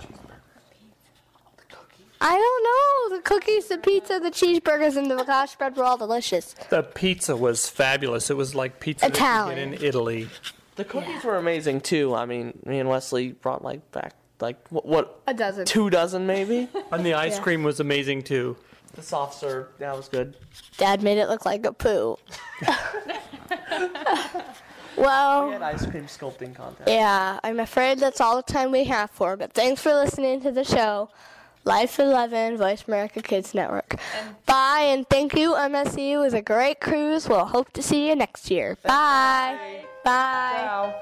I 2.22 2.36
don't 2.36 3.12
know. 3.12 3.18
The 3.18 3.24
cookies, 3.24 3.68
the 3.68 3.78
pizza, 3.78 4.20
the 4.20 4.32
cheeseburgers, 4.32 4.98
and 4.98 5.10
the 5.10 5.24
gosh 5.24 5.56
bread 5.56 5.76
were 5.78 5.84
all 5.84 5.98
delicious. 5.98 6.54
The 6.70 6.84
pizza 6.84 7.36
was 7.36 7.70
fabulous. 7.70 8.30
It 8.30 8.38
was 8.38 8.56
like 8.56 8.80
pizza 8.80 9.06
that 9.08 9.18
you 9.18 9.26
Italian. 9.26 9.72
get 9.72 9.80
in 9.82 9.86
Italy. 9.86 10.30
The 10.76 10.86
cookies 10.86 11.24
were 11.24 11.38
amazing 11.38 11.82
too. 11.82 12.16
I 12.16 12.26
mean, 12.26 12.58
me 12.66 12.80
and 12.80 12.90
Wesley 12.90 13.34
brought 13.34 13.64
like 13.64 13.92
back 13.92 14.14
like 14.42 14.58
what, 14.70 14.86
what 14.86 15.22
A 15.28 15.34
dozen. 15.34 15.66
two 15.66 15.90
dozen 15.90 16.26
maybe. 16.28 16.68
And 16.92 17.06
the 17.06 17.14
ice 17.14 17.36
Yeah. 17.38 17.42
cream 17.44 17.64
was 17.64 17.80
amazing 17.80 18.24
too. 18.24 18.56
The 18.96 19.02
soft 19.04 19.40
serve. 19.40 19.68
That 19.78 19.96
was 19.96 20.08
good. 20.10 20.36
Dad 20.78 21.04
made 21.04 21.18
it 21.20 21.28
look 21.30 21.46
like 21.46 21.66
a 21.66 21.72
poo. 21.74 22.18
well, 24.98 25.48
We 25.48 25.54
had 25.54 25.62
ice 25.62 25.86
cream 25.86 26.06
sculpting 26.06 26.56
contest. 26.56 26.90
yeah, 26.90 27.40
I'm 27.44 27.60
afraid 27.60 28.00
that's 28.00 28.20
all 28.20 28.36
the 28.38 28.44
time 28.52 28.72
we 28.72 28.86
have 28.86 29.12
for. 29.12 29.38
But 29.38 29.54
thanks 29.54 29.82
for 29.82 29.94
listening 29.94 30.42
to 30.42 30.52
the 30.52 30.64
show, 30.64 31.10
Life 31.66 32.00
11, 32.00 32.58
Voice 32.58 32.84
America 32.88 33.22
Kids 33.22 33.54
Network. 33.54 33.96
Bye, 34.46 34.88
and 34.90 35.08
thank 35.10 35.36
you, 35.36 35.54
MSC. 35.54 36.12
It 36.14 36.18
was 36.18 36.34
a 36.34 36.42
great 36.42 36.80
cruise. 36.82 37.30
We'll 37.30 37.46
hope 37.46 37.72
to 37.74 37.82
see 37.84 38.08
you 38.10 38.16
next 38.16 38.50
year. 38.50 38.78
Bye. 38.84 39.86
Bye. 40.04 41.02